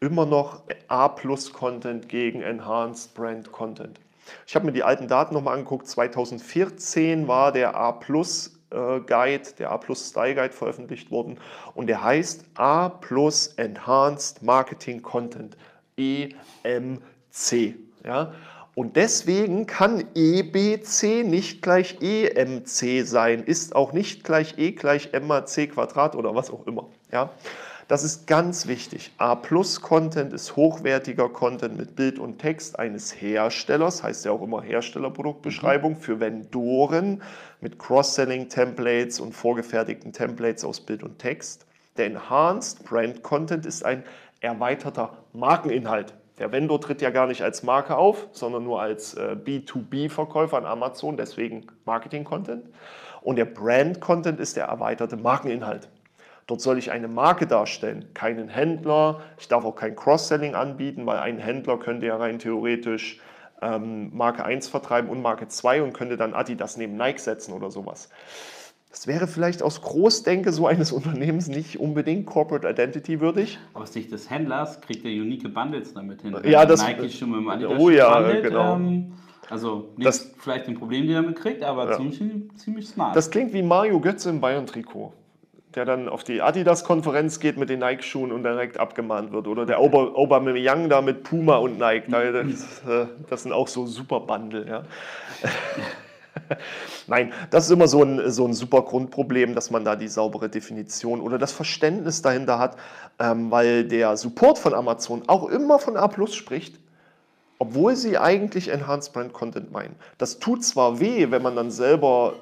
immer 0.00 0.26
noch 0.26 0.62
A-Plus-Content 0.88 2.08
gegen 2.08 2.42
Enhanced 2.42 3.14
Brand 3.14 3.52
Content. 3.52 4.00
Ich 4.46 4.54
habe 4.56 4.66
mir 4.66 4.72
die 4.72 4.82
alten 4.82 5.08
Daten 5.08 5.34
nochmal 5.34 5.54
angeguckt. 5.54 5.86
2014 5.86 7.28
war 7.28 7.52
der 7.52 7.76
A-Plus 7.76 8.48
äh, 8.48 8.51
Guide, 8.72 9.42
der 9.58 9.70
A-Plus 9.70 10.08
Style 10.10 10.34
Guide 10.34 10.54
veröffentlicht 10.54 11.10
worden 11.10 11.38
und 11.74 11.86
der 11.88 12.02
heißt 12.02 12.44
A-Plus 12.54 13.48
Enhanced 13.56 14.42
Marketing 14.42 15.02
Content. 15.02 15.56
EMC. 15.96 17.74
Ja? 18.04 18.32
Und 18.74 18.96
deswegen 18.96 19.66
kann 19.66 20.04
EBC 20.14 21.24
nicht 21.24 21.60
gleich 21.60 21.98
EMC 22.00 23.06
sein, 23.06 23.42
ist 23.42 23.76
auch 23.76 23.92
nicht 23.92 24.24
gleich 24.24 24.56
E 24.56 24.72
gleich 24.72 25.10
MAC 25.12 25.70
Quadrat 25.70 26.16
oder 26.16 26.34
was 26.34 26.50
auch 26.50 26.66
immer. 26.66 26.88
Ja? 27.10 27.30
Das 27.88 28.04
ist 28.04 28.26
ganz 28.26 28.68
wichtig. 28.68 29.12
A-Plus-Content 29.18 30.32
ist 30.32 30.56
hochwertiger 30.56 31.28
Content 31.28 31.76
mit 31.76 31.96
Bild 31.96 32.18
und 32.18 32.38
Text 32.38 32.78
eines 32.78 33.20
Herstellers, 33.20 34.02
heißt 34.02 34.24
ja 34.24 34.32
auch 34.32 34.42
immer 34.42 34.62
Herstellerproduktbeschreibung, 34.62 35.96
für 35.96 36.20
Vendoren 36.20 37.22
mit 37.60 37.78
Cross-Selling-Templates 37.78 39.20
und 39.20 39.34
vorgefertigten 39.34 40.12
Templates 40.12 40.64
aus 40.64 40.80
Bild 40.80 41.02
und 41.02 41.18
Text. 41.18 41.66
Der 41.96 42.06
Enhanced 42.06 42.84
Brand 42.84 43.22
Content 43.22 43.66
ist 43.66 43.84
ein 43.84 44.04
erweiterter 44.40 45.18
Markeninhalt. 45.32 46.14
Der 46.38 46.50
Vendor 46.50 46.80
tritt 46.80 47.02
ja 47.02 47.10
gar 47.10 47.26
nicht 47.26 47.42
als 47.42 47.62
Marke 47.62 47.96
auf, 47.96 48.28
sondern 48.32 48.64
nur 48.64 48.80
als 48.80 49.14
äh, 49.14 49.36
B2B-Verkäufer 49.44 50.56
an 50.56 50.66
Amazon, 50.66 51.16
deswegen 51.16 51.66
Marketing-Content. 51.84 52.64
Und 53.20 53.36
der 53.36 53.44
Brand-Content 53.44 54.40
ist 54.40 54.56
der 54.56 54.64
erweiterte 54.66 55.16
Markeninhalt. 55.16 55.88
Dort 56.46 56.60
soll 56.60 56.78
ich 56.78 56.90
eine 56.90 57.08
Marke 57.08 57.46
darstellen, 57.46 58.06
keinen 58.14 58.48
Händler. 58.48 59.20
Ich 59.38 59.48
darf 59.48 59.64
auch 59.64 59.76
kein 59.76 59.94
Cross-Selling 59.94 60.54
anbieten, 60.54 61.06
weil 61.06 61.18
ein 61.18 61.38
Händler 61.38 61.78
könnte 61.78 62.06
ja 62.06 62.16
rein 62.16 62.38
theoretisch 62.38 63.20
ähm, 63.62 64.10
Marke 64.14 64.44
1 64.44 64.68
vertreiben 64.68 65.08
und 65.08 65.22
Marke 65.22 65.48
2 65.48 65.82
und 65.82 65.92
könnte 65.92 66.16
dann 66.16 66.34
Adidas 66.34 66.76
neben 66.76 66.96
Nike 66.96 67.20
setzen 67.20 67.52
oder 67.52 67.70
sowas. 67.70 68.08
Das 68.90 69.06
wäre 69.06 69.26
vielleicht 69.26 69.62
aus 69.62 69.80
Großdenke 69.80 70.52
so 70.52 70.66
eines 70.66 70.92
Unternehmens 70.92 71.48
nicht 71.48 71.78
unbedingt 71.80 72.26
Corporate 72.26 72.68
Identity 72.68 73.20
würdig. 73.20 73.58
Aus 73.72 73.92
Sicht 73.92 74.12
des 74.12 74.28
Händlers 74.28 74.80
kriegt 74.80 75.04
er 75.04 75.10
unique 75.12 75.48
Bundles 75.54 75.94
damit 75.94 76.22
hin. 76.22 76.36
Ja, 76.44 76.66
das, 76.66 76.86
Nike 76.86 77.08
schon 77.08 77.30
mit 77.30 77.40
dem 77.40 77.48
Adidas 77.48 77.78
oh 77.78 77.88
ja, 77.88 78.18
bundelt, 78.18 78.42
genau. 78.44 78.74
Ähm, 78.76 79.12
also 79.48 79.92
nicht 79.96 80.06
Das- 80.08 80.34
vielleicht 80.38 80.68
ein 80.68 80.74
Problem, 80.74 81.06
die 81.06 81.12
er 81.12 81.22
damit 81.22 81.38
kriegt, 81.38 81.62
aber 81.62 81.90
Ja. 81.90 81.96
ziemlich, 81.96 82.20
ziemlich 82.56 82.88
smart. 82.88 83.16
Das 83.16 83.30
klingt 83.30 83.52
wie 83.52 83.62
Mario 83.62 83.98
Götze 84.00 84.28
im 84.28 84.40
Bayern-Trikot, 84.40 85.12
der 85.74 85.84
dann 85.84 86.08
auf 86.08 86.22
die 86.24 86.42
Adidas-Konferenz 86.42 87.40
geht 87.40 87.56
mit 87.56 87.68
den 87.70 87.80
Nike-Schuhen 87.80 88.32
und 88.32 88.42
direkt 88.42 88.78
abgemahnt 88.78 89.32
wird. 89.32 89.46
Oder 89.46 89.64
der 89.66 89.80
Ober 89.80 90.12
Aubameyang 90.16 90.88
da 90.88 91.00
mit 91.02 91.22
Puma 91.24 91.56
und 91.56 91.78
Nike. 91.78 92.10
Da- 92.10 92.22
Das, 92.42 92.82
äh, 92.88 93.06
das 93.30 93.42
sind 93.42 93.52
auch 93.52 93.68
so 93.68 93.86
super 93.86 94.20
Bundle. 94.20 94.66
Ja. 94.68 94.82
Nein, 97.06 97.32
das 97.50 97.66
ist 97.66 97.70
immer 97.70 97.88
so 97.88 98.02
ein, 98.02 98.30
so 98.30 98.46
ein 98.46 98.54
super 98.54 98.82
Grundproblem, 98.82 99.54
dass 99.54 99.70
man 99.70 99.84
da 99.84 99.96
die 99.96 100.08
saubere 100.08 100.48
Definition 100.48 101.20
oder 101.20 101.36
das 101.38 101.52
Verständnis 101.52 102.22
dahinter 102.22 102.58
hat, 102.58 102.76
ähm, 103.18 103.50
weil 103.50 103.84
der 103.84 104.16
Support 104.16 104.58
von 104.58 104.72
Amazon 104.74 105.22
auch 105.26 105.48
immer 105.48 105.78
von 105.78 105.96
A 105.96 106.08
Plus 106.08 106.34
spricht, 106.34 106.78
obwohl 107.58 107.96
sie 107.96 108.16
eigentlich 108.18 108.68
Enhanced 108.68 109.12
Brand 109.12 109.32
Content 109.32 109.72
meinen. 109.72 109.94
Das 110.18 110.38
tut 110.38 110.64
zwar 110.64 111.00
weh, 111.00 111.30
wenn 111.30 111.42
man 111.42 111.54
dann 111.54 111.70
selber 111.70 112.34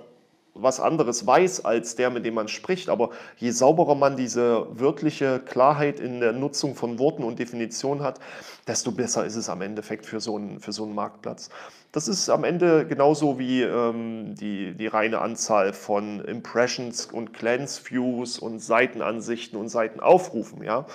was 0.54 0.80
anderes 0.80 1.26
weiß 1.26 1.64
als 1.64 1.96
der, 1.96 2.10
mit 2.10 2.24
dem 2.24 2.34
man 2.34 2.48
spricht, 2.48 2.88
aber 2.88 3.10
je 3.36 3.50
sauberer 3.50 3.94
man 3.94 4.16
diese 4.16 4.66
wörtliche 4.70 5.40
Klarheit 5.40 6.00
in 6.00 6.20
der 6.20 6.32
Nutzung 6.32 6.74
von 6.74 6.98
Worten 6.98 7.24
und 7.24 7.38
Definitionen 7.38 8.02
hat, 8.02 8.20
desto 8.66 8.92
besser 8.92 9.24
ist 9.24 9.36
es 9.36 9.48
am 9.48 9.62
Endeffekt 9.62 10.06
für 10.06 10.20
so 10.20 10.36
einen, 10.36 10.60
für 10.60 10.72
so 10.72 10.84
einen 10.84 10.94
Marktplatz. 10.94 11.50
Das 11.92 12.06
ist 12.06 12.30
am 12.30 12.44
Ende 12.44 12.86
genauso 12.86 13.38
wie 13.38 13.62
ähm, 13.62 14.34
die, 14.36 14.74
die 14.74 14.86
reine 14.86 15.20
Anzahl 15.20 15.72
von 15.72 16.20
Impressions 16.20 17.06
und 17.06 17.32
Glance 17.32 17.82
Views 17.90 18.38
und 18.38 18.60
Seitenansichten 18.60 19.58
und 19.58 19.68
Seitenaufrufen. 19.68 20.62
Ja? 20.62 20.86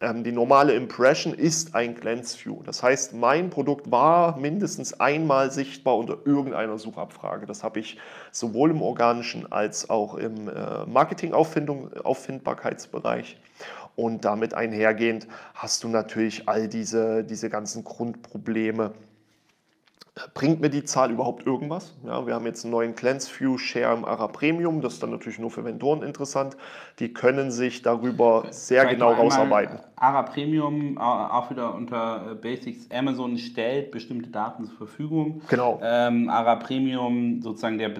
Ähm, 0.00 0.22
die 0.22 0.30
normale 0.30 0.74
Impression 0.74 1.34
ist 1.34 1.74
ein 1.74 1.96
Glance 1.96 2.38
View. 2.44 2.62
Das 2.62 2.84
heißt, 2.84 3.14
mein 3.14 3.50
Produkt 3.50 3.90
war 3.90 4.38
mindestens 4.38 5.00
einmal 5.00 5.50
sichtbar 5.50 5.96
unter 5.96 6.18
irgendeiner 6.24 6.78
Suchabfrage. 6.78 7.46
Das 7.46 7.64
habe 7.64 7.80
ich 7.80 7.98
sowohl 8.30 8.70
im 8.70 8.80
organischen 8.80 9.50
als 9.50 9.90
auch 9.90 10.14
im 10.14 10.48
äh, 10.48 10.86
Marketing-Auffindbarkeitsbereich. 10.86 13.40
Und 13.96 14.24
damit 14.24 14.54
einhergehend 14.54 15.26
hast 15.54 15.82
du 15.82 15.88
natürlich 15.88 16.48
all 16.48 16.68
diese, 16.68 17.24
diese 17.24 17.50
ganzen 17.50 17.82
Grundprobleme. 17.82 18.92
Bringt 20.34 20.60
mir 20.60 20.70
die 20.70 20.84
Zahl 20.84 21.10
überhaupt 21.10 21.46
irgendwas? 21.46 21.94
Ja, 22.04 22.26
wir 22.26 22.34
haben 22.34 22.46
jetzt 22.46 22.64
einen 22.64 22.72
neuen 22.72 22.94
Cleanse 22.94 23.30
View 23.38 23.58
Share 23.58 23.96
im 23.96 24.04
ARA 24.04 24.28
Premium. 24.28 24.80
Das 24.80 24.94
ist 24.94 25.02
dann 25.02 25.10
natürlich 25.10 25.38
nur 25.38 25.50
für 25.50 25.64
Vendoren 25.64 26.02
interessant. 26.02 26.56
Die 26.98 27.12
können 27.12 27.50
sich 27.50 27.82
darüber 27.82 28.46
sehr 28.50 28.82
Vielleicht 28.82 28.98
genau 28.98 29.12
rausarbeiten. 29.12 29.78
ARA 29.96 30.22
Premium, 30.22 30.96
äh, 30.96 31.00
auch 31.00 31.50
wieder 31.50 31.74
unter 31.74 32.32
äh, 32.32 32.34
Basics. 32.34 32.90
Amazon 32.90 33.38
stellt 33.38 33.90
bestimmte 33.90 34.30
Daten 34.30 34.64
zur 34.64 34.76
Verfügung. 34.76 35.42
Genau. 35.48 35.80
Ähm, 35.82 36.28
ARA 36.28 36.56
Premium 36.56 37.42
sozusagen 37.42 37.78
der, 37.78 37.92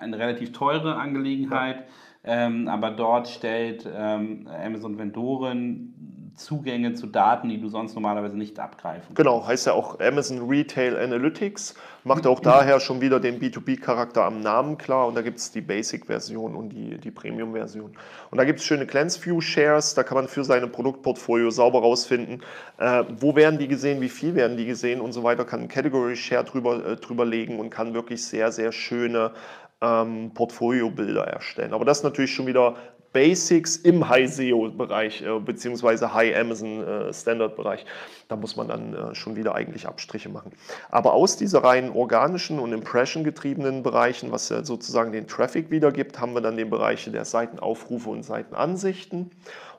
eine 0.00 0.18
relativ 0.18 0.52
teure 0.52 0.96
Angelegenheit, 0.96 1.84
ähm, 2.24 2.68
aber 2.68 2.90
dort 2.90 3.28
stellt 3.28 3.88
ähm, 3.92 4.48
Amazon 4.64 4.98
Vendoren 4.98 5.94
Zugänge 6.36 6.94
zu 6.94 7.06
Daten, 7.06 7.48
die 7.48 7.60
du 7.60 7.68
sonst 7.68 7.94
normalerweise 7.94 8.36
nicht 8.36 8.58
abgreifen 8.58 9.14
Genau, 9.14 9.46
heißt 9.46 9.66
ja 9.66 9.72
auch 9.72 10.00
Amazon 10.00 10.48
Retail 10.48 10.96
Analytics, 10.96 11.74
macht 12.02 12.26
auch 12.26 12.40
daher 12.40 12.80
schon 12.80 13.00
wieder 13.00 13.20
den 13.20 13.38
B2B-Charakter 13.40 14.24
am 14.24 14.40
Namen 14.40 14.76
klar. 14.76 15.06
Und 15.06 15.14
da 15.14 15.22
gibt 15.22 15.38
es 15.38 15.52
die 15.52 15.60
Basic-Version 15.60 16.56
und 16.56 16.70
die, 16.70 16.98
die 16.98 17.10
Premium-Version. 17.12 17.96
Und 18.30 18.38
da 18.38 18.44
gibt 18.44 18.58
es 18.58 18.64
schöne 18.64 18.84
Glance 18.86 19.24
View 19.24 19.40
Shares, 19.40 19.94
da 19.94 20.02
kann 20.02 20.16
man 20.16 20.26
für 20.26 20.42
seine 20.42 20.66
Produktportfolio 20.66 21.50
sauber 21.50 21.80
rausfinden, 21.80 22.42
äh, 22.78 23.04
wo 23.18 23.36
werden 23.36 23.58
die 23.58 23.68
gesehen, 23.68 24.00
wie 24.00 24.08
viel 24.08 24.34
werden 24.34 24.56
die 24.56 24.66
gesehen 24.66 25.00
und 25.00 25.12
so 25.12 25.22
weiter, 25.22 25.44
kann 25.44 25.60
einen 25.60 25.68
Category 25.68 26.16
Share 26.16 26.44
drüber, 26.44 26.84
äh, 26.84 26.96
drüber 26.96 27.24
legen 27.24 27.60
und 27.60 27.70
kann 27.70 27.94
wirklich 27.94 28.24
sehr, 28.24 28.50
sehr 28.50 28.72
schöne 28.72 29.32
ähm, 29.80 30.32
Portfolio-Bilder 30.34 31.26
erstellen. 31.26 31.72
Aber 31.72 31.84
das 31.84 31.98
ist 31.98 32.04
natürlich 32.04 32.34
schon 32.34 32.46
wieder 32.46 32.76
Basics 33.14 33.76
im 33.76 34.06
High-SEO-Bereich 34.08 35.22
äh, 35.22 35.38
beziehungsweise 35.38 36.12
High-Amazon-Standard-Bereich. 36.12 37.86
Da 38.28 38.36
muss 38.36 38.56
man 38.56 38.68
dann 38.68 38.92
äh, 38.92 39.14
schon 39.14 39.36
wieder 39.36 39.54
eigentlich 39.54 39.86
Abstriche 39.86 40.28
machen. 40.28 40.50
Aber 40.90 41.14
aus 41.14 41.36
dieser 41.36 41.62
rein 41.62 41.90
organischen 41.90 42.58
und 42.58 42.72
Impression-getriebenen 42.72 43.84
Bereichen, 43.84 44.32
was 44.32 44.48
ja 44.48 44.64
sozusagen 44.64 45.12
den 45.12 45.28
Traffic 45.28 45.70
wiedergibt, 45.70 46.20
haben 46.20 46.34
wir 46.34 46.40
dann 46.40 46.56
den 46.56 46.70
Bereich 46.70 47.08
der 47.10 47.24
Seitenaufrufe 47.24 48.10
und 48.10 48.24
Seitenansichten. 48.24 49.30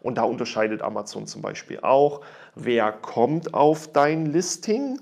Und 0.01 0.17
da 0.17 0.23
unterscheidet 0.23 0.81
Amazon 0.81 1.27
zum 1.27 1.41
Beispiel 1.41 1.79
auch, 1.81 2.21
wer 2.55 2.93
kommt 2.93 3.53
auf 3.53 3.91
dein 3.91 4.27
Listing 4.27 4.99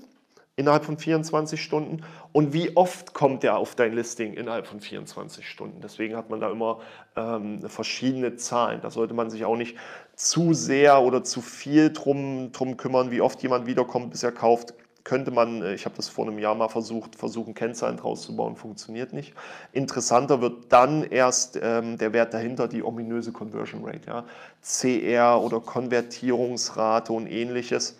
innerhalb 0.56 0.84
von 0.84 0.96
24 0.96 1.62
Stunden 1.62 2.02
und 2.32 2.52
wie 2.52 2.76
oft 2.76 3.12
kommt 3.12 3.42
er 3.42 3.56
auf 3.56 3.74
dein 3.74 3.92
Listing 3.92 4.34
innerhalb 4.34 4.66
von 4.66 4.80
24 4.80 5.48
Stunden. 5.48 5.80
Deswegen 5.80 6.16
hat 6.16 6.30
man 6.30 6.40
da 6.40 6.50
immer 6.50 6.80
ähm, 7.16 7.60
verschiedene 7.68 8.36
Zahlen. 8.36 8.80
Da 8.80 8.90
sollte 8.90 9.14
man 9.14 9.30
sich 9.30 9.44
auch 9.44 9.56
nicht 9.56 9.76
zu 10.14 10.54
sehr 10.54 11.02
oder 11.02 11.24
zu 11.24 11.40
viel 11.40 11.92
drum, 11.92 12.52
drum 12.52 12.76
kümmern, 12.76 13.10
wie 13.10 13.20
oft 13.20 13.42
jemand 13.42 13.66
wiederkommt, 13.66 14.10
bis 14.10 14.22
er 14.22 14.32
kauft. 14.32 14.74
Könnte 15.02 15.32
man, 15.32 15.60
äh, 15.60 15.74
ich 15.74 15.86
habe 15.86 15.96
das 15.96 16.08
vor 16.08 16.26
einem 16.26 16.38
Jahr 16.38 16.54
mal 16.54 16.68
versucht, 16.68 17.16
versuchen 17.16 17.54
Kennzahlen 17.54 17.96
draus 17.96 18.22
zu 18.22 18.36
bauen, 18.36 18.54
funktioniert 18.54 19.12
nicht. 19.12 19.34
Interessanter 19.72 20.40
wird 20.40 20.72
dann 20.72 21.02
erst 21.02 21.58
ähm, 21.60 21.98
der 21.98 22.12
Wert 22.12 22.32
dahinter, 22.32 22.68
die 22.68 22.84
ominöse 22.84 23.32
Conversion 23.32 23.84
Rate, 23.84 24.06
ja? 24.06 24.24
CR 24.62 25.42
oder 25.42 25.60
Konvertierungsrate 25.60 27.12
und 27.12 27.26
ähnliches. 27.26 27.98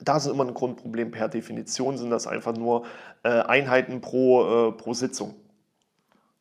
Da 0.00 0.16
ist 0.16 0.26
immer 0.26 0.44
ein 0.44 0.54
Grundproblem. 0.54 1.10
Per 1.10 1.28
Definition 1.28 1.98
sind 1.98 2.10
das 2.10 2.26
einfach 2.26 2.56
nur 2.56 2.84
äh, 3.22 3.28
Einheiten 3.28 4.00
pro, 4.00 4.68
äh, 4.68 4.72
pro 4.72 4.94
Sitzung. 4.94 5.34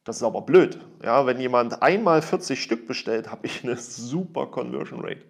Das 0.03 0.17
ist 0.17 0.23
aber 0.23 0.41
blöd. 0.41 0.79
Ja, 1.03 1.25
wenn 1.25 1.39
jemand 1.39 1.81
einmal 1.81 2.21
40 2.21 2.61
Stück 2.61 2.87
bestellt, 2.87 3.29
habe 3.29 3.45
ich 3.45 3.63
eine 3.63 3.75
super 3.75 4.47
Conversion 4.47 5.01
Rate. 5.01 5.23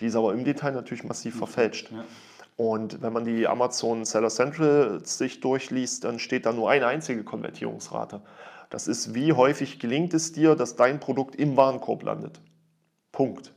Die 0.00 0.06
ist 0.06 0.16
aber 0.16 0.32
im 0.32 0.44
Detail 0.44 0.72
natürlich 0.72 1.04
massiv 1.04 1.36
verfälscht. 1.36 1.90
Ja. 1.90 2.04
Und 2.56 3.02
wenn 3.02 3.12
man 3.12 3.24
die 3.24 3.48
Amazon 3.48 4.04
Seller 4.04 4.28
Central 4.28 5.04
sich 5.04 5.40
durchliest, 5.40 6.04
dann 6.04 6.18
steht 6.18 6.46
da 6.46 6.52
nur 6.52 6.70
eine 6.70 6.86
einzige 6.86 7.24
Konvertierungsrate. 7.24 8.20
Das 8.70 8.86
ist, 8.86 9.14
wie 9.14 9.32
häufig 9.32 9.80
gelingt 9.80 10.14
es 10.14 10.32
dir, 10.32 10.54
dass 10.54 10.76
dein 10.76 11.00
Produkt 11.00 11.34
im 11.34 11.56
Warenkorb 11.56 12.04
landet. 12.04 12.40
Punkt. 13.10 13.52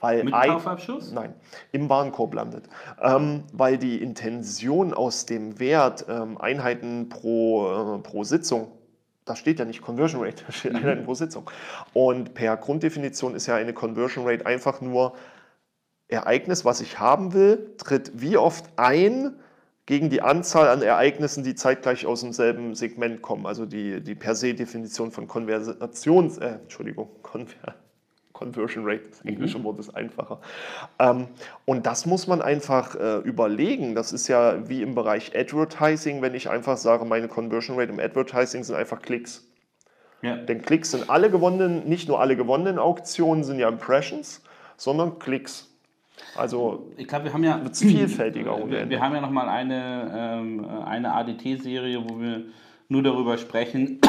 Weil 0.00 0.24
Mit 0.24 0.34
ein- 0.34 0.50
Kaufabschluss? 0.50 1.12
Nein, 1.12 1.34
im 1.72 1.88
Warenkorb 1.88 2.34
landet. 2.34 2.64
Ähm, 3.00 3.44
weil 3.52 3.76
die 3.78 4.02
Intention 4.02 4.94
aus 4.94 5.26
dem 5.26 5.58
Wert 5.60 6.06
ähm, 6.08 6.38
Einheiten 6.38 7.08
pro, 7.08 7.96
äh, 7.96 7.98
pro 7.98 8.24
Sitzung, 8.24 8.68
da 9.26 9.36
steht 9.36 9.58
ja 9.58 9.64
nicht 9.66 9.82
Conversion 9.82 10.22
Rate, 10.24 10.42
da 10.46 10.52
steht 10.52 10.74
Einheiten 10.74 11.04
pro 11.04 11.14
Sitzung. 11.14 11.50
Und 11.92 12.34
per 12.34 12.56
Grunddefinition 12.56 13.34
ist 13.34 13.46
ja 13.46 13.56
eine 13.56 13.74
Conversion 13.74 14.26
Rate 14.26 14.46
einfach 14.46 14.80
nur 14.80 15.12
Ereignis, 16.08 16.64
was 16.64 16.80
ich 16.80 16.98
haben 16.98 17.34
will, 17.34 17.74
tritt 17.76 18.10
wie 18.14 18.36
oft 18.36 18.64
ein 18.76 19.34
gegen 19.86 20.08
die 20.08 20.22
Anzahl 20.22 20.68
an 20.68 20.82
Ereignissen, 20.82 21.44
die 21.44 21.54
zeitgleich 21.54 22.06
aus 22.06 22.20
demselben 22.22 22.74
Segment 22.74 23.22
kommen. 23.22 23.44
Also 23.46 23.66
die, 23.66 24.00
die 24.00 24.14
per 24.14 24.34
se 24.34 24.54
Definition 24.54 25.10
von 25.10 25.26
Konversations, 25.28 26.38
äh, 26.38 26.58
Entschuldigung, 26.62 27.10
Konver 27.22 27.74
Conversion 28.40 28.84
Rate, 28.86 29.02
das 29.10 29.20
englische 29.20 29.62
Wort 29.62 29.78
ist 29.78 29.90
einfacher. 29.90 30.40
Ähm, 30.98 31.28
und 31.66 31.84
das 31.86 32.06
muss 32.06 32.26
man 32.26 32.40
einfach 32.40 32.94
äh, 32.94 33.18
überlegen. 33.18 33.94
Das 33.94 34.12
ist 34.12 34.28
ja 34.28 34.66
wie 34.68 34.80
im 34.80 34.94
Bereich 34.94 35.36
Advertising, 35.36 36.22
wenn 36.22 36.34
ich 36.34 36.48
einfach 36.48 36.78
sage, 36.78 37.04
meine 37.04 37.28
Conversion 37.28 37.78
Rate 37.78 37.92
im 37.92 38.00
Advertising 38.00 38.64
sind 38.64 38.76
einfach 38.76 39.02
Klicks. 39.02 39.46
Ja. 40.22 40.36
Denn 40.36 40.62
Klicks 40.62 40.90
sind 40.90 41.10
alle 41.10 41.30
gewonnenen, 41.30 41.86
nicht 41.86 42.08
nur 42.08 42.18
alle 42.20 42.34
gewonnenen 42.34 42.78
Auktionen 42.78 43.44
sind 43.44 43.58
ja 43.58 43.68
Impressions, 43.68 44.42
sondern 44.76 45.18
Klicks. 45.18 45.68
Also 46.34 46.90
Ich 46.96 47.06
glaube, 47.06 47.26
wir 47.26 47.32
haben 47.34 47.44
ja. 47.44 47.60
Vielfältiger 47.72 48.56
Wir, 48.68 48.88
wir 48.88 49.00
haben 49.00 49.14
ja 49.14 49.20
nochmal 49.20 49.48
eine, 49.48 50.12
ähm, 50.14 50.66
eine 50.86 51.12
ADT-Serie, 51.12 52.02
wo 52.08 52.18
wir 52.18 52.44
nur 52.88 53.02
darüber 53.02 53.36
sprechen, 53.36 54.00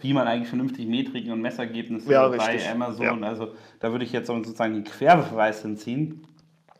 wie 0.00 0.12
man 0.12 0.26
eigentlich 0.26 0.48
vernünftig 0.48 0.86
Metriken 0.86 1.32
und 1.32 1.40
Messergebnisse 1.40 2.10
Ja, 2.12 2.28
bei 2.28 2.36
richtig. 2.36 2.68
Amazon, 2.70 3.22
Ja. 3.22 3.28
also 3.28 3.54
da 3.80 3.90
würde 3.92 4.04
ich 4.04 4.12
jetzt 4.12 4.26
sozusagen 4.26 4.74
den 4.74 4.84
Querbeweis 4.84 5.62
hinziehen, 5.62 6.24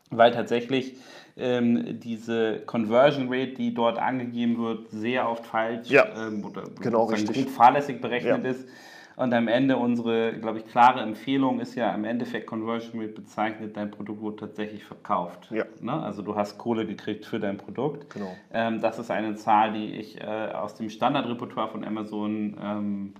weil 0.09 0.31
tatsächlich 0.31 0.95
ähm, 1.37 1.99
diese 1.99 2.61
Conversion 2.65 3.27
Rate, 3.29 3.53
die 3.53 3.73
dort 3.73 3.99
angegeben 3.99 4.57
wird, 4.57 4.89
sehr 4.89 5.29
oft 5.29 5.45
falsch 5.45 5.89
Ja, 5.89 6.07
ähm, 6.27 6.43
oder 6.43 6.63
genau, 6.79 7.05
richtig. 7.05 7.49
fahrlässig 7.49 8.01
berechnet 8.01 8.43
ist. 8.45 8.67
Und 9.17 9.33
am 9.33 9.47
Ende 9.47 9.77
unsere, 9.77 10.33
glaube 10.33 10.59
ich, 10.59 10.67
klare 10.67 11.01
Empfehlung 11.01 11.59
ist 11.59 11.73
ja 11.73 11.93
im 11.95 12.05
Endeffekt 12.05 12.45
Conversion 12.45 13.01
Rate 13.01 13.13
bezeichnet, 13.13 13.75
dein 13.75 13.89
Produkt 13.89 14.21
wurde 14.21 14.35
tatsächlich 14.37 14.83
verkauft. 14.83 15.49
Ja. 15.49 15.65
Ne? 15.81 15.91
Also 15.91 16.21
du 16.21 16.35
hast 16.35 16.59
Kohle 16.59 16.85
gekriegt 16.85 17.25
für 17.25 17.39
dein 17.39 17.57
Produkt. 17.57 18.13
Genau. 18.13 18.35
Ähm, 18.53 18.79
das 18.79 18.99
ist 18.99 19.09
eine 19.09 19.35
Zahl, 19.35 19.73
die 19.73 19.95
ich 19.95 20.21
äh, 20.21 20.23
aus 20.53 20.75
dem 20.75 20.91
Standardrepertoire 20.91 21.67
von 21.67 21.83
Amazon 21.83 22.57
ähm, 22.63 23.13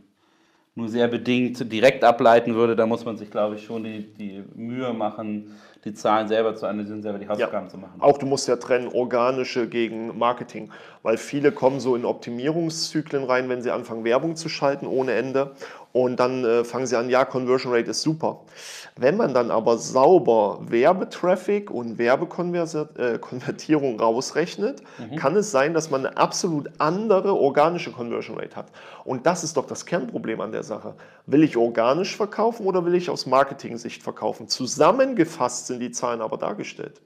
nur 0.76 0.88
sehr 0.88 1.08
bedingt 1.08 1.72
direkt 1.72 2.04
ableiten 2.04 2.54
würde. 2.54 2.76
Da 2.76 2.86
muss 2.86 3.04
man 3.04 3.18
sich, 3.18 3.32
glaube 3.32 3.56
ich, 3.56 3.66
schon 3.66 3.84
die, 3.84 4.14
die 4.14 4.44
Mühe 4.54 4.94
machen, 4.94 5.58
die 5.84 5.94
Zahlen 5.94 6.28
selber 6.28 6.56
zu 6.56 6.68
analysieren, 6.68 7.02
selber 7.02 7.18
die 7.18 7.28
Hausaufgaben 7.28 7.66
Ja. 7.66 7.72
zu 7.72 7.78
machen. 7.80 8.00
Auch 8.00 8.20
du 8.20 8.28
musst 8.28 8.48
ja 8.48 8.58
trennen, 8.58 8.88
organische 8.88 9.68
gegen 9.68 10.16
Marketing, 10.20 10.70
weil 11.02 11.18
viele 11.18 11.52
kommen 11.52 11.80
so 11.80 11.96
in 11.96 12.06
Optimierungszyklen 12.06 13.24
rein, 13.24 13.50
wenn 13.50 13.64
sie 13.64 13.72
anfangen, 13.72 14.04
Werbung 14.04 14.36
zu 14.36 14.50
schalten 14.50 14.86
ohne 14.86 15.14
Ende 15.14 15.56
und 15.94 16.20
dann 16.20 16.46
äh, 16.46 16.64
fangen 16.64 16.86
sie 16.86 16.98
an, 16.98 17.10
ja, 17.10 17.26
Conversion 17.26 17.74
Rate 17.74 17.92
ist 17.92 18.02
super. 18.02 18.42
Wenn 18.96 19.18
man 19.18 19.34
dann 19.34 19.52
aber 19.52 19.78
sauber 19.78 20.60
Werbetraffic 20.62 21.72
und 21.72 21.98
Werbekonvertierung 21.98 24.00
rausrechnet, 24.00 24.82
kann 25.18 25.36
es 25.36 25.52
sein, 25.52 25.74
dass 25.74 25.92
man 25.92 26.06
eine 26.06 26.18
absolut 26.18 26.70
andere 26.80 27.36
organische 27.36 27.92
Conversion 27.92 28.38
Rate 28.38 28.56
hat. 28.56 28.68
Und 29.06 29.26
das 29.26 29.44
ist 29.44 29.58
doch 29.58 29.68
das 29.68 29.86
Kernproblem 29.86 30.42
an 30.42 30.52
der 30.52 30.64
Sache. 30.64 30.96
Will 31.26 31.44
ich 31.44 31.58
organisch 31.58 32.16
verkaufen 32.16 32.66
oder 32.66 32.86
will 32.86 32.96
ich 32.96 33.10
aus 33.10 33.26
Marketing-Sicht 33.26 34.02
verkaufen? 34.02 34.48
Zusammengefasst 34.48 35.68
sind 35.68 35.80
die 35.80 35.92
Zahlen 35.92 36.22
aber 36.22 36.38
dargestellt. 36.38 37.02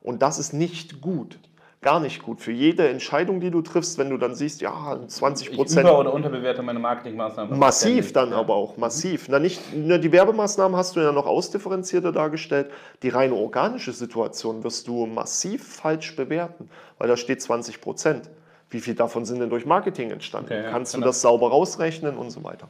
Und 0.00 0.22
das 0.22 0.38
ist 0.38 0.52
nicht 0.52 1.00
gut. 1.00 1.38
Gar 1.82 1.98
nicht 1.98 2.22
gut. 2.22 2.40
Für 2.40 2.52
jede 2.52 2.88
Entscheidung, 2.88 3.40
die 3.40 3.50
du 3.50 3.60
triffst, 3.60 3.98
wenn 3.98 4.08
du 4.08 4.16
dann 4.16 4.36
siehst, 4.36 4.60
ja, 4.60 4.96
20 5.04 5.50
Ich 5.50 5.56
Prozent. 5.56 5.80
über- 5.88 5.98
oder 5.98 6.14
unterbewerte 6.14 6.62
meine 6.62 6.78
Marketingmaßnahmen. 6.78 7.58
Massiv 7.58 8.12
dann 8.12 8.30
Ja. 8.30 8.36
aber 8.36 8.54
auch, 8.54 8.76
massiv. 8.76 9.26
Na, 9.28 9.40
nicht, 9.40 9.60
na, 9.74 9.98
die 9.98 10.12
Werbemaßnahmen 10.12 10.76
hast 10.76 10.94
du 10.94 11.00
ja 11.00 11.10
noch 11.10 11.26
ausdifferenzierter 11.26 12.12
dargestellt. 12.12 12.70
Die 13.02 13.08
reine 13.08 13.34
organische 13.34 13.92
Situation 13.92 14.62
wirst 14.62 14.86
du 14.86 15.06
massiv 15.06 15.66
falsch 15.74 16.14
bewerten, 16.14 16.70
weil 16.98 17.08
da 17.08 17.16
steht 17.16 17.42
20 17.42 17.80
Prozent. 17.80 18.30
Wie 18.70 18.80
viel 18.80 18.94
davon 18.94 19.24
sind 19.24 19.40
denn 19.40 19.50
durch 19.50 19.66
Marketing 19.66 20.12
entstanden? 20.12 20.52
Okay, 20.52 20.62
ja, 20.62 20.70
Kannst 20.70 20.94
du 20.94 20.98
genau. 20.98 21.08
das 21.08 21.20
sauber 21.20 21.50
rausrechnen 21.50 22.16
und 22.16 22.30
so 22.30 22.44
weiter. 22.44 22.68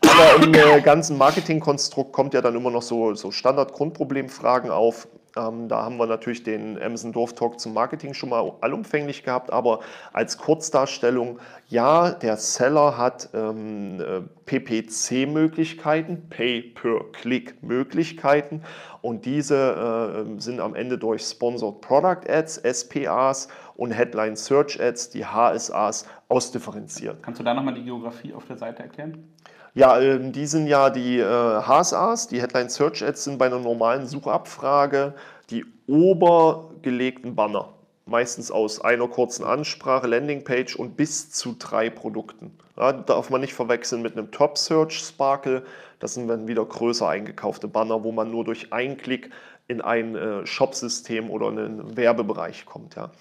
Aber 0.00 0.42
im 0.42 0.54
äh, 0.54 0.80
ganzen 0.80 1.18
Marketingkonstrukt 1.18 2.12
kommt 2.12 2.32
ja 2.32 2.40
dann 2.40 2.54
immer 2.56 2.70
noch 2.70 2.82
so, 2.82 3.14
so 3.14 3.30
Standard-Grundproblemfragen 3.30 4.70
auf. 4.70 5.06
Ähm, 5.36 5.68
da 5.68 5.84
haben 5.84 5.98
wir 5.98 6.06
natürlich 6.06 6.42
den 6.42 6.82
Amazon 6.82 7.12
Dorf 7.12 7.34
Talk 7.34 7.60
zum 7.60 7.74
Marketing 7.74 8.14
schon 8.14 8.30
mal 8.30 8.50
allumfänglich 8.60 9.22
gehabt, 9.22 9.52
aber 9.52 9.80
als 10.12 10.38
Kurzdarstellung, 10.38 11.38
ja, 11.68 12.10
der 12.12 12.36
Seller 12.36 12.96
hat 12.96 13.28
ähm, 13.34 14.00
äh, 14.00 14.22
PPC-Möglichkeiten, 14.46 16.28
Pay-per-Click-Möglichkeiten. 16.30 18.62
Und 19.02 19.26
diese 19.26 20.26
äh, 20.36 20.40
sind 20.40 20.60
am 20.60 20.74
Ende 20.74 20.98
durch 20.98 21.22
Sponsored 21.22 21.80
Product 21.80 22.28
Ads, 22.28 22.62
SPAs 22.64 23.46
und 23.78 23.92
Headline 23.92 24.36
Search 24.36 24.80
Ads, 24.80 25.10
die 25.10 25.24
HSAs, 25.24 26.04
ausdifferenziert. 26.28 27.22
Kannst 27.22 27.38
du 27.40 27.44
da 27.44 27.54
nochmal 27.54 27.74
die 27.74 27.84
Geografie 27.84 28.34
auf 28.34 28.44
der 28.44 28.58
Seite 28.58 28.82
erklären? 28.82 29.32
Ja, 29.74 30.00
ähm, 30.00 30.32
die 30.32 30.46
sind 30.46 30.66
ja 30.66 30.90
die 30.90 31.20
äh, 31.20 31.24
HSAs, 31.24 32.26
die 32.26 32.42
Headline 32.42 32.68
Search 32.68 33.04
Ads 33.04 33.24
sind 33.24 33.38
bei 33.38 33.46
einer 33.46 33.60
normalen 33.60 34.06
Suchabfrage 34.06 35.14
die 35.50 35.64
obergelegten 35.86 37.36
Banner. 37.36 37.72
Meistens 38.04 38.50
aus 38.50 38.80
einer 38.80 39.06
kurzen 39.06 39.44
Ansprache, 39.44 40.08
Landingpage 40.08 40.74
und 40.74 40.96
bis 40.96 41.30
zu 41.30 41.54
drei 41.56 41.88
Produkten. 41.88 42.58
Ja, 42.76 42.92
darf 42.92 43.30
man 43.30 43.42
nicht 43.42 43.54
verwechseln 43.54 44.02
mit 44.02 44.16
einem 44.16 44.32
Top 44.32 44.58
Search 44.58 44.98
Sparkle. 44.98 45.62
Das 46.00 46.14
sind 46.14 46.26
dann 46.26 46.48
wieder 46.48 46.64
größer 46.64 47.08
eingekaufte 47.08 47.68
Banner, 47.68 48.02
wo 48.02 48.10
man 48.10 48.30
nur 48.30 48.44
durch 48.44 48.72
einen 48.72 48.96
Klick 48.96 49.30
in 49.68 49.82
ein 49.82 50.16
äh, 50.16 50.46
Shop-System 50.46 51.30
oder 51.30 51.48
einen 51.48 51.96
Werbebereich 51.96 52.64
kommt. 52.64 52.96
Ja. 52.96 53.12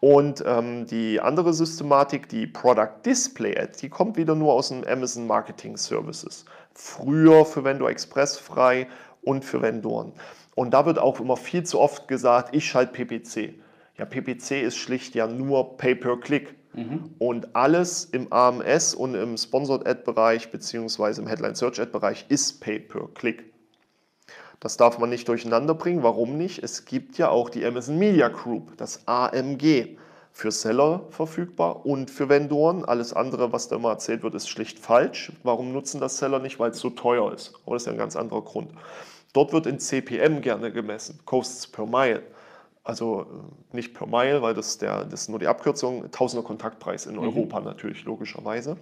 Und 0.00 0.44
ähm, 0.46 0.86
die 0.86 1.18
andere 1.18 1.54
Systematik, 1.54 2.28
die 2.28 2.46
Product 2.46 3.04
Display 3.04 3.58
Ad, 3.58 3.72
die 3.80 3.88
kommt 3.88 4.16
wieder 4.16 4.34
nur 4.34 4.52
aus 4.52 4.68
dem 4.68 4.84
Amazon 4.84 5.26
Marketing 5.26 5.78
Services. 5.78 6.44
Früher 6.74 7.46
für 7.46 7.64
Vendor 7.64 7.88
Express 7.88 8.36
frei 8.36 8.86
und 9.22 9.44
für 9.44 9.62
Vendoren. 9.62 10.12
Und 10.54 10.72
da 10.74 10.84
wird 10.84 10.98
auch 10.98 11.18
immer 11.20 11.38
viel 11.38 11.64
zu 11.64 11.80
oft 11.80 12.06
gesagt, 12.06 12.54
ich 12.54 12.66
schalte 12.66 12.92
PPC. 12.92 13.54
Ja, 13.96 14.04
PPC 14.04 14.62
ist 14.62 14.76
schlicht 14.76 15.14
ja 15.14 15.26
nur 15.26 15.78
Pay-per-Click. 15.78 16.54
Und 17.18 17.54
alles 17.54 18.04
im 18.04 18.32
AMS 18.32 18.94
und 18.94 19.14
im 19.14 19.36
Sponsored 19.36 19.86
Ad-Bereich 19.86 20.50
beziehungsweise 20.50 21.22
im 21.22 21.28
Headline 21.28 21.54
Search 21.54 21.80
Ad-Bereich 21.80 22.26
ist 22.28 22.60
Pay-per-Click. 22.60 23.53
Das 24.60 24.76
darf 24.76 24.98
man 24.98 25.10
nicht 25.10 25.28
durcheinander 25.28 25.74
bringen. 25.74 26.02
Warum 26.02 26.36
nicht? 26.36 26.62
Es 26.62 26.84
gibt 26.84 27.18
ja 27.18 27.28
auch 27.28 27.50
die 27.50 27.64
Amazon 27.64 27.98
Media 27.98 28.28
Group, 28.28 28.76
das 28.76 29.06
AMG, 29.06 29.96
für 30.34 30.50
Seller 30.50 31.02
verfügbar 31.10 31.86
und 31.86 32.10
für 32.10 32.28
Vendoren. 32.28 32.84
Alles 32.84 33.12
andere, 33.12 33.52
was 33.52 33.68
da 33.68 33.76
immer 33.76 33.90
erzählt 33.90 34.24
wird, 34.24 34.34
ist 34.34 34.48
schlicht 34.48 34.80
falsch. 34.80 35.32
Warum 35.44 35.72
nutzen 35.72 36.00
das 36.00 36.18
Seller 36.18 36.40
nicht? 36.40 36.58
Weil 36.58 36.72
es 36.72 36.80
so 36.80 36.90
teuer 36.90 37.32
ist. 37.32 37.54
Aber 37.64 37.76
das 37.76 37.82
ist 37.82 37.86
ja 37.86 37.92
ein 37.92 37.98
ganz 37.98 38.16
anderer 38.16 38.42
Grund. 38.42 38.72
Dort 39.32 39.52
wird 39.52 39.66
in 39.66 39.78
CPM 39.78 40.40
gerne 40.40 40.72
gemessen, 40.72 41.20
Costs 41.24 41.68
per 41.68 41.86
Mile. 41.86 42.22
Also 42.82 43.22
äh, 43.72 43.76
nicht 43.76 43.94
per 43.94 44.08
Mile, 44.08 44.42
weil 44.42 44.54
das, 44.54 44.76
der, 44.78 45.04
das 45.04 45.22
ist 45.22 45.28
nur 45.28 45.38
die 45.38 45.46
Abkürzung, 45.46 46.10
Tausender 46.10 46.44
Kontaktpreis 46.44 47.06
in 47.06 47.16
Europa 47.16 47.60
natürlich, 47.60 48.04
logischerweise. 48.04 48.76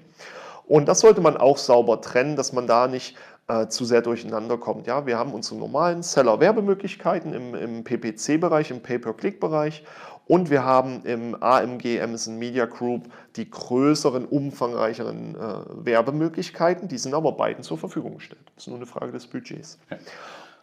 Und 0.66 0.86
das 0.88 1.00
sollte 1.00 1.20
man 1.20 1.36
auch 1.36 1.58
sauber 1.58 2.00
trennen, 2.00 2.36
dass 2.36 2.52
man 2.52 2.66
da 2.66 2.86
nicht 2.86 3.16
äh, 3.48 3.66
zu 3.68 3.84
sehr 3.84 4.02
durcheinander 4.02 4.56
kommt. 4.56 4.86
Ja, 4.86 5.06
wir 5.06 5.18
haben 5.18 5.32
unsere 5.32 5.58
normalen 5.58 6.02
Seller-Werbemöglichkeiten 6.02 7.32
im, 7.32 7.54
im 7.54 7.84
PPC-Bereich, 7.84 8.70
im 8.70 8.80
Pay-per-Click-Bereich 8.80 9.84
und 10.26 10.50
wir 10.50 10.64
haben 10.64 11.02
im 11.04 11.36
AMG 11.42 12.00
Amazon 12.00 12.38
Media 12.38 12.66
Group 12.66 13.08
die 13.36 13.50
größeren, 13.50 14.24
umfangreicheren 14.24 15.34
äh, 15.34 15.84
Werbemöglichkeiten. 15.84 16.88
Die 16.88 16.98
sind 16.98 17.14
aber 17.14 17.32
beiden 17.32 17.64
zur 17.64 17.78
Verfügung 17.78 18.14
gestellt. 18.14 18.40
Das 18.54 18.64
ist 18.64 18.68
nur 18.68 18.76
eine 18.76 18.86
Frage 18.86 19.12
des 19.12 19.26
Budgets. 19.26 19.78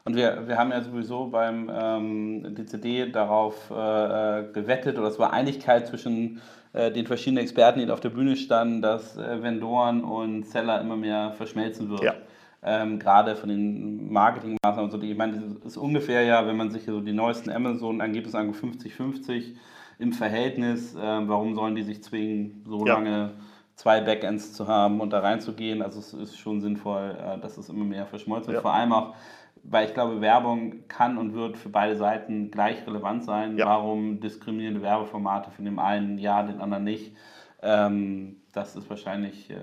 Und 0.06 0.16
wir, 0.16 0.48
wir 0.48 0.58
haben 0.58 0.72
ja 0.72 0.82
sowieso 0.82 1.28
beim 1.28 1.70
ähm, 1.72 2.56
DCD 2.56 3.12
darauf 3.12 3.70
äh, 3.70 4.44
gewettet, 4.54 4.98
oder 4.98 5.10
es 5.10 5.20
war 5.20 5.34
Einigkeit 5.34 5.88
zwischen 5.88 6.38
äh, 6.38 6.40
den 6.74 7.08
verschiedenen 7.08 7.42
Experten, 7.44 7.80
die 7.80 7.90
auf 7.92 8.00
der 8.00 8.10
Bühne 8.10 8.36
standen, 8.36 8.82
dass 8.82 9.18
äh, 9.18 9.42
Vendoren 9.42 10.04
und 10.04 10.46
Seller 10.46 10.80
immer 10.82 10.96
mehr 10.96 11.32
verschmelzen 11.32 11.90
wird. 11.90 12.04
Ja. 12.04 12.14
Ähm, 12.62 13.00
gerade 13.00 13.36
von 13.36 13.50
den 13.50 14.12
Marketingmaßnahmen 14.12 14.84
und 14.84 14.92
so. 14.92 15.02
Ich 15.02 15.18
meine, 15.18 15.34
das 15.40 15.72
ist 15.74 15.78
ungefähr 15.78 16.24
ja, 16.24 16.46
wenn 16.46 16.58
man 16.58 16.70
sich 16.70 16.84
so 16.86 17.00
die 17.00 17.14
neuesten 17.14 17.50
Amazon-Ergebnisse 17.50 18.38
anguckt, 18.38 18.62
50-50 18.62 19.56
im 19.98 20.12
Verhältnis. 20.14 20.96
Ähm, 21.02 21.28
warum 21.30 21.56
sollen 21.56 21.76
die 21.76 21.84
sich 21.84 22.04
zwingen, 22.04 22.64
so 22.68 22.86
Ja. 22.86 22.96
lange 22.96 23.32
zwei 23.76 24.02
Backends 24.02 24.54
zu 24.54 24.68
haben 24.68 25.00
und 25.00 25.12
da 25.14 25.20
reinzugehen? 25.20 25.82
Also 25.82 26.00
es 26.00 26.14
ist 26.14 26.38
schon 26.38 26.60
sinnvoll, 26.62 27.16
äh, 27.18 27.40
dass 27.40 27.58
es 27.58 27.70
immer 27.70 27.86
mehr 27.86 28.06
verschmolzen 28.06 28.48
wird. 28.48 28.58
Ja. 28.58 28.62
Vor 28.62 28.74
allem 28.74 28.92
auch, 28.92 29.16
weil 29.64 29.88
ich 29.88 29.94
glaube, 29.94 30.22
Werbung 30.22 30.88
kann 30.88 31.18
und 31.18 31.34
wird 31.34 31.58
für 31.58 31.70
beide 31.70 31.96
Seiten 31.96 32.52
gleich 32.52 32.86
relevant 32.86 33.24
sein. 33.24 33.58
Ja. 33.58 33.66
Warum 33.68 34.20
diskriminierende 34.20 34.82
Werbeformate 34.82 35.52
für 35.52 35.64
den 35.64 35.80
einen 35.80 36.18
ja, 36.18 36.44
den 36.44 36.62
anderen 36.62 36.84
nicht? 36.84 37.16
Ähm, 37.62 38.38
das 38.54 38.76
ist 38.76 38.90
wahrscheinlich 38.90 39.50
äh, 39.50 39.56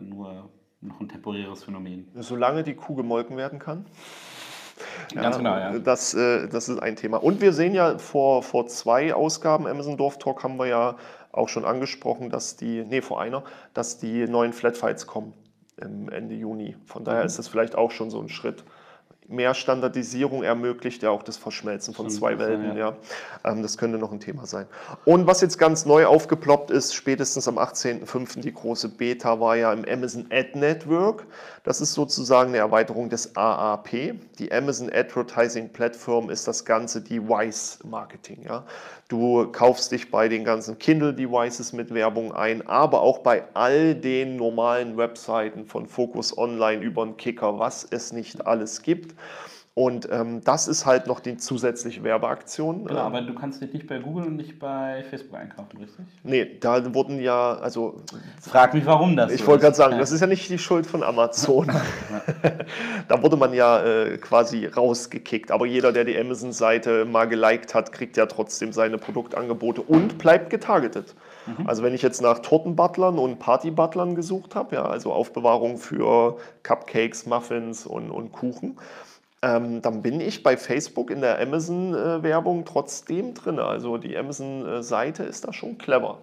nur 0.00 0.48
noch 0.80 1.00
ein 1.00 1.08
temporäres 1.08 1.64
Phänomen. 1.64 2.08
Solange 2.16 2.62
die 2.62 2.74
Kuh 2.74 2.94
gemolken 2.94 3.36
werden 3.36 3.58
kann. 3.58 3.86
Ganz 5.14 5.36
genau, 5.36 5.56
ja. 5.56 5.78
Das, 5.78 6.14
äh, 6.14 6.48
das 6.48 6.68
ist 6.68 6.78
ein 6.78 6.96
Thema. 6.96 7.18
Und 7.18 7.40
wir 7.40 7.52
sehen 7.52 7.74
ja 7.74 7.98
vor, 7.98 8.42
vor 8.42 8.66
zwei 8.66 9.14
Ausgaben 9.14 9.66
Amazon 9.66 9.96
Dorf 9.96 10.18
Talk 10.18 10.42
haben 10.42 10.56
wir 10.58 10.66
ja 10.66 10.96
auch 11.30 11.48
schon 11.48 11.64
angesprochen, 11.64 12.30
dass 12.30 12.56
die, 12.56 12.84
nee, 12.84 13.00
vor 13.00 13.20
einer, 13.20 13.44
dass 13.74 13.98
die 13.98 14.26
neuen 14.26 14.52
Flatfiles 14.52 15.06
kommen 15.06 15.34
im 15.76 16.08
Ende 16.08 16.34
Juni. 16.34 16.76
Von 16.84 17.02
Mhm. 17.02 17.06
daher 17.06 17.24
ist 17.24 17.38
das 17.38 17.48
vielleicht 17.48 17.76
auch 17.76 17.90
schon 17.90 18.10
so 18.10 18.20
ein 18.20 18.28
Schritt. 18.28 18.64
Mehr 19.32 19.54
Standardisierung 19.54 20.42
ermöglicht 20.42 21.02
ja 21.02 21.10
auch 21.10 21.22
das 21.22 21.36
Verschmelzen 21.36 21.94
von 21.94 22.10
zwei 22.10 22.38
Welten. 22.38 22.76
ja. 22.76 22.94
Ähm, 23.44 23.62
das 23.62 23.78
könnte 23.78 23.98
noch 23.98 24.12
ein 24.12 24.20
Thema 24.20 24.46
sein. 24.46 24.66
Und 25.04 25.26
was 25.26 25.40
jetzt 25.40 25.58
ganz 25.58 25.86
neu 25.86 26.06
aufgeploppt 26.06 26.70
ist, 26.70 26.94
spätestens 26.94 27.48
am 27.48 27.58
18.05. 27.58 28.40
die 28.40 28.52
große 28.52 28.88
Beta 28.88 29.40
war 29.40 29.56
ja 29.56 29.72
im 29.72 29.84
Amazon 29.88 30.26
Ad 30.30 30.50
Network. 30.58 31.26
Das 31.64 31.80
ist 31.80 31.94
sozusagen 31.94 32.50
eine 32.50 32.58
Erweiterung 32.58 33.08
des 33.08 33.36
AAP. 33.36 34.14
Die 34.38 34.52
Amazon 34.52 34.90
Advertising 34.92 35.68
Platform 35.72 36.28
ist 36.28 36.46
das 36.46 36.64
ganze 36.64 37.00
Device 37.00 37.78
Marketing. 37.84 38.42
Ja. 38.44 38.64
Du 39.08 39.46
kaufst 39.52 39.92
dich 39.92 40.10
bei 40.10 40.28
den 40.28 40.44
ganzen 40.44 40.78
Kindle 40.78 41.14
Devices 41.14 41.72
mit 41.72 41.92
Werbung 41.92 42.32
ein, 42.32 42.66
aber 42.66 43.02
auch 43.02 43.18
bei 43.18 43.44
all 43.54 43.94
den 43.94 44.36
normalen 44.36 44.96
Webseiten 44.96 45.66
von 45.66 45.86
Focus 45.86 46.36
Online 46.36 46.82
über 46.82 47.04
den 47.04 47.16
Kicker, 47.16 47.58
was 47.58 47.86
es 47.90 48.12
nicht 48.12 48.46
alles 48.46 48.82
gibt. 48.82 49.14
Und 49.74 50.06
ähm, 50.12 50.42
das 50.44 50.68
ist 50.68 50.84
halt 50.84 51.06
noch 51.06 51.20
die 51.20 51.38
zusätzliche 51.38 52.04
Werbeaktion. 52.04 52.84
Genau, 52.84 53.00
aber 53.00 53.22
du 53.22 53.34
kannst 53.34 53.62
dich 53.62 53.72
nicht 53.72 53.86
bei 53.86 54.00
Google 54.00 54.26
und 54.26 54.36
nicht 54.36 54.58
bei 54.58 55.02
Facebook 55.08 55.38
einkaufen, 55.38 55.78
richtig? 55.78 56.04
Nee, 56.24 56.58
da 56.60 56.94
wurden 56.94 57.18
ja, 57.22 57.54
also. 57.54 58.02
Frag 58.38 58.74
mich, 58.74 58.84
warum 58.84 59.16
das 59.16 59.32
Ich 59.32 59.46
wollte 59.46 59.62
gerade 59.62 59.76
sagen, 59.76 59.98
das 59.98 60.12
ist 60.12 60.20
ja 60.20 60.26
nicht 60.26 60.50
die 60.50 60.58
Schuld 60.58 60.86
von 60.86 61.02
Amazon. 61.02 61.68
da 63.08 63.22
wurde 63.22 63.38
man 63.38 63.54
ja 63.54 63.82
äh, 63.82 64.18
quasi 64.18 64.66
rausgekickt. 64.66 65.50
Aber 65.50 65.64
jeder, 65.64 65.90
der 65.92 66.04
die 66.04 66.18
Amazon-Seite 66.18 67.06
mal 67.06 67.24
geliked 67.24 67.74
hat, 67.74 67.92
kriegt 67.92 68.18
ja 68.18 68.26
trotzdem 68.26 68.74
seine 68.74 68.98
Produktangebote 68.98 69.80
und 69.80 70.18
bleibt 70.18 70.50
getargetet. 70.50 71.14
Also 71.64 71.82
wenn 71.82 71.92
ich 71.92 72.02
jetzt 72.02 72.22
nach 72.22 72.38
Tortenbutlern 72.38 73.18
und 73.18 73.40
Partybutlern 73.40 74.14
gesucht 74.14 74.54
habe, 74.54 74.76
ja, 74.76 74.84
also 74.84 75.12
Aufbewahrung 75.12 75.76
für 75.76 76.36
Cupcakes, 76.62 77.26
Muffins 77.26 77.84
und, 77.84 78.12
und 78.12 78.30
Kuchen, 78.30 78.78
ähm, 79.42 79.82
dann 79.82 80.02
bin 80.02 80.20
ich 80.20 80.42
bei 80.42 80.56
Facebook 80.56 81.10
in 81.10 81.20
der 81.20 81.40
Amazon-Werbung 81.40 82.64
trotzdem 82.64 83.34
drin. 83.34 83.58
Also 83.58 83.98
die 83.98 84.16
Amazon-Seite 84.16 85.24
ist 85.24 85.44
da 85.44 85.52
schon 85.52 85.78
clever. 85.78 86.18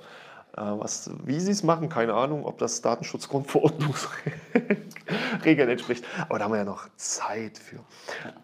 Äh, 0.55 0.61
was, 0.61 1.11
wie 1.25 1.39
sie 1.39 1.51
es 1.51 1.63
machen, 1.63 1.89
keine 1.89 2.13
Ahnung, 2.13 2.45
ob 2.45 2.59
das 2.59 2.81
Datenschutzgrundverordnungsregeln 2.81 5.69
entspricht. 5.69 6.05
Aber 6.29 6.39
da 6.39 6.45
haben 6.45 6.51
wir 6.51 6.59
ja 6.59 6.65
noch 6.65 6.87
Zeit 6.95 7.57
für. 7.57 7.79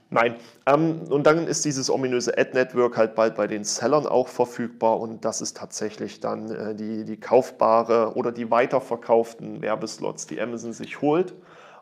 Nein. 0.09 0.35
Ähm, 0.65 1.03
und 1.09 1.25
dann 1.25 1.47
ist 1.47 1.63
dieses 1.63 1.89
ominöse 1.89 2.38
Ad-Network 2.38 2.97
halt 2.97 3.15
bald 3.15 3.35
bei 3.35 3.47
den 3.47 3.63
Sellern 3.63 4.05
auch 4.05 4.27
verfügbar. 4.27 4.99
Und 4.99 5.23
das 5.23 5.39
ist 5.39 5.55
tatsächlich 5.55 6.19
dann 6.19 6.51
äh, 6.51 6.75
die, 6.75 7.05
die 7.05 7.17
kaufbare 7.17 8.15
oder 8.15 8.33
die 8.33 8.51
weiterverkauften 8.51 9.61
Werbeslots, 9.61 10.27
die 10.27 10.41
Amazon 10.41 10.73
sich 10.73 11.01
holt 11.01 11.33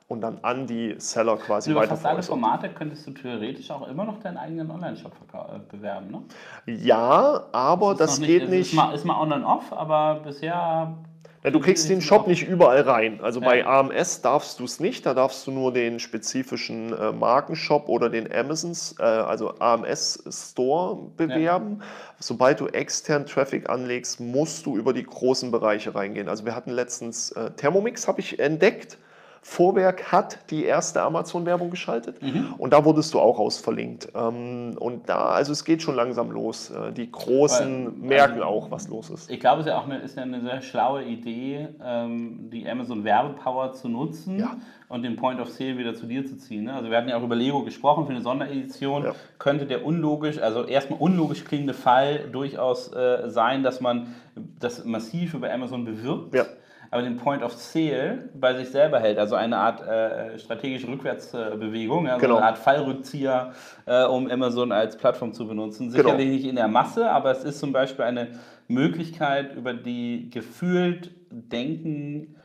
und 0.08 0.22
dann 0.22 0.40
an 0.42 0.68
die 0.68 0.96
Seller 0.98 1.38
quasi 1.38 1.72
Über 1.72 1.84
fast 1.84 2.06
alle. 2.06 2.22
Formate 2.22 2.70
könntest 2.70 3.08
du 3.08 3.12
theoretisch 3.12 3.72
auch 3.72 3.88
immer 3.88 4.06
noch 4.06 4.20
deinen 4.20 4.38
eigenen 4.38 4.70
Online-Shop 4.70 5.14
äh, 5.34 5.60
bewerben, 5.76 6.12
ne? 6.12 6.24
Ja, 6.66 7.46
aber 7.52 7.96
das, 7.96 8.20
noch 8.20 8.28
geht 8.28 8.50
nicht. 8.50 8.72
Ist 8.72 8.76
mal, 8.76 8.94
ist 8.94 9.06
mal 9.06 9.20
on 9.20 9.34
and 9.34 9.46
off, 9.46 9.72
aber 9.72 10.22
bisher. 10.24 10.98
Ja, 11.44 11.52
du 11.52 11.60
kriegst 11.60 11.90
den 11.90 12.02
Shop 12.02 12.28
nicht 12.28 12.48
überall 12.48 12.82
rein. 12.82 13.20
Also 13.22 13.42
bei 13.42 13.60
Ja. 13.60 13.82
AMS 13.82 14.22
darfst 14.22 14.62
du 14.62 14.64
es 14.64 14.80
nicht, 14.80 15.06
da 15.06 15.14
darfst 15.14 15.46
du 15.46 15.52
nur 15.52 15.74
den 15.74 16.00
spezifischen 16.00 16.94
äh, 16.94 17.12
Markenshop 17.12 17.90
oder 17.90 18.10
den 18.10 18.32
Amazons, 18.34 18.96
äh, 18.98 19.04
also 19.04 19.54
AMS 19.60 20.24
Store 20.30 20.98
bewerben. 21.18 21.82
Sobald 22.18 22.62
du 22.62 22.68
extern 22.68 23.26
Traffic 23.26 23.70
anlegst, 23.70 24.22
musst 24.22 24.66
du 24.66 24.78
über 24.78 24.94
die 24.94 25.04
großen 25.04 25.52
Bereiche 25.52 25.94
reingehen. 25.94 26.30
Also 26.30 26.46
wir 26.46 26.56
hatten 26.56 26.72
letztens 26.72 27.34
äh, 27.34 27.52
Thermomix, 27.52 28.08
habe 28.08 28.22
ich 28.22 28.40
entdeckt. 28.40 28.98
Vorwerk 29.46 30.12
hat 30.12 30.40
die 30.50 30.64
erste 30.64 31.02
Amazon-Werbung 31.02 31.70
geschaltet 31.70 32.16
und 32.58 32.72
da 32.72 32.86
wurdest 32.86 33.14
du 33.14 33.20
auch 33.20 33.38
raus 33.38 33.58
verlinkt. 33.58 34.08
Ähm, 34.16 34.76
und 34.80 35.10
da, 35.10 35.26
also 35.26 35.52
es 35.52 35.66
geht 35.66 35.82
schon 35.82 35.96
langsam 35.96 36.32
los. 36.32 36.72
Äh, 36.72 36.94
die 36.94 37.12
Großen 37.12 37.86
Weil, 37.86 38.08
merken 38.08 38.34
also, 38.36 38.46
auch, 38.46 38.72
was 38.72 38.88
los 38.88 39.10
ist. 39.10 39.30
Ich 39.30 39.42
glaube, 39.42 39.60
es 39.60 39.68
ist 39.68 39.72
ja 39.72 39.78
auch 39.78 39.86
eine, 39.86 40.00
ist 40.00 40.16
ja 40.16 40.24
eine 40.24 40.40
sehr 40.42 40.62
schlaue 40.62 41.04
Idee, 41.04 41.68
ähm, 41.84 42.50
die 42.52 42.68
Amazon 42.70 43.04
Werbepower 43.04 43.74
zu 43.74 43.90
nutzen 43.90 44.40
Ja. 44.40 44.56
und 44.88 45.04
den 45.04 45.18
Point 45.18 45.42
of 45.42 45.50
Sale 45.50 45.78
wieder 45.78 45.94
zu 45.94 46.06
dir 46.06 46.26
zu 46.26 46.38
ziehen. 46.38 46.64
Ne? 46.64 46.74
Also 46.74 46.90
wir 46.90 46.98
hatten 46.98 47.10
ja 47.10 47.18
auch 47.18 47.24
über 47.24 47.36
Lego 47.36 47.64
gesprochen 47.64 48.06
für 48.06 48.14
eine 48.14 48.22
Sonderedition. 48.22 49.04
Ja. 49.04 49.16
Könnte 49.40 49.66
der 49.66 49.86
unlogisch, 49.86 50.40
also 50.40 50.64
erstmal 50.64 51.00
unlogisch 51.00 51.44
klingende 51.44 51.74
Fall 51.74 52.30
durchaus 52.32 52.94
äh, 52.94 53.30
sein, 53.30 53.62
dass 53.62 53.82
man 53.82 54.16
das 54.60 54.86
massiv 54.86 55.34
über 55.34 55.52
Amazon 55.52 55.84
bewirbt. 55.84 56.34
Ja. 56.34 56.46
Aber 56.94 57.02
den 57.02 57.18
Point 57.18 57.42
of 57.44 57.54
Sale 57.54 58.30
bei 58.36 58.54
sich 58.56 58.70
selber 58.70 59.00
hält. 59.00 59.18
Also 59.18 59.36
eine 59.36 59.58
Art 59.58 59.82
äh, 59.82 60.38
strategische 60.38 60.88
Rückwärtsbewegung, 60.88 62.08
also 62.08 62.20
Genau. 62.22 62.38
eine 62.38 62.46
Art 62.46 62.58
Fallrückzieher, 62.58 63.52
äh, 63.86 64.06
um 64.06 64.30
Amazon 64.30 64.72
als 64.72 64.96
Plattform 64.96 65.34
zu 65.34 65.48
benutzen. 65.48 65.92
Genau. 65.92 66.04
Sicherlich 66.04 66.30
nicht 66.30 66.46
in 66.46 66.56
der 66.56 66.68
Masse, 66.68 67.10
aber 67.10 67.32
es 67.32 67.44
ist 67.44 67.60
zum 67.60 67.72
Beispiel 67.74 68.06
eine 68.06 68.28
Möglichkeit, 68.68 69.56
über 69.56 69.74
die 69.74 70.30
gefühlt 70.30 71.12
denken 71.32 72.36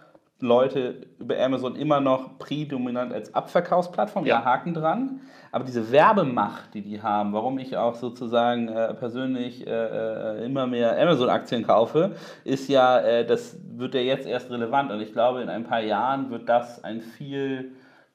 Leute 0.41 1.07
über 1.19 1.37
Amazon 1.39 1.75
immer 1.75 2.01
noch 2.01 2.39
prädominant 2.39 3.13
als 3.13 3.35
Abverkaufsplattform, 3.35 4.25
ja. 4.25 4.39
Ja. 4.39 4.45
Haken 4.45 4.73
dran. 4.73 5.21
Aber 5.51 5.65
diese 5.65 5.91
Werbemacht, 5.91 6.75
die 6.75 6.83
die 6.83 7.03
haben, 7.03 7.33
warum 7.33 7.59
ich 7.59 7.77
auch 7.77 7.95
sozusagen 7.95 8.69
äh, 8.69 8.95
persönlich 8.95 9.67
äh, 9.67 9.71
äh, 9.71 10.45
immer 10.45 10.67
mehr 10.67 11.01
Amazon-Aktien 11.01 11.67
kaufe, 11.67 12.15
ist 12.45 12.69
ja, 12.69 13.01
äh, 13.01 13.27
das 13.27 13.59
wird 13.77 13.95
ja 13.95 14.01
jetzt 14.01 14.27
erst 14.27 14.51
relevant. 14.51 14.93
Und 14.93 15.01
ich 15.01 15.13
glaube, 15.13 15.43
in 15.43 15.49
ein 15.49 15.65
paar 15.65 15.81
Jahren 15.81 16.31
wird 16.31 16.49
das 16.49 16.85
ein 16.85 17.01
viel 17.01 17.73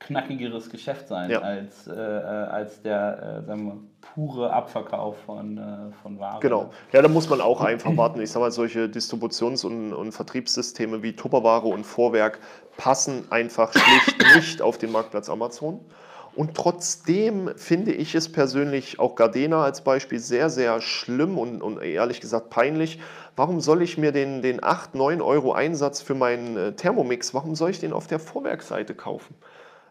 knackigeres 0.07 0.69
Geschäft 0.69 1.07
sein 1.07 1.29
Ja. 1.31 1.41
als, 1.41 1.87
äh, 1.87 1.93
äh, 1.93 1.95
als 1.95 2.81
der, 2.81 3.41
äh, 3.43 3.45
sagen 3.45 3.65
wir, 3.65 3.77
pure 4.13 4.51
Abverkauf 4.51 5.17
von, 5.25 5.57
äh, 5.57 5.61
von 6.01 6.19
Waren. 6.19 6.39
Genau. 6.41 6.71
Ja, 6.91 7.01
da 7.01 7.07
muss 7.07 7.29
man 7.29 7.41
auch 7.41 7.61
einfach 7.61 7.95
warten. 7.97 8.21
Ich 8.21 8.31
sage 8.31 8.45
mal, 8.45 8.51
solche 8.51 8.87
Distributions- 8.87 9.65
und, 9.65 9.93
und 9.93 10.11
Vertriebssysteme 10.11 11.01
wie 11.03 11.15
Tupperware 11.15 11.67
und 11.67 11.85
Vorwerk 11.85 12.39
passen 12.77 13.25
einfach 13.31 13.71
schlicht 13.71 14.23
nicht 14.35 14.61
auf 14.61 14.77
den 14.77 14.91
Marktplatz 14.91 15.29
Amazon. 15.29 15.79
Und 16.35 16.55
trotzdem 16.55 17.51
finde 17.55 17.91
ich 17.93 18.15
es 18.15 18.31
persönlich, 18.31 18.99
auch 18.99 19.15
Gardena 19.15 19.63
als 19.63 19.83
Beispiel, 19.83 20.17
sehr, 20.19 20.49
sehr 20.49 20.81
schlimm 20.81 21.37
und, 21.37 21.61
und 21.61 21.81
ehrlich 21.81 22.21
gesagt 22.21 22.49
peinlich. 22.49 22.99
Warum 23.35 23.61
soll 23.61 23.83
ich 23.83 23.97
mir 23.97 24.11
den, 24.11 24.41
den 24.41 24.63
8, 24.63 24.95
9 24.95 25.21
Euro 25.21 25.53
Einsatz 25.53 26.01
für 26.01 26.15
meinen 26.15 26.57
äh, 26.57 26.71
Thermomix, 26.73 27.33
warum 27.33 27.55
soll 27.55 27.69
ich 27.69 27.79
den 27.79 27.93
auf 27.93 28.07
der 28.07 28.19
Vorwerkseite 28.19 28.95
kaufen? 28.95 29.35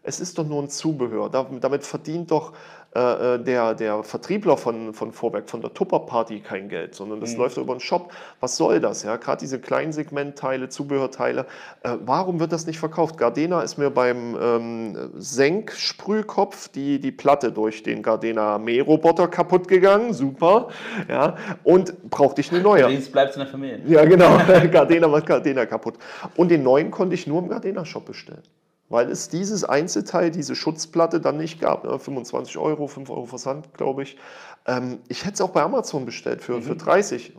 Es 0.05 0.19
ist 0.19 0.37
doch 0.37 0.45
nur 0.45 0.61
ein 0.61 0.69
Zubehör. 0.69 1.29
Da- 1.29 1.47
Damit 1.61 1.85
verdient 1.85 2.29
doch 2.31 2.51
äh, 2.95 3.35
äh, 3.35 3.39
der, 3.43 3.73
der 3.73 4.03
Vertriebler 4.03 4.55
von, 4.57 4.93
von 4.93 5.11
Vorwerk, 5.13 5.49
von 5.49 5.61
der 5.61 5.73
Tupper 5.73 5.99
Party 6.01 6.41
kein 6.41 6.67
Geld, 6.69 6.93
sondern 6.93 7.19
das 7.21 7.35
läuft 7.37 7.57
doch 7.57 7.63
über 7.63 7.73
den 7.73 7.79
Shop. 7.79 8.11
Was 8.39 8.55
soll 8.57 8.79
das? 8.81 9.01
Ja? 9.03 9.15
Gerade 9.15 9.39
diese 9.39 9.59
kleinen 9.59 9.93
Segmentteile, 9.93 10.69
Zubehörteile. 10.69 11.47
Äh, 11.83 11.95
warum 12.05 12.39
wird 12.39 12.51
das 12.51 12.67
nicht 12.67 12.77
verkauft? 12.79 13.17
Gardena 13.17 13.61
ist 13.61 13.77
mir 13.77 13.89
beim 13.89 14.37
ähm, 14.39 15.09
Senksprühkopf 15.15 16.67
die, 16.69 16.99
die 16.99 17.11
Platte 17.11 17.51
durch 17.51 17.81
den 17.83 18.03
Gardena 18.03 18.57
Mähroboter 18.57 19.27
kaputt 19.27 19.67
gegangen. 19.67 20.13
Super. 20.13 20.67
Ja? 21.09 21.35
Und 21.63 22.09
brauchte 22.09 22.41
ich 22.41 22.51
eine 22.51 22.61
neue. 22.61 22.87
Jetzt 22.89 23.11
bleibt 23.11 23.31
es 23.31 23.37
in 23.37 23.41
der 23.41 23.49
Familie. 23.49 23.81
Ja, 23.87 24.05
genau. 24.05 24.37
Gardena 24.71 25.07
macht 25.07 25.25
Gardena 25.25 25.65
kaputt. 25.65 25.95
Und 26.35 26.49
den 26.51 26.61
neuen 26.63 26.91
konnte 26.91 27.15
ich 27.15 27.25
nur 27.25 27.41
im 27.41 27.49
Gardena-Shop 27.49 28.05
bestellen. 28.05 28.43
Weil 28.89 29.09
es 29.09 29.29
dieses 29.29 29.63
Einzelteil, 29.63 30.29
diese 30.29 30.55
Schutzplatte 30.55 31.19
dann 31.19 31.37
nicht 31.37 31.59
gab. 31.59 31.83
Ne? 31.83 31.97
25 31.97 32.57
Euro, 32.57 32.87
5 32.87 33.09
Euro 33.09 33.25
Versand, 33.25 33.73
glaube 33.73 34.03
ich. 34.03 34.17
Ähm, 34.65 34.99
ich 35.07 35.23
hätte 35.23 35.35
es 35.35 35.41
auch 35.41 35.49
bei 35.49 35.63
Amazon 35.63 36.05
bestellt 36.05 36.41
für, 36.41 36.61
für 36.61 36.75
30. 36.75 37.33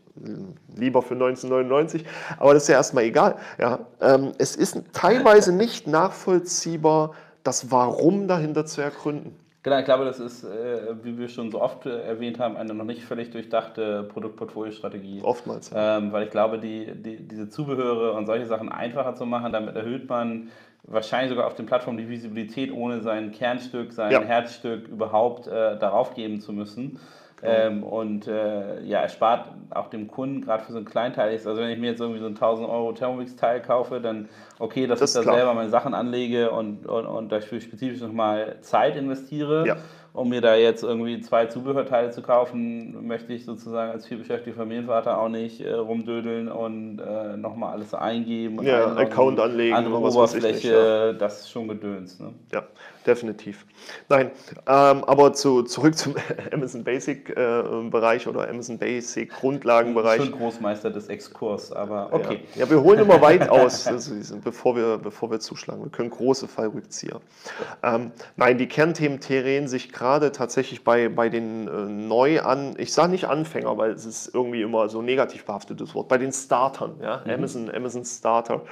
Lieber 0.77 1.03
für 1.03 1.15
1999. 1.15 2.05
Aber 2.39 2.55
das 2.55 2.65
ist 2.65 2.69
ja 2.69 2.77
erstmal 2.77 3.05
egal. 3.05 3.37
Ja? 3.59 3.81
Ähm, 4.01 4.33
es 4.39 4.57
ist 4.57 4.83
teilweise 4.93 5.53
nicht 5.57 5.87
nachvollziehbar, 5.87 7.13
das 7.45 7.71
Warum 7.71 8.27
dahinter 8.27 8.65
zu 8.67 8.81
ergründen. 8.81 9.37
Genau, 9.65 9.79
ich 9.79 9.87
glaube, 9.87 10.05
das 10.05 10.21
ist, 10.21 10.45
äh, 10.45 10.95
wie 11.03 11.17
wir 11.17 11.29
schon 11.29 11.51
so 11.51 11.61
oft 11.63 11.87
äh, 11.87 12.03
erwähnt 12.03 12.39
haben, 12.39 12.59
eine 12.59 12.75
noch 12.75 12.85
nicht 12.85 13.03
völlig 13.03 13.31
durchdachte 13.31 14.03
Produktportfoliostrategie. 14.03 15.23
Oftmals. 15.23 15.71
Ja. 15.71 15.97
Ähm, 15.97 16.13
weil 16.13 16.25
ich 16.25 16.31
glaube, 16.31 16.59
die, 16.59 16.93
die, 16.95 17.27
diese 17.27 17.49
Zubehöre 17.49 18.13
und 18.13 18.27
solche 18.27 18.45
Sachen 18.45 18.69
einfacher 18.69 19.15
zu 19.15 19.25
machen, 19.25 19.53
damit 19.53 19.75
erhöht 19.75 20.07
man 20.07 20.51
wahrscheinlich 20.87 21.31
sogar 21.31 21.47
auf 21.47 21.55
den 21.55 21.67
Plattformen 21.67 21.99
die 21.99 22.09
Visibilität, 22.09 22.73
ohne 22.73 23.01
sein 23.01 23.33
Kernstück, 23.33 23.93
sein 23.93 24.13
Ja. 24.13 24.21
Herzstück 24.23 24.89
überhaupt 24.89 25.47
äh, 25.47 25.79
darauf 25.79 26.15
geben 26.15 26.41
zu 26.41 26.53
müssen. 26.53 26.99
Ähm, 27.47 27.83
und 27.83 28.27
äh, 28.27 28.81
ja, 28.85 29.01
erspart 29.01 29.49
auch 29.69 29.89
dem 29.89 30.09
Kunden, 30.09 30.41
gerade 30.41 30.65
für 30.65 30.73
so 30.73 30.79
ein 30.79 30.87
Kleinteil 30.87 31.35
ist. 31.35 31.47
Also 31.47 31.61
wenn 31.61 31.69
ich 31.69 31.79
mir 31.79 31.91
jetzt 31.91 32.01
irgendwie 32.01 32.21
so 32.21 32.27
ein 32.27 32.33
1000 32.35 32.67
Euro 32.67 32.93
Thermomix-Teil 32.93 33.61
kaufe, 33.61 34.01
dann 34.01 34.31
okay, 34.59 34.87
dass 34.87 35.01
Das 35.01 35.11
ich 35.11 35.15
da 35.15 35.21
ist 35.21 35.25
klar. 35.25 35.37
selber 35.37 35.53
meine 35.53 35.69
Sachen 35.69 35.93
anlege 35.93 36.53
und, 36.53 36.87
und, 36.87 37.05
und 37.05 37.31
dafür 37.31 37.61
spezifisch 37.61 38.01
nochmal 38.01 38.57
Zeit 38.63 38.97
investiere. 38.97 39.67
Ja. 39.67 39.77
Um 40.15 40.29
mir 40.29 40.41
da 40.41 40.55
jetzt 40.55 40.85
irgendwie 40.85 41.21
zwei 41.23 41.47
Zubehörteile 41.47 42.13
zu 42.13 42.23
kaufen, 42.23 43.05
möchte 43.05 43.33
ich 43.33 43.45
sozusagen 43.45 43.91
als 43.91 44.07
vielbeschäftigter 44.07 44.61
Familienvater 44.61 45.19
auch 45.19 45.29
nicht 45.29 45.61
äh, 45.61 45.73
rumdödeln 45.73 46.47
und 46.47 47.01
äh, 47.01 47.37
nochmal 47.37 47.73
alles 47.73 47.95
eingeben. 47.95 48.61
und 48.61 48.65
Ja, 48.65 48.95
Account 48.95 49.41
anlegen 49.41 49.75
Andere 49.75 49.99
Oberfläche, 49.99 51.09
nicht, 51.11 51.21
das 51.21 51.41
ist 51.41 51.51
schon 51.51 51.67
gedöns. 51.67 52.21
Ne? 52.21 52.33
Ja, 52.53 52.63
definitiv. 53.07 53.67
Nein, 54.09 54.31
ähm, 54.67 55.05
aber 55.05 55.33
zu, 55.33 55.63
zurück 55.63 55.97
zum 55.97 56.15
Amazon 56.53 56.85
Basic 56.85 57.31
äh, 57.31 57.63
Bereich 57.91 58.27
oder 58.27 58.49
Amazon 58.49 58.79
Basic 58.79 59.31
Grundlagenbereich. 59.31 60.23
Schon 60.23 60.33
Großmeister 60.33 60.91
des 60.91 61.09
Exkurs, 61.09 61.73
aber 61.73 62.13
okay. 62.13 62.41
Ja. 62.55 62.65
ja, 62.65 62.71
wir 62.71 62.83
holen 62.83 63.01
immer 63.01 63.21
weit 63.21 63.49
aus, 63.51 63.87
also, 63.87 64.15
bevor, 64.43 64.77
wir, 64.77 64.99
bevor 64.99 65.31
wir 65.31 65.41
zuschlagen. 65.41 65.83
Wir 65.83 65.91
können 65.91 66.11
große 66.11 66.49
Fallrückzieher. 66.49 67.21
Ähm, 67.83 68.13
nein, 68.37 68.59
die 68.59 68.69
Kernthemen 68.69 69.21
drehen 69.21 69.69
sich 69.69 69.93
gerade 69.93 70.33
tatsächlich 70.33 70.85
bei, 70.85 71.09
bei 71.09 71.29
den 71.29 71.69
äh, 71.69 71.71
neu 71.71 72.41
an, 72.41 72.75
ich 72.79 72.93
sage 72.93 73.13
nicht 73.13 73.27
Anfänger, 73.27 73.77
weil 73.77 73.93
es 73.93 74.05
ist 74.05 74.35
irgendwie 74.35 74.63
immer 74.63 74.89
so 74.89 75.03
negativ 75.03 75.45
behaftetes 75.45 75.95
Wort, 75.95 76.09
bei 76.09 76.19
den 76.19 76.33
Startern, 76.33 76.95
ja, 77.03 77.23
Amazon, 77.27 77.71
Amazon 77.71 78.05
Starter, 78.05 78.63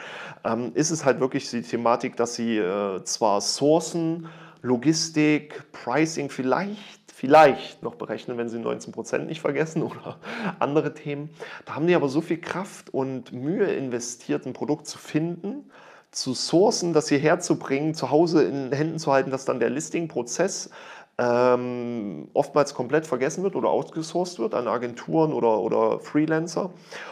ähm, 0.44 0.72
ist 0.74 0.90
es 0.90 1.04
halt 1.04 1.20
wirklich 1.20 1.50
die 1.50 1.62
Thematik, 1.62 2.16
dass 2.16 2.34
sie 2.34 2.58
äh, 2.58 3.02
zwar 3.04 3.40
sourcen, 3.40 4.21
Logistik, 4.62 5.70
Pricing 5.72 6.30
vielleicht, 6.30 7.12
vielleicht 7.12 7.82
noch 7.82 7.96
berechnen, 7.96 8.38
wenn 8.38 8.48
sie 8.48 8.58
19% 8.58 9.18
nicht 9.18 9.40
vergessen 9.40 9.82
oder 9.84 10.18
andere 10.58 10.94
Themen. 10.94 11.30
Da 11.66 11.74
haben 11.74 11.86
die 11.86 11.94
aber 11.94 12.08
so 12.08 12.20
viel 12.20 12.40
Kraft 12.40 12.94
und 12.94 13.32
Mühe 13.32 13.72
investiert, 13.72 14.46
ein 14.46 14.52
Produkt 14.52 14.86
zu 14.86 14.98
finden, 14.98 15.70
zu 16.12 16.34
sourcen, 16.34 16.92
das 16.92 17.08
hierher 17.08 17.40
zu 17.40 17.58
bringen, 17.58 17.94
zu 17.94 18.10
Hause 18.10 18.44
in 18.44 18.70
Händen 18.72 18.98
zu 18.98 19.12
halten, 19.12 19.30
dass 19.30 19.44
dann 19.44 19.60
der 19.60 19.70
Listing-Prozess 19.70 20.70
ähm, 21.18 22.28
oftmals 22.32 22.74
komplett 22.74 23.06
vergessen 23.06 23.42
wird 23.42 23.56
oder 23.56 23.70
outgesourced 23.70 24.38
wird 24.38 24.54
an 24.54 24.68
Agenturen 24.68 25.32
oder, 25.32 25.60
oder 25.60 26.00
Freelancer. 26.00 26.70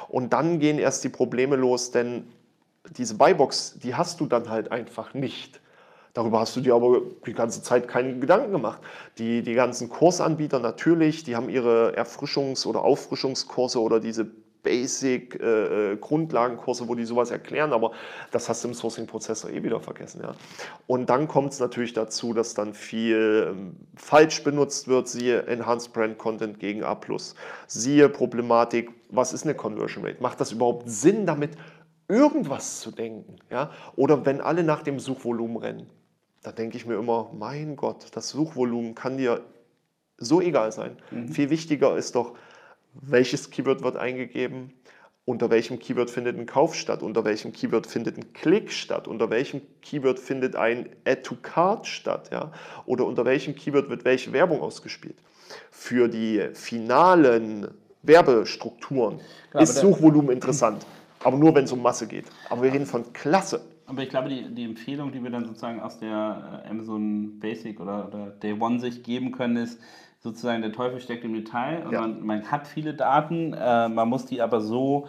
Und 0.08 0.32
dann 0.32 0.58
gehen 0.58 0.78
erst 0.78 1.04
die 1.04 1.08
Probleme 1.08 1.56
los, 1.56 1.90
denn 1.90 2.24
diese 2.96 3.14
Buybox, 3.14 3.78
die 3.78 3.94
hast 3.94 4.20
du 4.20 4.26
dann 4.26 4.48
halt 4.48 4.72
einfach 4.72 5.14
nicht. 5.14 5.59
Darüber 6.12 6.40
hast 6.40 6.56
du 6.56 6.60
dir 6.60 6.74
aber 6.74 7.02
die 7.26 7.32
ganze 7.32 7.62
Zeit 7.62 7.86
keine 7.86 8.18
Gedanken 8.18 8.52
gemacht. 8.52 8.80
Die, 9.18 9.42
die 9.42 9.54
ganzen 9.54 9.88
Kursanbieter 9.88 10.58
natürlich, 10.58 11.22
die 11.22 11.36
haben 11.36 11.48
ihre 11.48 11.96
Erfrischungs- 11.96 12.66
oder 12.66 12.82
Auffrischungskurse 12.82 13.80
oder 13.80 14.00
diese 14.00 14.30
Basic-Grundlagenkurse, 14.62 16.84
äh, 16.84 16.88
wo 16.88 16.94
die 16.94 17.04
sowas 17.04 17.30
erklären, 17.30 17.72
aber 17.72 17.92
das 18.30 18.48
hast 18.48 18.62
du 18.64 18.68
im 18.68 18.74
Sourcing-Prozess 18.74 19.44
eh 19.44 19.62
wieder 19.62 19.80
vergessen. 19.80 20.22
Ja. 20.22 20.34
Und 20.86 21.10
dann 21.10 21.28
kommt 21.28 21.52
es 21.52 21.60
natürlich 21.60 21.92
dazu, 21.92 22.32
dass 22.34 22.54
dann 22.54 22.72
viel 22.74 23.52
ähm, 23.52 23.76
falsch 23.96 24.42
benutzt 24.44 24.88
wird, 24.88 25.08
siehe 25.08 25.42
Enhanced 25.46 25.92
Brand 25.92 26.18
Content 26.18 26.58
gegen 26.60 26.84
A+. 26.84 27.00
Siehe 27.66 28.08
Problematik, 28.08 28.90
was 29.08 29.32
ist 29.32 29.44
eine 29.44 29.54
Conversion 29.54 30.04
Rate? 30.04 30.22
Macht 30.22 30.40
das 30.40 30.52
überhaupt 30.52 30.88
Sinn, 30.88 31.26
damit 31.26 31.56
irgendwas 32.08 32.80
zu 32.80 32.90
denken? 32.90 33.36
Ja? 33.50 33.70
Oder 33.96 34.24
wenn 34.26 34.40
alle 34.40 34.62
nach 34.62 34.82
dem 34.82 35.00
Suchvolumen 35.00 35.56
rennen, 35.56 35.86
da 36.42 36.52
denke 36.52 36.76
ich 36.76 36.86
mir 36.86 36.94
immer, 36.94 37.30
mein 37.34 37.76
Gott, 37.76 38.06
das 38.12 38.30
Suchvolumen 38.30 38.94
kann 38.94 39.18
dir 39.18 39.42
so 40.16 40.40
egal 40.40 40.72
sein. 40.72 40.96
Mhm. 41.10 41.28
Viel 41.28 41.50
wichtiger 41.50 41.96
ist 41.96 42.14
doch, 42.14 42.34
welches 42.94 43.50
Keyword 43.50 43.82
wird 43.82 43.96
eingegeben, 43.96 44.72
unter 45.24 45.50
welchem 45.50 45.78
Keyword 45.78 46.10
findet 46.10 46.36
ein 46.36 46.46
Kauf 46.46 46.74
statt, 46.74 47.02
unter 47.02 47.24
welchem 47.24 47.52
Keyword 47.52 47.86
findet 47.86 48.16
ein 48.18 48.32
Klick 48.32 48.72
statt, 48.72 49.06
unter 49.06 49.30
welchem 49.30 49.62
Keyword 49.80 50.18
findet 50.18 50.56
ein 50.56 50.88
Add 51.04 51.22
to 51.22 51.36
Card 51.40 51.86
statt, 51.86 52.30
ja? 52.32 52.52
oder 52.86 53.06
unter 53.06 53.24
welchem 53.24 53.54
Keyword 53.54 53.90
wird 53.90 54.04
welche 54.04 54.32
Werbung 54.32 54.60
ausgespielt. 54.60 55.16
Für 55.70 56.08
die 56.08 56.48
finalen 56.54 57.68
Werbestrukturen 58.02 59.20
Klar, 59.50 59.62
ist 59.62 59.76
Suchvolumen 59.76 60.30
interessant, 60.30 60.86
aber 61.22 61.36
nur 61.36 61.54
wenn 61.54 61.64
es 61.64 61.72
um 61.72 61.82
Masse 61.82 62.06
geht. 62.06 62.26
Aber 62.48 62.62
wir 62.62 62.72
reden 62.72 62.86
von 62.86 63.12
Klasse. 63.12 63.60
Aber 63.90 64.02
ich 64.04 64.08
glaube, 64.08 64.28
die, 64.28 64.54
die 64.54 64.64
Empfehlung, 64.64 65.10
die 65.10 65.22
wir 65.22 65.30
dann 65.30 65.44
sozusagen 65.44 65.80
aus 65.80 65.98
der 65.98 66.62
äh, 66.64 66.70
Amazon 66.70 67.40
Basic 67.40 67.80
oder, 67.80 68.06
oder 68.06 68.26
Day 68.28 68.54
One 68.58 68.78
sich 68.78 69.02
geben 69.02 69.32
können, 69.32 69.56
ist, 69.56 69.80
sozusagen 70.20 70.62
der 70.62 70.72
Teufel 70.72 71.00
steckt 71.00 71.24
im 71.24 71.34
Detail 71.34 71.86
und 71.86 71.92
ja. 71.92 72.02
man, 72.02 72.24
man, 72.24 72.50
hat 72.50 72.66
viele 72.66 72.94
Daten, 72.94 73.52
äh, 73.52 73.88
man 73.88 74.08
muss 74.08 74.26
die 74.26 74.42
aber 74.42 74.60
so 74.60 75.08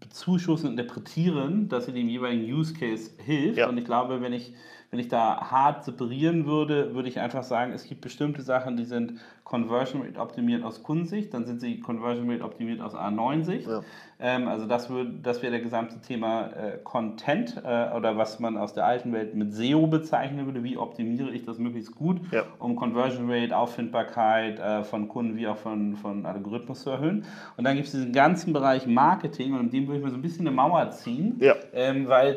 bezuschussen 0.00 0.70
und 0.70 0.78
interpretieren, 0.78 1.68
dass 1.68 1.86
sie 1.86 1.92
dem 1.92 2.08
jeweiligen 2.08 2.44
Use 2.52 2.74
Case 2.74 3.10
hilft. 3.24 3.58
Ja. 3.58 3.68
Und 3.68 3.78
ich 3.78 3.84
glaube, 3.84 4.20
wenn 4.20 4.32
ich, 4.32 4.52
wenn 4.90 5.00
ich 5.00 5.08
da 5.08 5.50
hart 5.50 5.84
separieren 5.84 6.46
würde, 6.46 6.94
würde 6.94 7.08
ich 7.08 7.20
einfach 7.20 7.42
sagen, 7.42 7.72
es 7.72 7.84
gibt 7.84 8.00
bestimmte 8.00 8.42
Sachen, 8.42 8.76
die 8.76 8.84
sind 8.84 9.20
Conversion 9.48 10.02
Rate 10.02 10.20
optimiert 10.20 10.62
aus 10.62 10.82
Kundensicht, 10.82 11.32
dann 11.32 11.46
sind 11.46 11.60
sie 11.60 11.80
Conversion 11.80 12.30
Rate 12.30 12.44
optimiert 12.44 12.82
aus 12.82 12.94
A9-Sicht. 12.94 13.66
Ja. 13.66 13.80
Ähm, 14.20 14.46
also 14.46 14.66
das, 14.66 14.88
das 15.22 15.42
wäre 15.42 15.52
der 15.52 15.60
gesamte 15.60 16.00
Thema 16.00 16.48
äh, 16.48 16.78
Content 16.84 17.56
äh, 17.64 17.90
oder 17.96 18.18
was 18.18 18.40
man 18.40 18.58
aus 18.58 18.74
der 18.74 18.84
alten 18.84 19.12
Welt 19.12 19.34
mit 19.34 19.54
SEO 19.54 19.86
bezeichnen 19.86 20.44
würde. 20.44 20.64
Wie 20.64 20.76
optimiere 20.76 21.30
ich 21.30 21.44
das 21.44 21.58
möglichst 21.58 21.94
gut, 21.94 22.20
ja. 22.30 22.44
um 22.58 22.76
Conversion 22.76 23.30
Rate, 23.30 23.56
Auffindbarkeit 23.56 24.58
äh, 24.58 24.84
von 24.84 25.08
Kunden 25.08 25.36
wie 25.36 25.46
auch 25.46 25.56
von, 25.56 25.96
von 25.96 26.26
Algorithmus 26.26 26.82
zu 26.82 26.90
erhöhen. 26.90 27.24
Und 27.56 27.64
dann 27.64 27.76
gibt 27.76 27.86
es 27.86 27.92
diesen 27.92 28.12
ganzen 28.12 28.52
Bereich 28.52 28.86
Marketing 28.86 29.54
und 29.54 29.60
in 29.60 29.70
dem 29.70 29.86
würde 29.86 29.98
ich 29.98 30.04
mir 30.04 30.10
so 30.10 30.16
ein 30.16 30.22
bisschen 30.22 30.46
eine 30.46 30.54
Mauer 30.54 30.90
ziehen, 30.90 31.38
ja. 31.40 31.54
ähm, 31.72 32.06
weil 32.08 32.34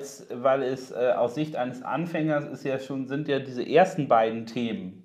es 0.63 0.91
äh, 0.91 1.13
aus 1.17 1.35
Sicht 1.35 1.57
eines 1.57 1.81
Anfängers 1.81 2.40
ist 2.47 2.63
ja 2.63 2.79
schon, 2.79 3.07
sind 3.07 3.27
ja 3.27 3.39
diese 3.39 3.67
ersten 3.67 4.07
beiden 4.07 4.45
Themen 4.45 5.03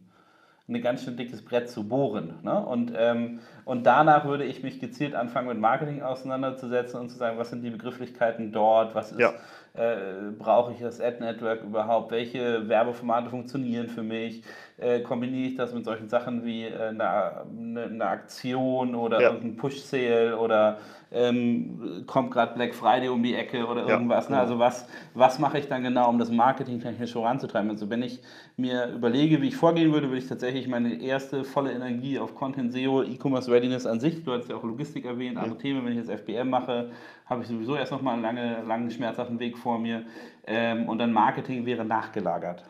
ein 0.68 0.82
ganz 0.82 1.04
schön 1.04 1.16
dickes 1.16 1.44
Brett 1.44 1.70
zu 1.70 1.86
bohren. 1.88 2.34
Ne? 2.42 2.64
Und, 2.66 2.92
ähm, 2.96 3.40
und 3.66 3.84
danach 3.84 4.24
würde 4.26 4.44
ich 4.44 4.62
mich 4.62 4.78
gezielt 4.78 5.16
anfangen, 5.16 5.48
mit 5.48 5.58
Marketing 5.58 6.00
auseinanderzusetzen 6.00 7.00
und 7.00 7.08
zu 7.08 7.18
sagen, 7.18 7.36
was 7.36 7.50
sind 7.50 7.62
die 7.62 7.70
Begrifflichkeiten 7.70 8.52
dort, 8.52 8.94
was 8.94 9.10
ist, 9.10 9.18
ja. 9.18 9.32
äh, 9.74 10.30
brauche 10.38 10.72
ich 10.72 10.78
das 10.78 11.00
Ad-Network 11.00 11.64
überhaupt, 11.64 12.12
welche 12.12 12.68
Werbeformate 12.68 13.28
funktionieren 13.28 13.88
für 13.88 14.04
mich, 14.04 14.44
äh, 14.78 15.00
kombiniere 15.00 15.48
ich 15.48 15.54
das 15.56 15.74
mit 15.74 15.84
solchen 15.84 16.08
Sachen 16.08 16.44
wie 16.44 16.66
äh, 16.66 16.90
eine, 16.90 17.44
eine, 17.86 18.06
Aktion 18.06 18.94
oder 18.94 19.20
ja. 19.20 19.30
irgendein 19.30 19.56
Push-Sale 19.56 20.38
oder 20.38 20.78
ähm, 21.12 22.04
kommt 22.06 22.30
gerade 22.32 22.54
Black 22.54 22.74
Friday 22.74 23.08
um 23.08 23.22
die 23.22 23.34
Ecke 23.34 23.64
oder 23.66 23.88
irgendwas. 23.88 24.28
Ja, 24.28 24.36
ne? 24.36 24.40
Also 24.40 24.58
was, 24.58 24.86
was 25.14 25.38
mache 25.38 25.58
ich 25.58 25.68
dann 25.68 25.82
genau, 25.82 26.10
um 26.10 26.18
das 26.18 26.30
Marketing 26.30 26.80
technisch 26.80 27.12
voranzutreiben? 27.12 27.70
Also 27.70 27.88
wenn 27.88 28.02
ich 28.02 28.20
mir 28.56 28.92
überlege, 28.92 29.40
wie 29.40 29.48
ich 29.48 29.56
vorgehen 29.56 29.92
würde, 29.92 30.08
würde 30.08 30.18
ich 30.18 30.28
tatsächlich 30.28 30.68
meine 30.68 31.00
erste 31.00 31.44
volle 31.44 31.72
Energie 31.72 32.18
auf 32.18 32.34
Content 32.34 32.72
SEO, 32.72 33.02
E-Commerce 33.02 33.50
Readiness 33.56 33.86
an 33.86 34.00
sich, 34.00 34.22
du 34.22 34.32
hast 34.32 34.48
ja 34.48 34.56
auch 34.56 34.62
Logistik 34.62 35.06
erwähnt, 35.06 35.38
andere 35.38 35.56
ja. 35.56 35.62
Themen, 35.62 35.84
wenn 35.84 35.92
ich 35.92 36.06
jetzt 36.06 36.10
FBM 36.10 36.50
mache, 36.50 36.90
habe 37.24 37.42
ich 37.42 37.48
sowieso 37.48 37.74
erst 37.74 37.92
nochmal 37.92 38.14
einen 38.14 38.22
lange, 38.22 38.62
langen, 38.66 38.90
schmerzhaften 38.90 39.38
Weg 39.38 39.56
vor 39.56 39.78
mir. 39.78 40.04
Ähm, 40.46 40.88
und 40.88 40.98
dann 40.98 41.12
Marketing 41.12 41.64
wäre 41.64 41.84
nachgelagert. 41.84 42.62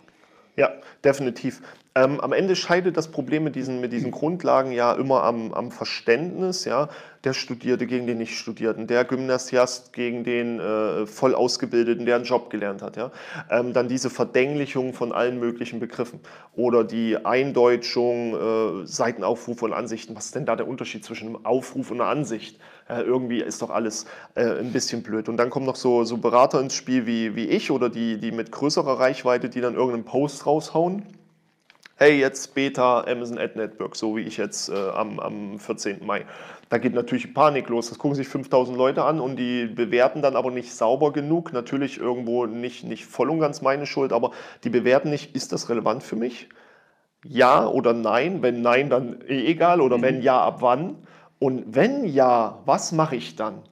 Ja, 0.56 0.72
definitiv. 1.04 1.60
Ähm, 1.94 2.20
am 2.20 2.32
Ende 2.32 2.56
scheidet 2.56 2.96
das 2.96 3.08
Problem 3.08 3.44
mit 3.44 3.56
diesen, 3.56 3.80
mit 3.80 3.92
diesen 3.92 4.10
Grundlagen 4.10 4.72
ja 4.72 4.92
immer 4.92 5.22
am, 5.22 5.52
am 5.52 5.70
Verständnis. 5.70 6.64
Ja? 6.64 6.88
Der 7.24 7.34
Studierte 7.34 7.86
gegen 7.86 8.06
den 8.06 8.18
Nicht-Studierten, 8.18 8.86
der 8.86 9.04
Gymnasiast 9.04 9.92
gegen 9.92 10.24
den 10.24 10.60
äh, 10.60 11.06
voll 11.06 11.34
Ausgebildeten, 11.34 12.04
der 12.04 12.16
einen 12.16 12.24
Job 12.24 12.50
gelernt 12.50 12.82
hat. 12.82 12.96
Ja? 12.96 13.12
Ähm, 13.50 13.72
dann 13.72 13.88
diese 13.88 14.10
Verdänglichung 14.10 14.92
von 14.92 15.12
allen 15.12 15.38
möglichen 15.38 15.78
Begriffen 15.78 16.20
oder 16.54 16.84
die 16.84 17.24
Eindeutschung, 17.24 18.34
äh, 18.82 18.86
Seitenaufrufe 18.86 19.66
und 19.66 19.72
Ansichten. 19.74 20.16
Was 20.16 20.26
ist 20.26 20.34
denn 20.34 20.46
da 20.46 20.56
der 20.56 20.68
Unterschied 20.68 21.04
zwischen 21.04 21.28
einem 21.28 21.46
Aufruf 21.46 21.90
und 21.90 22.00
einer 22.00 22.10
Ansicht? 22.10 22.58
Äh, 22.88 23.02
irgendwie 23.02 23.40
ist 23.40 23.62
doch 23.62 23.70
alles 23.70 24.06
äh, 24.34 24.58
ein 24.58 24.72
bisschen 24.72 25.02
blöd. 25.02 25.28
Und 25.28 25.36
dann 25.36 25.50
kommen 25.50 25.66
noch 25.66 25.76
so, 25.76 26.04
so 26.04 26.18
Berater 26.18 26.60
ins 26.60 26.74
Spiel 26.74 27.06
wie, 27.06 27.34
wie 27.34 27.46
ich 27.46 27.70
oder 27.70 27.88
die, 27.88 28.18
die 28.18 28.32
mit 28.32 28.52
größerer 28.52 28.98
Reichweite, 28.98 29.48
die 29.48 29.60
dann 29.60 29.74
irgendeinen 29.74 30.04
Post 30.04 30.46
raushauen 30.46 31.02
hey, 31.96 32.18
jetzt 32.18 32.54
Beta 32.54 33.04
Amazon 33.06 33.38
Ad 33.38 33.52
Network, 33.56 33.96
so 33.96 34.16
wie 34.16 34.20
ich 34.20 34.36
jetzt 34.36 34.68
äh, 34.68 34.74
am, 34.90 35.18
am 35.18 35.58
14. 35.58 36.04
Mai. 36.04 36.26
Da 36.68 36.78
geht 36.78 36.94
natürlich 36.94 37.32
Panik 37.32 37.68
los. 37.68 37.88
Das 37.88 37.98
gucken 37.98 38.16
sich 38.16 38.28
5000 38.28 38.76
Leute 38.76 39.04
an 39.04 39.20
und 39.20 39.36
die 39.36 39.66
bewerten 39.66 40.20
dann 40.20 40.36
aber 40.36 40.50
nicht 40.50 40.72
sauber 40.74 41.12
genug. 41.12 41.52
Natürlich 41.52 41.98
irgendwo 41.98 42.46
nicht, 42.46 42.84
nicht 42.84 43.06
voll 43.06 43.30
und 43.30 43.40
ganz 43.40 43.62
meine 43.62 43.86
Schuld, 43.86 44.12
aber 44.12 44.32
die 44.64 44.70
bewerten 44.70 45.10
nicht, 45.10 45.34
ist 45.34 45.52
das 45.52 45.68
relevant 45.70 46.02
für 46.02 46.16
mich? 46.16 46.48
Ja 47.24 47.66
oder 47.66 47.92
nein? 47.92 48.42
Wenn 48.42 48.62
nein, 48.62 48.90
dann 48.90 49.22
eh 49.26 49.46
egal. 49.46 49.80
Oder 49.80 49.98
mhm. 49.98 50.02
wenn 50.02 50.22
ja, 50.22 50.40
ab 50.40 50.58
wann? 50.60 50.96
Und 51.38 51.74
wenn 51.74 52.04
ja, 52.04 52.58
was 52.64 52.92
mache 52.92 53.16
ich 53.16 53.36
dann? 53.36 53.62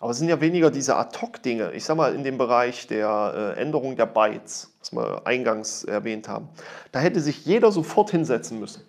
Aber 0.00 0.10
es 0.10 0.18
sind 0.18 0.28
ja 0.28 0.40
weniger 0.40 0.70
diese 0.70 0.96
Ad-Hoc-Dinge. 0.96 1.72
Ich 1.72 1.84
sage 1.84 1.96
mal, 1.96 2.14
in 2.14 2.24
dem 2.24 2.36
Bereich 2.36 2.86
der 2.86 3.54
äh, 3.56 3.60
Änderung 3.60 3.96
der 3.96 4.04
Bytes, 4.04 4.70
was 4.80 4.92
wir 4.92 5.26
eingangs 5.26 5.84
erwähnt 5.84 6.28
haben, 6.28 6.48
da 6.92 7.00
hätte 7.00 7.20
sich 7.20 7.46
jeder 7.46 7.72
sofort 7.72 8.10
hinsetzen 8.10 8.60
müssen. 8.60 8.82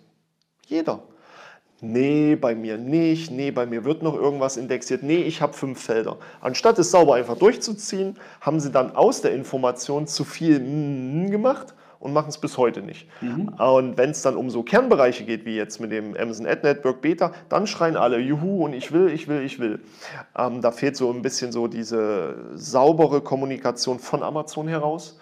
Jeder. 0.66 1.02
Nee, 1.80 2.36
bei 2.36 2.54
mir 2.54 2.76
nicht. 2.76 3.30
Nee, 3.30 3.50
bei 3.50 3.64
mir 3.64 3.84
wird 3.84 4.02
noch 4.02 4.14
irgendwas 4.14 4.58
indexiert. 4.58 5.02
Nee, 5.02 5.22
ich 5.22 5.40
habe 5.40 5.54
fünf 5.54 5.80
Felder. 5.82 6.18
Anstatt 6.40 6.78
es 6.78 6.90
sauber 6.90 7.14
einfach 7.14 7.38
durchzuziehen, 7.38 8.18
haben 8.40 8.60
sie 8.60 8.70
dann 8.70 8.94
aus 8.94 9.22
der 9.22 9.32
Information 9.32 10.06
zu 10.06 10.24
viel 10.24 10.58
gemacht 11.30 11.74
und 12.06 12.12
machen 12.12 12.28
es 12.28 12.38
bis 12.38 12.56
heute 12.56 12.82
nicht. 12.82 13.08
Mhm. 13.20 13.48
Und 13.48 13.98
wenn 13.98 14.10
es 14.10 14.22
dann 14.22 14.36
um 14.36 14.48
so 14.48 14.62
Kernbereiche 14.62 15.24
geht, 15.24 15.44
wie 15.44 15.56
jetzt 15.56 15.80
mit 15.80 15.90
dem 15.90 16.16
Amazon 16.16 16.46
Ad 16.46 16.60
Network 16.62 17.02
Beta, 17.02 17.32
dann 17.48 17.66
schreien 17.66 17.96
alle 17.96 18.18
Juhu 18.18 18.64
und 18.64 18.72
ich 18.72 18.92
will, 18.92 19.08
ich 19.08 19.26
will, 19.26 19.42
ich 19.42 19.58
will. 19.58 19.80
Ähm, 20.38 20.62
da 20.62 20.70
fehlt 20.70 20.96
so 20.96 21.10
ein 21.12 21.20
bisschen 21.20 21.50
so 21.50 21.66
diese 21.66 22.36
saubere 22.54 23.20
Kommunikation 23.20 23.98
von 23.98 24.22
Amazon 24.22 24.68
heraus. 24.68 25.18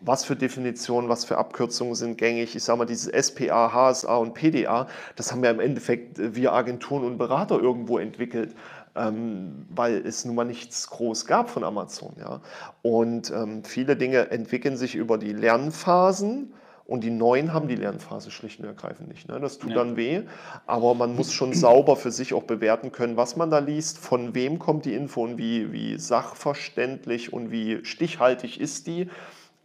Was 0.00 0.24
für 0.24 0.36
Definitionen, 0.36 1.08
was 1.08 1.24
für 1.24 1.38
Abkürzungen 1.38 1.94
sind 1.94 2.18
gängig? 2.18 2.54
Ich 2.56 2.64
sage 2.64 2.78
mal, 2.78 2.84
dieses 2.84 3.06
SPA, 3.28 3.72
HSA 3.72 4.16
und 4.16 4.34
PDA, 4.34 4.88
das 5.14 5.32
haben 5.32 5.42
ja 5.44 5.50
im 5.50 5.60
Endeffekt 5.60 6.18
wir 6.18 6.52
Agenturen 6.52 7.04
und 7.04 7.18
Berater 7.18 7.60
irgendwo 7.60 7.98
entwickelt 7.98 8.54
ähm, 8.96 9.66
weil 9.70 10.06
es 10.06 10.24
nun 10.24 10.34
mal 10.34 10.44
nichts 10.44 10.88
groß 10.90 11.26
gab 11.26 11.50
von 11.50 11.64
Amazon. 11.64 12.14
Ja? 12.18 12.40
Und 12.82 13.30
ähm, 13.30 13.64
viele 13.64 13.96
Dinge 13.96 14.30
entwickeln 14.30 14.76
sich 14.76 14.94
über 14.94 15.18
die 15.18 15.32
Lernphasen. 15.32 16.52
Und 16.86 17.02
die 17.02 17.10
neuen 17.10 17.52
haben 17.52 17.66
die 17.66 17.74
Lernphase 17.74 18.30
schlicht 18.30 18.60
und 18.60 18.66
ergreifend 18.66 19.08
nicht. 19.08 19.28
Ne? 19.28 19.40
Das 19.40 19.58
tut 19.58 19.70
ja. 19.70 19.76
dann 19.78 19.96
weh, 19.96 20.22
aber 20.66 20.94
man 20.94 21.16
muss 21.16 21.32
schon 21.32 21.52
sauber 21.54 21.96
für 21.96 22.12
sich 22.12 22.32
auch 22.32 22.44
bewerten 22.44 22.92
können, 22.92 23.16
was 23.16 23.34
man 23.34 23.50
da 23.50 23.58
liest, 23.58 23.98
von 23.98 24.36
wem 24.36 24.60
kommt 24.60 24.84
die 24.84 24.94
Info 24.94 25.24
und 25.24 25.36
wie, 25.36 25.72
wie 25.72 25.98
sachverständlich 25.98 27.32
und 27.32 27.50
wie 27.50 27.84
stichhaltig 27.84 28.60
ist 28.60 28.86
die. 28.86 29.08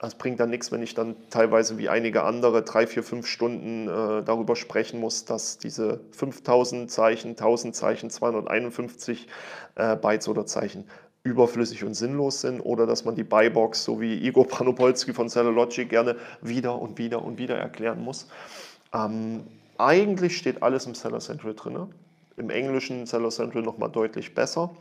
Es 0.03 0.15
bringt 0.15 0.39
dann 0.39 0.49
nichts, 0.49 0.71
wenn 0.71 0.81
ich 0.81 0.95
dann 0.95 1.15
teilweise 1.29 1.77
wie 1.77 1.87
einige 1.87 2.23
andere 2.23 2.63
drei, 2.63 2.87
vier, 2.87 3.03
fünf 3.03 3.27
Stunden 3.27 3.87
äh, 3.87 4.23
darüber 4.23 4.55
sprechen 4.55 4.99
muss, 4.99 5.25
dass 5.25 5.59
diese 5.59 5.99
5000 6.11 6.89
Zeichen, 6.89 7.31
1000 7.31 7.75
Zeichen, 7.75 8.09
251 8.09 9.27
äh, 9.75 9.95
Bytes 9.95 10.27
oder 10.27 10.47
Zeichen 10.47 10.85
überflüssig 11.23 11.83
und 11.83 11.93
sinnlos 11.93 12.41
sind 12.41 12.61
oder 12.61 12.87
dass 12.87 13.05
man 13.05 13.13
die 13.13 13.23
Buybox, 13.23 13.83
so 13.83 14.01
wie 14.01 14.25
Igor 14.25 14.47
Panopolski 14.47 15.13
von 15.13 15.29
Cellulogic, 15.29 15.89
gerne 15.89 16.15
wieder 16.41 16.81
und 16.81 16.97
wieder 16.97 17.23
und 17.23 17.37
wieder 17.37 17.57
erklären 17.57 18.03
muss. 18.03 18.27
Ähm, 18.91 19.43
eigentlich 19.77 20.35
steht 20.35 20.63
alles 20.63 20.87
im 20.87 20.95
Seller 20.95 21.19
Central 21.19 21.53
drin. 21.53 21.77
Im 22.37 22.49
Englischen 22.49 23.05
Seller 23.05 23.29
Central 23.29 23.61
nochmal 23.61 23.91
deutlich 23.91 24.33
besser. 24.33 24.71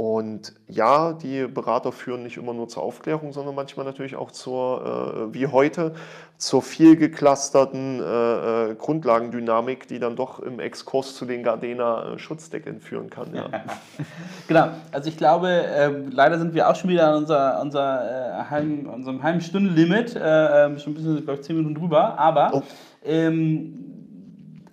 Und 0.00 0.54
ja, 0.66 1.12
die 1.12 1.46
Berater 1.46 1.92
führen 1.92 2.22
nicht 2.22 2.38
immer 2.38 2.54
nur 2.54 2.68
zur 2.68 2.82
Aufklärung, 2.82 3.34
sondern 3.34 3.54
manchmal 3.54 3.84
natürlich 3.84 4.16
auch 4.16 4.30
zur, 4.30 5.28
äh, 5.30 5.34
wie 5.34 5.46
heute, 5.46 5.92
zur 6.38 6.62
viel 6.62 6.96
geclusterten 6.96 8.00
äh, 8.00 8.70
äh 8.70 8.74
Grundlagendynamik, 8.76 9.88
die 9.88 9.98
dann 9.98 10.16
doch 10.16 10.40
im 10.40 10.58
Exkurs 10.58 11.16
zu 11.16 11.26
den 11.26 11.42
Gardena 11.42 12.14
äh, 12.14 12.18
Schutzdecken 12.18 12.80
führen 12.80 13.10
kann. 13.10 13.34
Ja. 13.34 13.50
genau, 14.48 14.68
also 14.90 15.10
ich 15.10 15.18
glaube, 15.18 15.50
äh, 15.50 15.90
leider 16.10 16.38
sind 16.38 16.54
wir 16.54 16.70
auch 16.70 16.76
schon 16.76 16.88
wieder 16.88 17.08
an 17.08 17.16
unser, 17.16 17.60
unser, 17.60 18.40
äh, 18.40 18.44
halben, 18.48 18.86
unserem 18.86 19.22
halben 19.22 19.42
Stundenlimit, 19.42 20.18
ähm, 20.18 20.78
schon 20.78 20.92
ein 20.92 20.94
bisschen, 20.94 21.24
glaube 21.24 21.40
ich, 21.40 21.42
zehn 21.42 21.56
Minuten 21.56 21.74
drüber, 21.74 22.18
aber 22.18 22.52
oh. 22.54 22.62
ähm, 23.04 23.89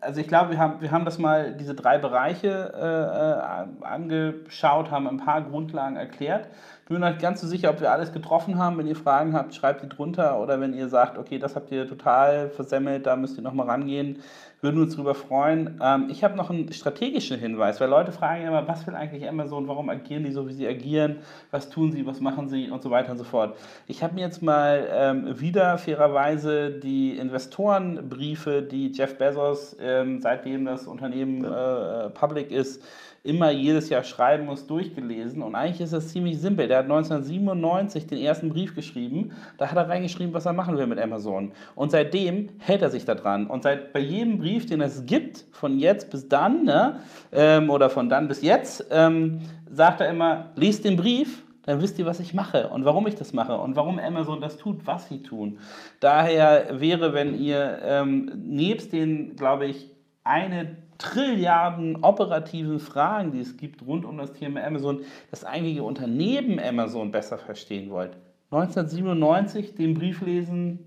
also 0.08 0.22
ich 0.22 0.28
glaube, 0.30 0.52
wir 0.52 0.58
haben, 0.58 0.80
wir 0.80 0.92
haben 0.92 1.04
das 1.04 1.18
mal, 1.18 1.54
diese 1.54 1.76
drei 1.76 1.98
Bereiche 1.98 2.48
äh, 2.74 3.84
äh 3.84 3.86
angeschaut, 3.86 4.90
haben 4.90 5.06
ein 5.06 5.18
paar 5.18 5.42
Grundlagen 5.42 5.98
erklärt. 5.98 6.48
Ich 6.88 6.90
bin 6.90 7.02
mir 7.02 7.10
nicht 7.10 7.20
ganz 7.22 7.42
so 7.42 7.48
sicher, 7.48 7.70
ob 7.70 7.82
wir 7.82 7.92
alles 7.92 8.14
getroffen 8.14 8.58
haben. 8.58 8.78
Wenn 8.78 8.88
ihr 8.88 8.96
Fragen 8.96 9.34
habt, 9.34 9.54
schreibt 9.54 9.84
die 9.84 9.90
drunter. 9.90 10.40
Oder 10.40 10.62
wenn 10.62 10.74
ihr 10.74 10.88
sagt, 10.88 11.18
okay, 11.18 11.38
das 11.38 11.58
habt 11.58 11.70
ihr 11.70 11.86
total 11.86 12.50
versemmelt, 12.50 13.06
da 13.06 13.18
müsst 13.18 13.36
ihr 13.36 13.44
nochmal 13.44 13.68
rangehen, 13.68 14.20
würden 14.62 14.78
wir 14.78 14.84
uns 14.84 14.96
darüber 14.96 15.14
freuen. 15.14 15.82
Ähm, 15.84 16.08
ich 16.10 16.24
habe 16.24 16.38
noch 16.38 16.50
einen 16.50 16.72
strategischen 16.72 17.42
Hinweis, 17.42 17.82
weil 17.82 17.90
Leute 17.90 18.14
fragen 18.14 18.48
immer, 18.48 18.70
was 18.70 18.88
will 18.88 18.96
eigentlich 18.96 19.28
Amazon, 19.28 19.68
warum 19.68 19.90
agieren 19.90 20.24
die 20.24 20.32
so, 20.32 20.48
wie 20.48 20.54
sie 20.54 20.66
agieren, 20.66 21.18
was 21.52 21.70
tun 21.70 21.92
sie, 21.92 22.08
was 22.08 22.22
machen 22.22 22.48
sie 22.48 22.72
und 22.72 22.82
so 22.82 22.90
weiter 22.90 23.12
und 23.12 23.18
so 23.18 23.26
fort. 23.26 23.58
Ich 23.88 24.02
habe 24.02 24.14
mir 24.16 24.22
jetzt 24.22 24.42
mal 24.42 24.88
ähm, 24.90 25.38
wieder 25.42 25.78
fairerweise 25.78 26.72
die 26.72 27.18
Investorenbriefe, 27.18 28.62
die 28.62 28.94
Jeff 28.94 29.18
Bezos, 29.18 29.76
ähm, 29.82 30.22
seitdem 30.22 30.64
das 30.64 30.88
Unternehmen 30.88 31.44
äh, 31.44 32.10
public 32.12 32.50
ist, 32.50 32.82
immer 33.28 33.52
jedes 33.52 33.90
Jahr 33.90 34.04
schreiben 34.04 34.46
muss, 34.46 34.66
durchgelesen. 34.66 35.44
Und 35.44 35.56
eigentlich 35.56 35.82
ist 35.82 35.94
das 35.94 36.08
ziemlich 36.08 36.40
simpel. 36.40 36.68
Der 36.68 36.80
hat 36.80 36.86
1997 36.86 38.08
den 38.08 38.20
ersten 38.20 38.50
Brief 38.50 38.74
geschrieben. 38.74 39.32
Da 39.58 39.70
hat 39.70 39.78
er 39.78 39.90
reingeschrieben, 39.90 40.34
was 40.34 40.46
er 40.46 40.54
machen 40.54 40.78
will 40.78 40.88
mit 40.88 41.00
Amazon. 41.00 41.52
Und 41.76 41.92
seitdem 41.92 42.50
hält 42.60 42.82
er 42.82 42.90
sich 42.90 43.06
da 43.06 43.16
dran. 43.16 43.48
Und 43.48 43.64
seit 43.64 43.92
bei 43.92 44.00
jedem 44.00 44.40
Brief, 44.40 44.66
den 44.66 44.82
es 44.82 45.06
gibt, 45.06 45.46
von 45.52 45.78
jetzt 45.78 46.10
bis 46.10 46.28
dann, 46.30 46.64
ne, 46.64 47.00
ähm, 47.32 47.70
oder 47.70 47.90
von 47.90 48.10
dann 48.10 48.28
bis 48.28 48.42
jetzt, 48.42 48.88
ähm, 48.92 49.42
sagt 49.70 50.02
er 50.02 50.10
immer, 50.10 50.52
liest 50.56 50.86
den 50.86 50.96
Brief, 50.96 51.44
dann 51.64 51.82
wisst 51.82 52.00
ihr, 52.00 52.06
was 52.06 52.22
ich 52.22 52.34
mache 52.34 52.70
und 52.70 52.86
warum 52.86 53.08
ich 53.08 53.16
das 53.16 53.34
mache 53.34 53.58
und 53.58 53.76
warum 53.76 54.00
Amazon 54.00 54.40
das 54.40 54.58
tut, 54.58 54.88
was 54.88 55.10
sie 55.10 55.22
tun. 55.22 55.60
Daher 56.00 56.80
wäre, 56.80 57.14
wenn 57.14 57.38
ihr 57.38 57.80
ähm, 57.84 58.32
nebst 58.36 58.94
den, 58.94 59.36
glaube 59.36 59.66
ich, 59.66 59.92
eine 60.24 60.78
Trilliarden 60.98 62.04
operativen 62.04 62.80
Fragen, 62.80 63.32
die 63.32 63.40
es 63.40 63.58
gibt 63.58 63.86
rund 63.86 64.06
um 64.06 64.18
das 64.18 64.34
Thema 64.34 64.64
Amazon, 64.64 65.02
das 65.32 65.44
eigentliche 65.44 65.84
Unternehmen 65.84 66.60
Amazon 66.60 67.12
besser 67.12 67.38
verstehen 67.38 67.90
wollt. 67.90 68.18
1997 68.52 69.76
den 69.76 69.94
Brief 69.94 70.22
lesen, 70.22 70.80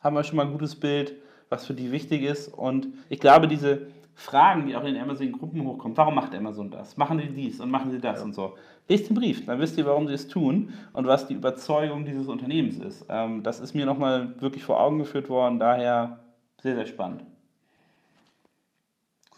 haben 0.00 0.16
wir 0.16 0.24
schon 0.24 0.36
mal 0.36 0.46
ein 0.46 0.52
gutes 0.52 0.74
Bild, 0.74 1.14
was 1.48 1.66
für 1.66 1.74
die 1.74 1.92
wichtig 1.92 2.22
ist. 2.22 2.48
Und 2.48 2.88
ich 3.08 3.20
glaube, 3.20 3.48
diese 3.48 3.86
Fragen, 4.14 4.66
die 4.66 4.74
auch 4.74 4.84
in 4.84 4.94
den 4.94 5.02
Amazon-Gruppen 5.02 5.64
hochkommen, 5.64 5.96
warum 5.96 6.16
macht 6.16 6.34
Amazon 6.34 6.70
das? 6.70 6.96
Machen 6.96 7.20
sie 7.20 7.28
dies 7.28 7.60
und 7.60 7.70
machen 7.70 7.92
sie 7.92 8.00
das 8.00 8.18
ja. 8.18 8.24
und 8.24 8.34
so. 8.34 8.54
Lest 8.88 9.08
den 9.08 9.14
Brief, 9.14 9.46
dann 9.46 9.60
wisst 9.60 9.78
ihr, 9.78 9.86
warum 9.86 10.08
sie 10.08 10.14
es 10.14 10.26
tun 10.26 10.72
und 10.92 11.06
was 11.06 11.28
die 11.28 11.34
Überzeugung 11.34 12.04
dieses 12.04 12.26
Unternehmens 12.26 12.78
ist. 12.78 13.06
Ähm, 13.08 13.42
das 13.42 13.60
ist 13.60 13.74
mir 13.74 13.86
nochmal 13.86 14.40
wirklich 14.40 14.64
vor 14.64 14.80
Augen 14.80 14.98
geführt 14.98 15.28
worden, 15.28 15.58
daher 15.58 16.18
sehr, 16.60 16.74
sehr 16.74 16.86
spannend. 16.86 17.24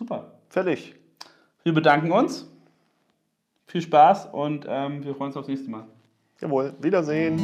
Super. 0.01 0.33
Fertig. 0.49 0.95
Wir 1.63 1.75
bedanken 1.75 2.11
uns. 2.11 2.51
Viel 3.67 3.83
Spaß 3.83 4.29
und 4.33 4.65
ähm, 4.67 5.05
wir 5.05 5.15
freuen 5.15 5.29
uns 5.29 5.37
aufs 5.37 5.49
nächste 5.49 5.71
Mal. 5.71 5.87
Jawohl. 6.41 6.73
Wiedersehen. 6.81 7.39